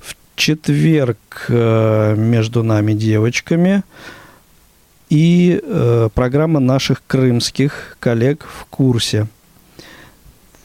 В 0.00 0.14
четверг 0.36 1.46
между 1.48 2.62
нами 2.62 2.92
девочками– 2.94 3.82
и 5.10 5.60
э, 5.62 6.08
программа 6.14 6.60
наших 6.60 7.02
крымских 7.06 7.96
коллег 8.00 8.46
в 8.48 8.64
курсе. 8.66 9.26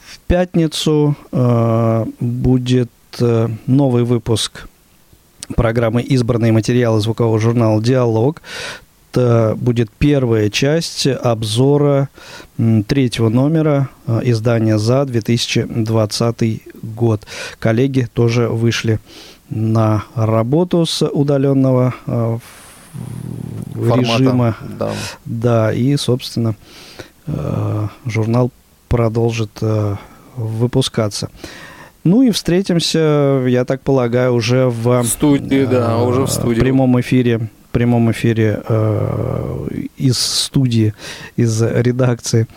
В 0.07 0.19
пятницу 0.27 1.15
э, 1.31 2.05
будет 2.19 2.89
э, 3.19 3.49
новый 3.65 4.03
выпуск 4.03 4.67
программы 5.55 6.01
«Избранные 6.01 6.51
материалы» 6.51 7.01
звукового 7.01 7.39
журнала 7.39 7.81
«Диалог». 7.81 8.41
Это 9.11 9.55
будет 9.57 9.89
первая 9.91 10.49
часть 10.49 11.07
обзора 11.07 12.09
третьего 12.87 13.29
номера 13.29 13.89
э, 14.05 14.21
издания 14.25 14.77
«За» 14.77 15.05
2020 15.05 16.61
год. 16.83 17.25
Коллеги 17.57 18.07
тоже 18.13 18.47
вышли 18.49 18.99
на 19.49 20.03
работу 20.15 20.85
с 20.85 21.07
удаленного 21.07 21.93
э, 22.05 22.37
Формата, 23.73 24.23
режима. 24.23 24.55
Да. 24.79 24.91
да, 25.25 25.73
и, 25.73 25.97
собственно, 25.97 26.55
э, 27.27 27.87
журнал 28.05 28.51
продолжит 28.87 29.51
э, 29.61 29.95
выпускаться. 30.35 31.29
Ну 32.03 32.21
и 32.21 32.31
встретимся, 32.31 33.43
я 33.47 33.65
так 33.65 33.81
полагаю, 33.81 34.33
уже 34.33 34.67
в, 34.67 35.01
в 35.01 35.07
студии, 35.07 35.63
э, 35.63 35.67
да, 35.67 35.97
уже 35.97 36.21
в 36.21 36.29
студии. 36.29 36.59
прямом 36.59 36.99
эфире, 37.01 37.49
прямом 37.71 38.11
эфире 38.11 38.61
э, 38.67 39.67
из 39.97 40.17
студии, 40.17 40.93
из 41.35 41.61
редакции 41.61 42.47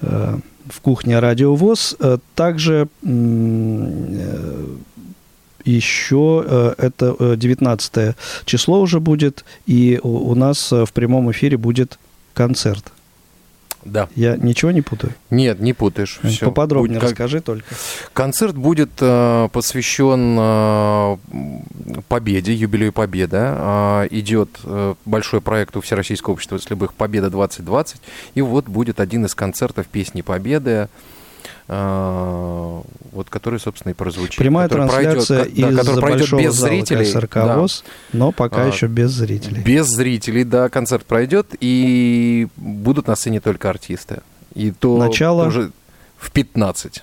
э, 0.00 0.38
в 0.68 0.80
кухне 0.80 1.18
Радио 1.18 1.54
ВОЗ. 1.54 1.96
Также 2.34 2.88
э, 3.02 4.66
еще 5.64 6.44
э, 6.46 6.74
это 6.78 7.36
19 7.36 7.96
э, 7.96 8.14
число 8.44 8.80
уже 8.80 9.00
будет, 9.00 9.44
и 9.66 10.00
у 10.02 10.34
нас 10.34 10.72
э, 10.72 10.84
в 10.84 10.92
прямом 10.92 11.30
эфире 11.30 11.56
будет 11.56 11.98
концерт. 12.34 12.92
Да. 13.84 14.08
Я 14.14 14.36
ничего 14.36 14.70
не 14.70 14.80
путаю? 14.80 15.12
Нет, 15.30 15.60
не 15.60 15.74
путаешь. 15.74 16.18
Все. 16.22 16.46
Поподробнее 16.46 16.98
будет, 16.98 17.10
расскажи 17.10 17.40
только. 17.40 17.66
Концерт 18.14 18.56
будет 18.56 18.90
э, 19.00 19.48
посвящен 19.52 20.36
э, 20.38 21.16
победе, 22.08 22.54
юбилею 22.54 22.92
Победы. 22.92 23.36
Э, 23.40 24.06
идет 24.10 24.48
э, 24.64 24.94
большой 25.04 25.42
проект 25.42 25.76
у 25.76 25.82
Всероссийского 25.82 26.32
общества 26.34 26.58
слепых 26.58 26.94
«Победа 26.94 27.26
2020». 27.26 27.96
И 28.34 28.40
вот 28.40 28.66
будет 28.66 29.00
один 29.00 29.26
из 29.26 29.34
концертов 29.34 29.86
песни 29.86 30.22
Победы. 30.22 30.88
А, 31.66 32.82
вот 33.12 33.30
который, 33.30 33.58
собственно, 33.58 33.92
и 33.92 33.94
прозвучит. 33.94 34.36
Прямая 34.36 34.68
трансляция 34.68 35.44
пройдет, 35.44 35.58
из 35.58 35.76
да, 35.76 35.82
который 35.82 36.00
пройдет 36.00 36.32
без 36.32 36.54
зрителей. 36.54 37.04
КСРК 37.06 37.34
да. 37.34 37.56
ВОЗ, 37.56 37.84
но 38.12 38.32
пока 38.32 38.64
а, 38.64 38.66
еще 38.66 38.86
без 38.86 39.10
зрителей. 39.12 39.62
Без 39.62 39.86
зрителей, 39.86 40.44
да, 40.44 40.68
концерт 40.68 41.06
пройдет, 41.06 41.54
и 41.60 42.48
будут 42.56 43.06
на 43.06 43.16
сцене 43.16 43.40
только 43.40 43.70
артисты. 43.70 44.20
И 44.54 44.72
то 44.72 44.98
Начало... 44.98 45.46
уже 45.46 45.70
в 46.18 46.30
15. 46.32 47.02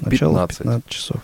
В 0.00 0.06
Начало 0.06 0.32
15. 0.32 0.58
15 0.58 0.88
часов. 0.88 1.20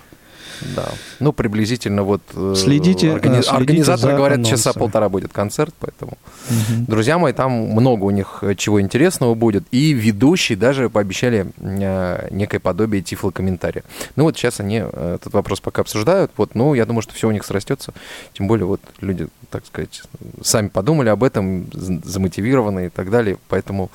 Да. 0.77 0.89
Ну, 1.19 1.33
приблизительно 1.33 2.03
вот... 2.03 2.23
Э, 2.35 2.55
следите, 2.57 3.13
органи... 3.13 3.35
следите 3.35 3.51
Организаторы 3.51 4.17
говорят, 4.17 4.37
анонсами. 4.37 4.57
часа 4.57 4.73
полтора 4.73 5.09
будет 5.09 5.33
концерт, 5.33 5.75
поэтому... 5.79 6.13
Угу. 6.49 6.85
Друзья 6.87 7.19
мои, 7.19 7.33
там 7.33 7.53
много 7.53 8.05
у 8.05 8.11
них 8.11 8.39
э, 8.43 8.55
чего 8.55 8.81
интересного 8.81 9.35
будет. 9.35 9.65
И 9.71 9.93
ведущие 9.93 10.57
даже 10.57 10.91
пообещали 10.91 11.47
э, 11.59 12.29
некое 12.31 12.61
подобие 12.61 13.03
тифлокомментария. 13.03 13.85
Ну, 14.17 14.25
вот 14.25 14.37
сейчас 14.37 14.61
они 14.61 14.77
этот 14.77 15.33
вопрос 15.33 15.61
пока 15.61 15.83
обсуждают. 15.83 16.31
Вот, 16.37 16.55
ну, 16.55 16.75
я 16.75 16.87
думаю, 16.87 17.03
что 17.03 17.15
все 17.15 17.29
у 17.29 17.33
них 17.33 17.45
срастется. 17.45 17.93
Тем 18.33 18.47
более, 18.47 18.67
вот 18.67 18.81
люди, 19.01 19.29
так 19.51 19.67
сказать, 19.67 20.03
сами 20.43 20.69
подумали 20.69 21.09
об 21.09 21.25
этом, 21.25 21.67
замотивированы 21.73 22.87
и 22.87 22.89
так 22.89 23.11
далее. 23.11 23.39
Поэтому 23.49 23.91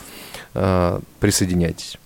э, 0.54 1.00
присоединяйтесь. 1.20 1.98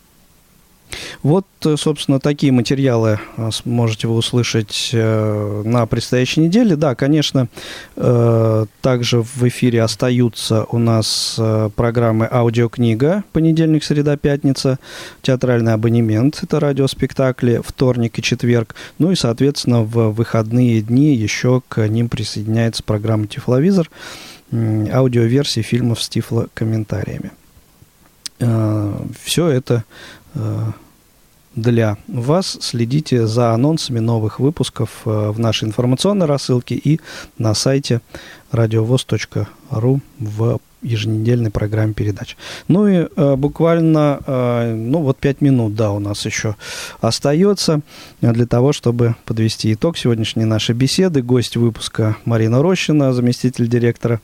Вот, 1.21 1.45
э, 1.65 1.75
собственно, 1.77 2.19
такие 2.19 2.51
материалы 2.51 3.19
э, 3.37 3.49
можете 3.65 4.07
вы 4.07 4.15
услышать 4.15 4.91
э, 4.93 5.61
на 5.65 5.85
предстоящей 5.85 6.41
неделе. 6.41 6.75
Да, 6.75 6.95
конечно, 6.95 7.47
также 7.95 9.21
в 9.21 9.47
эфире 9.47 9.83
остаются 9.83 10.65
у 10.65 10.77
нас 10.77 11.39
программы 11.75 12.27
«Аудиокнига» 12.31 13.23
понедельник, 13.33 13.83
среда, 13.83 14.17
пятница, 14.17 14.79
театральный 15.21 15.73
абонемент, 15.73 16.39
это 16.41 16.59
радиоспектакли, 16.59 17.61
вторник 17.65 18.17
и 18.19 18.21
четверг. 18.21 18.75
Ну 18.97 19.11
и, 19.11 19.15
соответственно, 19.15 19.81
в 19.81 20.11
выходные 20.11 20.81
дни 20.81 21.13
еще 21.13 21.61
к 21.67 21.87
ним 21.87 22.09
присоединяется 22.09 22.83
программа 22.83 23.27
«Тифловизор», 23.27 23.89
аудиоверсии 24.51 25.61
фильмов 25.61 26.01
с 26.01 26.09
тифлокомментариями. 26.09 27.31
Все 29.21 29.49
это 29.49 29.83
для 31.55 31.97
вас. 32.07 32.57
Следите 32.61 33.27
за 33.27 33.53
анонсами 33.53 33.99
новых 33.99 34.39
выпусков 34.39 35.01
э, 35.05 35.31
в 35.31 35.39
нашей 35.39 35.67
информационной 35.67 36.25
рассылке 36.25 36.75
и 36.75 36.99
на 37.37 37.53
сайте 37.53 38.01
радиовоз.ру 38.51 40.01
в 40.19 40.59
еженедельной 40.81 41.51
программе 41.51 41.93
передач. 41.93 42.37
Ну 42.69 42.87
и 42.87 43.07
э, 43.13 43.35
буквально, 43.35 44.21
э, 44.25 44.73
ну 44.73 44.99
вот 44.99 45.17
пять 45.17 45.41
минут, 45.41 45.75
да, 45.75 45.91
у 45.91 45.99
нас 45.99 46.25
еще 46.25 46.55
остается 47.01 47.81
для 48.21 48.45
того, 48.45 48.71
чтобы 48.71 49.15
подвести 49.25 49.73
итог 49.73 49.97
сегодняшней 49.97 50.45
нашей 50.45 50.75
беседы. 50.75 51.21
Гость 51.21 51.57
выпуска 51.57 52.15
Марина 52.23 52.61
Рощина, 52.61 53.11
заместитель 53.11 53.67
директора 53.67 54.21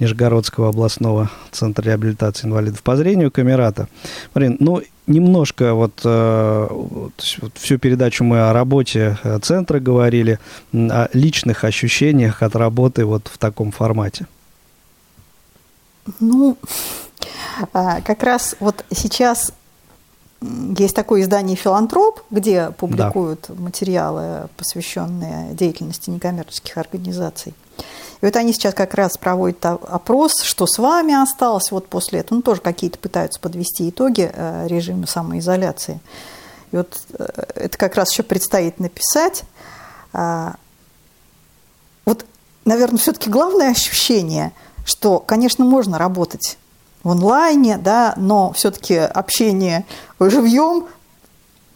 Нижегородского 0.00 0.70
областного 0.70 1.30
центра 1.52 1.84
реабилитации 1.84 2.46
инвалидов 2.48 2.82
по 2.82 2.96
зрению 2.96 3.30
Камерата. 3.30 3.88
Марин, 4.34 4.56
ну 4.58 4.82
немножко 5.06 5.74
вот, 5.74 6.00
э, 6.04 6.66
вот 6.70 7.12
всю 7.54 7.78
передачу 7.78 8.24
мы 8.24 8.48
о 8.48 8.52
работе 8.52 9.18
э, 9.22 9.38
центра 9.40 9.80
говорили, 9.80 10.38
о 10.72 11.08
личных 11.12 11.64
ощущениях 11.64 12.42
от 12.42 12.56
работы 12.56 13.04
вот 13.04 13.28
в 13.28 13.38
таком 13.38 13.72
формате. 13.72 14.26
Ну, 16.20 16.56
а, 17.72 18.00
как 18.00 18.22
раз 18.22 18.56
вот 18.60 18.84
сейчас 18.90 19.52
есть 20.76 20.96
такое 20.96 21.22
издание 21.22 21.56
«Филантроп», 21.56 22.22
где 22.30 22.70
публикуют 22.76 23.46
да. 23.48 23.54
материалы, 23.54 24.48
посвященные 24.56 25.54
деятельности 25.54 26.10
некоммерческих 26.10 26.76
организаций. 26.76 27.54
И 28.22 28.24
вот 28.24 28.36
они 28.36 28.54
сейчас 28.54 28.72
как 28.72 28.94
раз 28.94 29.18
проводят 29.18 29.64
опрос, 29.66 30.40
что 30.42 30.66
с 30.66 30.78
вами 30.78 31.20
осталось 31.20 31.70
вот 31.70 31.88
после 31.88 32.20
этого. 32.20 32.36
Ну, 32.36 32.42
тоже 32.42 32.62
какие-то 32.62 32.98
пытаются 32.98 33.38
подвести 33.38 33.90
итоги 33.90 34.30
э, 34.32 34.66
режима 34.68 35.06
самоизоляции. 35.06 36.00
И 36.70 36.76
вот 36.76 36.98
э, 37.18 37.26
это 37.56 37.76
как 37.76 37.96
раз 37.96 38.10
еще 38.12 38.22
предстоит 38.22 38.80
написать. 38.80 39.42
А, 40.14 40.54
вот, 42.06 42.24
наверное, 42.64 42.98
все-таки 42.98 43.28
главное 43.28 43.70
ощущение– 43.70 44.52
что, 44.84 45.18
конечно, 45.18 45.64
можно 45.64 45.98
работать 45.98 46.58
в 47.02 47.10
онлайне, 47.10 47.78
да, 47.78 48.14
но 48.16 48.52
все-таки 48.52 48.96
общение 48.96 49.84
живьем 50.20 50.86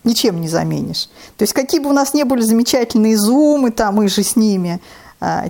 ничем 0.04 0.40
не 0.40 0.48
заменишь. 0.48 1.08
То 1.36 1.42
есть 1.42 1.52
какие 1.52 1.80
бы 1.80 1.90
у 1.90 1.92
нас 1.92 2.14
ни 2.14 2.22
были 2.22 2.42
замечательные 2.42 3.16
зумы, 3.16 3.72
там 3.72 4.02
и 4.02 4.08
же 4.08 4.22
с 4.22 4.36
ними, 4.36 4.80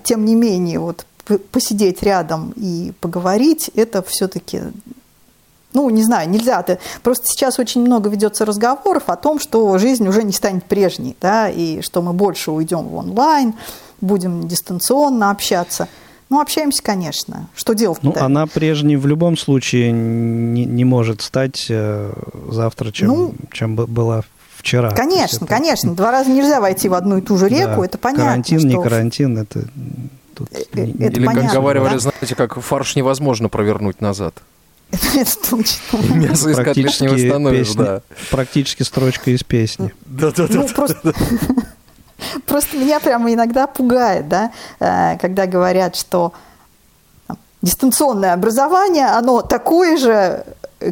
тем 0.04 0.24
не 0.24 0.34
менее, 0.34 0.78
вот 0.78 1.06
посидеть 1.50 2.02
рядом 2.02 2.52
и 2.56 2.92
поговорить, 3.00 3.70
это 3.74 4.02
все-таки, 4.02 4.60
ну, 5.72 5.90
не 5.90 6.04
знаю, 6.04 6.30
нельзя. 6.30 6.60
-то. 6.60 6.78
Просто 7.02 7.26
сейчас 7.26 7.58
очень 7.58 7.80
много 7.80 8.08
ведется 8.08 8.44
разговоров 8.44 9.04
о 9.08 9.16
том, 9.16 9.40
что 9.40 9.76
жизнь 9.78 10.06
уже 10.06 10.22
не 10.22 10.32
станет 10.32 10.64
прежней, 10.64 11.16
да, 11.20 11.48
и 11.48 11.80
что 11.82 12.00
мы 12.00 12.12
больше 12.12 12.52
уйдем 12.52 12.88
в 12.88 12.94
онлайн, 12.94 13.54
будем 14.00 14.46
дистанционно 14.46 15.30
общаться– 15.30 15.88
ну, 16.28 16.40
общаемся, 16.40 16.82
конечно. 16.82 17.48
Что 17.54 17.74
делать? 17.74 18.00
Ну, 18.02 18.12
она 18.16 18.46
прежней 18.46 18.96
в 18.96 19.06
любом 19.06 19.36
случае 19.36 19.92
не, 19.92 20.64
не 20.64 20.84
может 20.84 21.22
стать 21.22 21.66
э, 21.68 22.12
завтра, 22.50 22.90
чем, 22.90 23.08
ну, 23.08 23.34
чем 23.52 23.76
была 23.76 24.24
вчера. 24.66 24.90
Конечно, 24.90 25.44
это... 25.44 25.46
конечно. 25.46 25.94
Два 25.96 26.10
раза 26.10 26.30
нельзя 26.30 26.60
войти 26.60 26.88
в 26.88 26.94
одну 26.94 27.18
и 27.18 27.20
ту 27.20 27.38
же 27.38 27.48
реку, 27.48 27.80
да. 27.80 27.86
это 27.86 27.98
понятно. 27.98 28.24
Карантин, 28.24 28.58
что... 28.58 28.68
не 28.68 28.82
карантин, 28.82 29.38
это... 29.38 29.64
Тут 30.34 30.48
э, 30.52 30.64
это 30.72 30.80
Или, 30.80 31.24
понятно, 31.24 31.42
как 31.42 31.52
говаривали, 31.52 31.94
да? 31.94 31.98
знаете, 31.98 32.34
как 32.34 32.60
фарш 32.60 32.96
невозможно 32.96 33.48
провернуть 33.48 34.00
назад. 34.00 34.34
Это 34.90 35.50
точно. 35.50 36.14
Мясо 36.14 36.52
искать 36.52 36.76
лишнего 36.76 37.16
становишь, 37.16 37.72
да. 37.74 38.02
Практически 38.30 38.82
строчка 38.84 39.30
из 39.30 39.42
песни. 39.42 39.92
Да-да-да. 40.06 40.54
Ну, 40.54 40.68
просто... 40.68 41.12
Просто 42.46 42.78
меня 42.78 42.98
прямо 43.00 43.32
иногда 43.32 43.66
пугает, 43.66 44.28
да, 44.28 44.50
э, 44.80 45.18
когда 45.18 45.46
говорят, 45.46 45.96
что 45.96 46.32
дистанционное 47.60 48.32
образование, 48.32 49.06
оно 49.06 49.42
такое 49.42 49.98
же, 49.98 50.44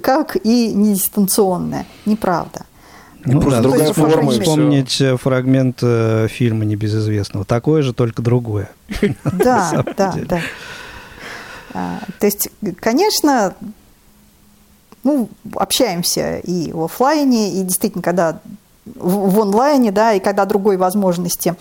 как 0.03 0.37
и 0.37 0.73
недистанционное. 0.75 1.87
Неправда. 2.05 2.64
Ну, 3.25 3.41
просто 3.41 3.63
да, 3.63 3.69
другая 3.69 3.93
форма. 3.93 4.31
Вспомнить 4.33 4.91
все. 4.91 5.17
фрагмент 5.17 5.79
э, 5.83 6.29
фильма 6.29 6.65
«Небезызвестного». 6.65 7.45
Такое 7.45 7.83
же, 7.83 7.93
только 7.93 8.23
другое. 8.23 8.71
Да, 9.25 9.85
да, 9.97 10.15
да. 10.29 10.41
А, 11.73 12.01
то 12.21 12.27
есть, 12.27 12.51
конечно, 12.81 13.55
ну, 15.03 15.29
общаемся 15.55 16.39
и 16.39 16.73
в 16.73 16.85
офлайне, 16.85 17.61
и 17.61 17.63
действительно, 17.63 18.03
когда 18.03 18.41
в 18.85 19.41
онлайне, 19.41 19.91
да, 19.91 20.13
и 20.13 20.21
когда 20.21 20.45
другой 20.45 20.77
возможности 20.77 21.57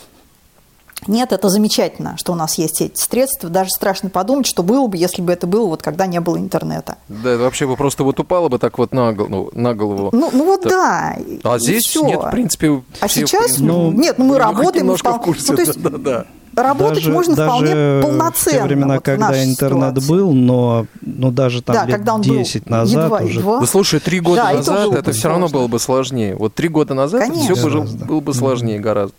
нет, 1.07 1.31
это 1.31 1.49
замечательно, 1.49 2.15
что 2.17 2.33
у 2.33 2.35
нас 2.35 2.57
есть 2.57 2.81
эти 2.81 2.99
средства. 2.99 3.49
Даже 3.49 3.69
страшно 3.69 4.09
подумать, 4.09 4.45
что 4.45 4.63
было 4.63 4.87
бы, 4.87 4.97
если 4.97 5.21
бы 5.21 5.31
это 5.31 5.47
было 5.47 5.67
вот 5.67 5.81
когда 5.81 6.05
не 6.05 6.19
было 6.19 6.37
интернета. 6.37 6.97
Да, 7.07 7.31
это 7.31 7.43
вообще 7.43 7.67
бы 7.67 7.75
просто 7.75 8.03
вот 8.03 8.19
упало 8.19 8.49
бы 8.49 8.59
так 8.59 8.77
вот 8.77 8.91
на 8.93 9.13
голову. 9.13 9.51
На 9.53 9.73
голову. 9.73 10.09
Ну, 10.11 10.29
ну 10.33 10.45
вот 10.45 10.63
так. 10.63 10.71
да. 10.71 11.15
А 11.43 11.59
здесь 11.59 11.83
все. 11.85 12.05
нет, 12.05 12.21
в 12.21 12.31
принципе... 12.31 12.83
А 12.99 13.07
сейчас, 13.07 13.59
ну, 13.59 13.91
нет, 13.91 14.17
ну 14.17 14.25
мы 14.25 14.37
работаем. 14.37 14.85
Немножко 14.85 15.13
в 15.13 15.21
курсе, 15.21 15.51
ну, 15.51 15.55
то 15.55 15.61
есть, 15.61 15.81
да, 15.81 15.89
да 15.89 16.25
работать 16.55 16.95
даже, 16.95 17.11
можно 17.11 17.35
даже 17.35 17.49
вполне 17.49 18.01
полноценно. 18.01 18.31
В 18.33 18.61
те 18.61 18.63
времена, 18.63 18.93
вот 18.95 19.03
когда 19.03 19.43
интернет 19.43 19.89
ситуации. 19.89 20.09
был, 20.09 20.33
но 20.33 20.85
ну, 21.01 21.31
даже 21.31 21.61
там 21.61 21.75
да, 21.75 21.85
лет 21.85 21.95
когда 21.95 22.15
он 22.15 22.21
10 22.21 22.63
был 22.63 22.71
назад 22.71 23.03
едва, 23.03 23.17
уже... 23.19 23.39
Едва. 23.39 23.59
Да 23.59 23.65
слушай, 23.65 23.99
три 23.99 24.19
года 24.19 24.43
да, 24.43 24.53
назад 24.53 24.93
это 24.93 25.11
все 25.11 25.27
равно 25.29 25.47
было 25.49 25.67
бы 25.67 25.79
сложнее. 25.79 26.35
Вот 26.35 26.53
три 26.53 26.67
года 26.67 26.93
назад 26.93 27.21
Конечно. 27.21 27.55
все 27.55 27.69
было, 27.69 27.85
было 27.85 28.19
бы 28.19 28.33
сложнее 28.33 28.77
mm-hmm. 28.77 28.81
гораздо. 28.81 29.15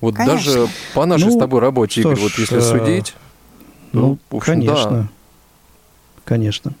Вот 0.00 0.14
Конечно. 0.14 0.36
даже 0.36 0.68
по 0.94 1.04
нашей 1.06 1.26
ну, 1.26 1.32
с 1.32 1.38
тобой 1.38 1.60
работе, 1.60 2.00
Игорь, 2.00 2.16
ж, 2.16 2.20
вот 2.20 2.32
если 2.38 2.58
э, 2.58 2.60
судить, 2.60 3.14
ну, 3.92 4.18
то, 4.28 4.36
общем, 4.38 4.52
конечно, 4.54 4.90
да. 4.90 5.08
конечно. 6.24 6.72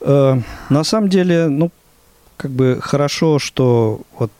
Э, 0.00 0.40
на 0.68 0.84
самом 0.84 1.08
деле, 1.08 1.48
ну, 1.48 1.70
как 2.36 2.52
бы 2.52 2.78
хорошо, 2.80 3.38
что 3.38 4.02
вот 4.18 4.30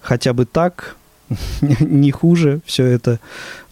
хотя 0.00 0.32
бы 0.32 0.46
так 0.46 0.96
не 1.60 2.10
хуже 2.10 2.60
все 2.64 2.86
это 2.86 3.20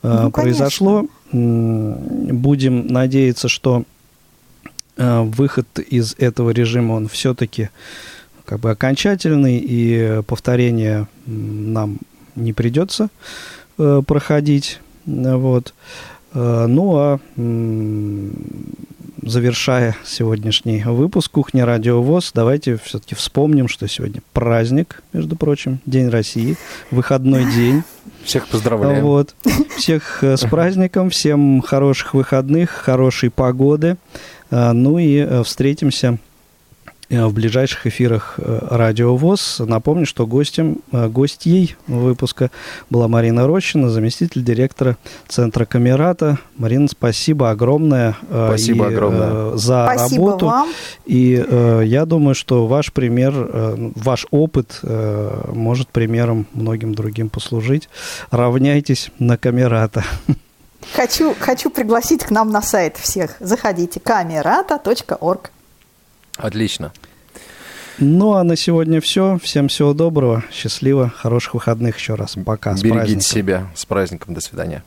э, 0.03 0.21
ну, 0.25 0.31
произошло. 0.31 1.07
Будем 1.33 2.89
надеяться, 2.89 3.49
что 3.49 3.85
э, 4.97 5.21
выход 5.23 5.79
из 5.79 6.15
этого 6.19 6.51
режима, 6.51 6.93
он 6.95 7.09
все-таки 7.09 7.71
как 8.45 8.61
бы 8.61 8.71
окончательный, 8.71 9.59
и 9.65 10.23
повторение 10.27 11.07
нам 11.27 11.99
не 12.37 12.53
придется 12.53 13.09
э, 13.79 14.03
проходить. 14.07 14.81
Вот. 15.07 15.75
Ну 16.33 16.97
а 16.97 17.19
завершая 19.23 19.97
сегодняшний 20.05 20.83
выпуск 20.85 21.33
«Кухня 21.33 21.67
Радио 21.67 22.01
ВОЗ», 22.01 22.31
давайте 22.35 22.77
все-таки 22.77 23.15
вспомним, 23.15 23.69
что 23.69 23.89
сегодня 23.89 24.23
праздник, 24.33 25.03
между 25.13 25.35
прочим, 25.37 25.81
День 25.87 26.09
России, 26.09 26.57
выходной 26.91 27.51
день. 27.53 27.83
Всех 28.25 28.47
поздравляем. 28.49 29.03
Вот. 29.03 29.35
Всех 29.77 30.23
э, 30.23 30.37
с 30.37 30.43
праздником, 30.43 31.11
всем 31.11 31.61
хороших 31.63 32.15
выходных, 32.15 32.71
хорошей 32.71 33.31
погоды. 33.31 33.97
Ну 34.51 34.99
и 34.99 35.17
э, 35.17 35.43
встретимся 35.43 36.19
Э, 36.19 36.30
в 37.11 37.33
ближайших 37.33 37.87
эфирах 37.89 38.35
э, 38.39 38.59
Радио 38.71 39.17
ВОЗ. 39.17 39.61
Напомню, 39.61 40.07
что 40.07 40.27
гостем, 40.27 40.79
э, 40.93 41.09
гостьей 41.09 41.77
выпуска 41.89 42.51
была 42.89 43.09
Марина 43.09 43.47
Рощина, 43.47 43.91
заместитель 43.91 44.45
директора 44.45 44.97
Центра 45.29 45.65
Камерата. 45.65 46.39
Марина, 46.57 46.89
спасибо 46.89 47.51
огромное, 47.51 48.17
спасибо 48.29 48.89
и, 48.89 48.95
огромное. 48.95 49.57
за 49.57 49.91
спасибо 49.93 50.27
работу. 50.27 50.47
Вам. 50.47 50.69
И 51.05 51.45
я 51.85 52.07
думаю, 52.07 52.35
что 52.35 52.67
ваш 52.67 52.93
пример, 52.93 53.33
ваш 53.97 54.27
опыт 54.31 54.81
может 54.83 55.89
примером 55.89 56.47
многим 56.53 56.95
другим 56.95 57.29
послужить. 57.29 57.89
Равняйтесь 58.31 59.11
на 59.19 59.37
Камерата. 59.37 60.05
Хочу, 60.95 61.35
хочу 61.39 61.71
пригласить 61.71 62.25
к 62.25 62.31
нам 62.31 62.51
на 62.51 62.63
сайт 62.63 62.97
всех. 62.97 63.37
Заходите 63.41 64.01
камерата.орг. 64.01 65.51
Отлично. 66.41 66.93
Ну, 67.99 68.33
а 68.33 68.45
на 68.45 68.57
сегодня 68.57 69.01
все. 69.01 69.39
Всем 69.43 69.69
всего 69.69 69.93
доброго, 69.93 70.43
счастливо, 70.51 71.13
хороших 71.15 71.55
выходных 71.55 71.99
еще 71.99 72.15
раз. 72.15 72.37
Пока. 72.47 72.75
Берегите 72.75 73.21
себя. 73.21 73.67
С 73.75 73.85
праздником. 73.85 74.33
До 74.33 74.41
свидания. 74.41 74.83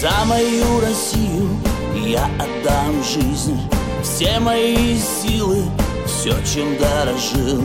За 0.00 0.26
мою 0.26 0.80
Россию 0.80 1.48
я 1.94 2.28
отдам 2.38 3.02
жизнь 3.02 3.58
все 4.02 4.38
мои 4.40 4.98
силы, 4.98 5.62
все, 6.04 6.34
чем 6.44 6.76
дорожил. 6.76 7.64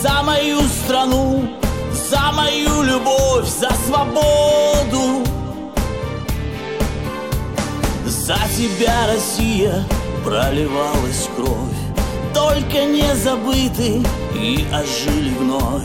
За 0.00 0.22
мою 0.22 0.60
страну, 0.60 1.48
за 2.08 2.30
мою 2.30 2.82
любовь, 2.82 3.48
за 3.48 3.70
свободу. 3.84 5.24
За 8.06 8.38
тебя, 8.56 9.08
Россия, 9.08 9.84
проливалась 10.24 11.28
кровь. 11.34 11.80
Только 12.32 12.84
не 12.84 13.12
забыты 13.16 14.04
и 14.36 14.64
ожили 14.72 15.34
вновь. 15.36 15.82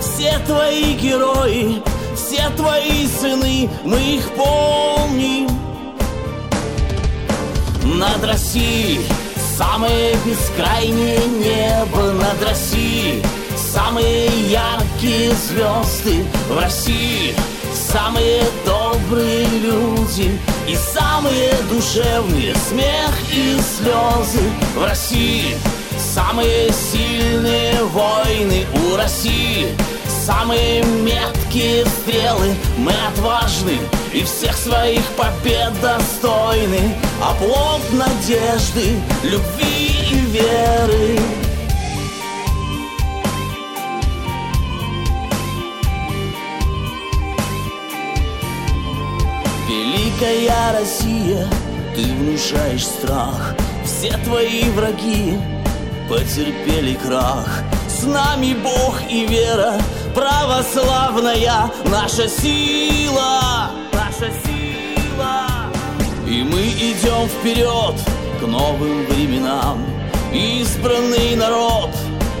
Все 0.00 0.38
твои 0.46 0.94
герои, 0.94 1.82
все 2.16 2.48
твои 2.56 3.06
сыны, 3.06 3.68
мы 3.84 3.98
их 3.98 4.30
помним. 4.32 5.48
Над 7.84 8.24
Россией 8.24 9.00
самое 9.56 10.16
бескрайнее 10.24 11.20
небо. 11.26 12.12
Над 12.12 12.42
Россией 12.48 13.22
Самые 13.56 14.26
яркие 14.50 15.32
звезды. 15.32 16.24
В 16.48 16.58
России 16.58 17.34
Самые 17.72 18.42
добрые 18.64 19.46
люди 19.46 20.38
и 20.66 20.76
самые 20.76 21.52
душевные 21.70 22.54
смех 22.54 23.12
и 23.32 23.58
слезы. 23.60 24.50
В 24.76 24.84
России 24.84 25.56
Самые 25.98 26.70
сильные 26.72 27.82
войны. 27.84 28.66
У 28.74 28.96
России 28.96 29.68
Самые 30.24 30.82
меткие 30.82 31.84
стрелы. 31.84 32.54
Мы 32.78 32.94
отважны 33.12 33.78
и 34.10 34.22
всех 34.22 34.56
своих 34.56 35.02
побед 35.18 35.78
достойны. 35.82 36.94
Оплот 37.22 37.82
надежды, 37.92 38.98
любви 39.22 39.90
и 40.10 40.18
веры. 40.32 41.18
Великая 49.68 50.72
Россия, 50.72 51.46
ты 51.94 52.02
внушаешь 52.02 52.86
страх. 52.86 53.54
Все 53.84 54.16
твои 54.24 54.70
враги 54.70 55.38
потерпели 56.08 56.94
крах. 56.94 57.62
С 57.88 58.04
нами 58.04 58.54
Бог 58.54 59.02
и 59.10 59.26
вера 59.26 59.78
православная 60.14 61.70
наша 61.86 62.28
сила, 62.28 63.70
наша 63.92 64.30
сила. 64.44 65.70
И 66.26 66.42
мы 66.42 66.62
идем 66.68 67.28
вперед 67.28 67.94
к 68.40 68.46
новым 68.46 69.04
временам. 69.06 69.84
Избранный 70.32 71.36
народ, 71.36 71.90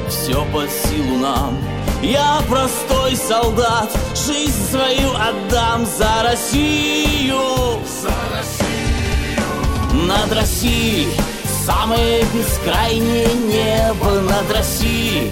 все 0.08 0.44
под 0.52 0.70
силу 0.70 1.18
нам. 1.18 1.58
Я 2.02 2.40
простой 2.48 3.16
солдат, 3.16 3.90
жизнь 4.14 4.70
свою 4.70 5.10
отдам 5.14 5.86
за 5.86 6.22
Россию. 6.22 7.40
За 8.02 8.12
Россию. 8.36 10.06
Над 10.06 10.32
Россией 10.32 11.08
самое 11.64 12.24
бескрайнее 12.34 13.32
небо 13.34 14.20
над 14.20 14.50
Россией 14.54 15.30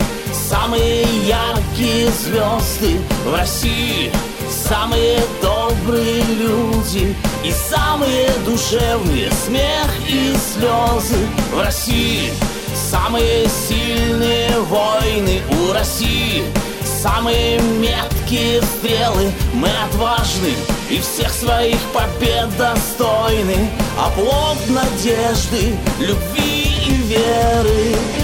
Самые 0.52 1.06
яркие 1.26 2.10
звезды 2.10 3.00
в 3.24 3.34
России. 3.34 4.12
Самые 4.50 5.18
добрые 5.40 6.22
люди 6.24 7.16
И 7.42 7.50
самые 7.50 8.28
душевные 8.44 9.30
смех 9.46 9.88
и 10.06 10.34
слезы 10.36 11.26
в 11.54 11.58
России. 11.58 12.34
Самые 12.74 13.48
сильные 13.48 14.50
войны 14.68 15.40
у 15.58 15.72
России. 15.72 16.44
Самые 16.84 17.58
меткие 17.58 18.60
стрелы 18.60 19.32
Мы 19.54 19.70
отважны 19.86 20.52
и 20.90 21.00
всех 21.00 21.30
своих 21.30 21.78
побед 21.94 22.54
достойны. 22.58 23.70
Оплот 23.98 24.58
надежды, 24.68 25.74
любви 25.98 26.76
и 26.86 26.92
веры 27.08 28.21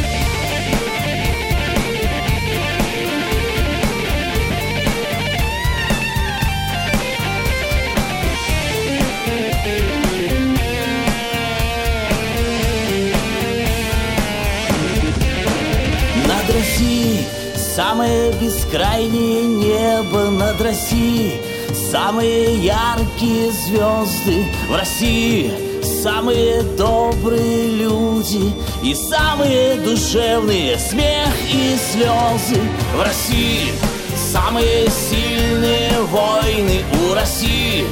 Самое 17.78 18.32
бескрайнее 18.32 19.44
небо 19.44 20.30
над 20.30 20.60
Россией. 20.60 21.40
Самые 21.92 22.56
яркие 22.56 23.52
звезды 23.52 24.46
в 24.68 24.74
России. 24.74 25.52
Самые 26.02 26.62
добрые 26.76 27.70
люди 27.76 28.52
И 28.82 28.94
самые 28.94 29.76
душевные 29.76 30.76
смех 30.76 31.28
и 31.52 31.76
слезы 31.92 32.60
в 32.96 33.00
России. 33.00 33.72
Самые 34.32 34.88
сильные 34.90 35.92
войны 36.10 36.82
у 37.00 37.14
России. 37.14 37.86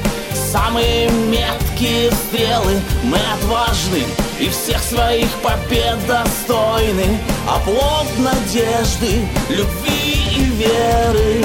Самые 0.50 1.08
меткие 1.10 2.10
стрелы. 2.10 2.80
Мы 3.04 3.18
отважны 3.36 4.02
и 4.40 4.48
всех 4.48 4.82
своих 4.82 5.28
побед 5.42 5.98
достойны. 6.06 7.18
Оплот 7.48 8.06
надежды, 8.18 9.26
любви 9.48 10.14
и 10.36 10.44
веры 10.44 11.44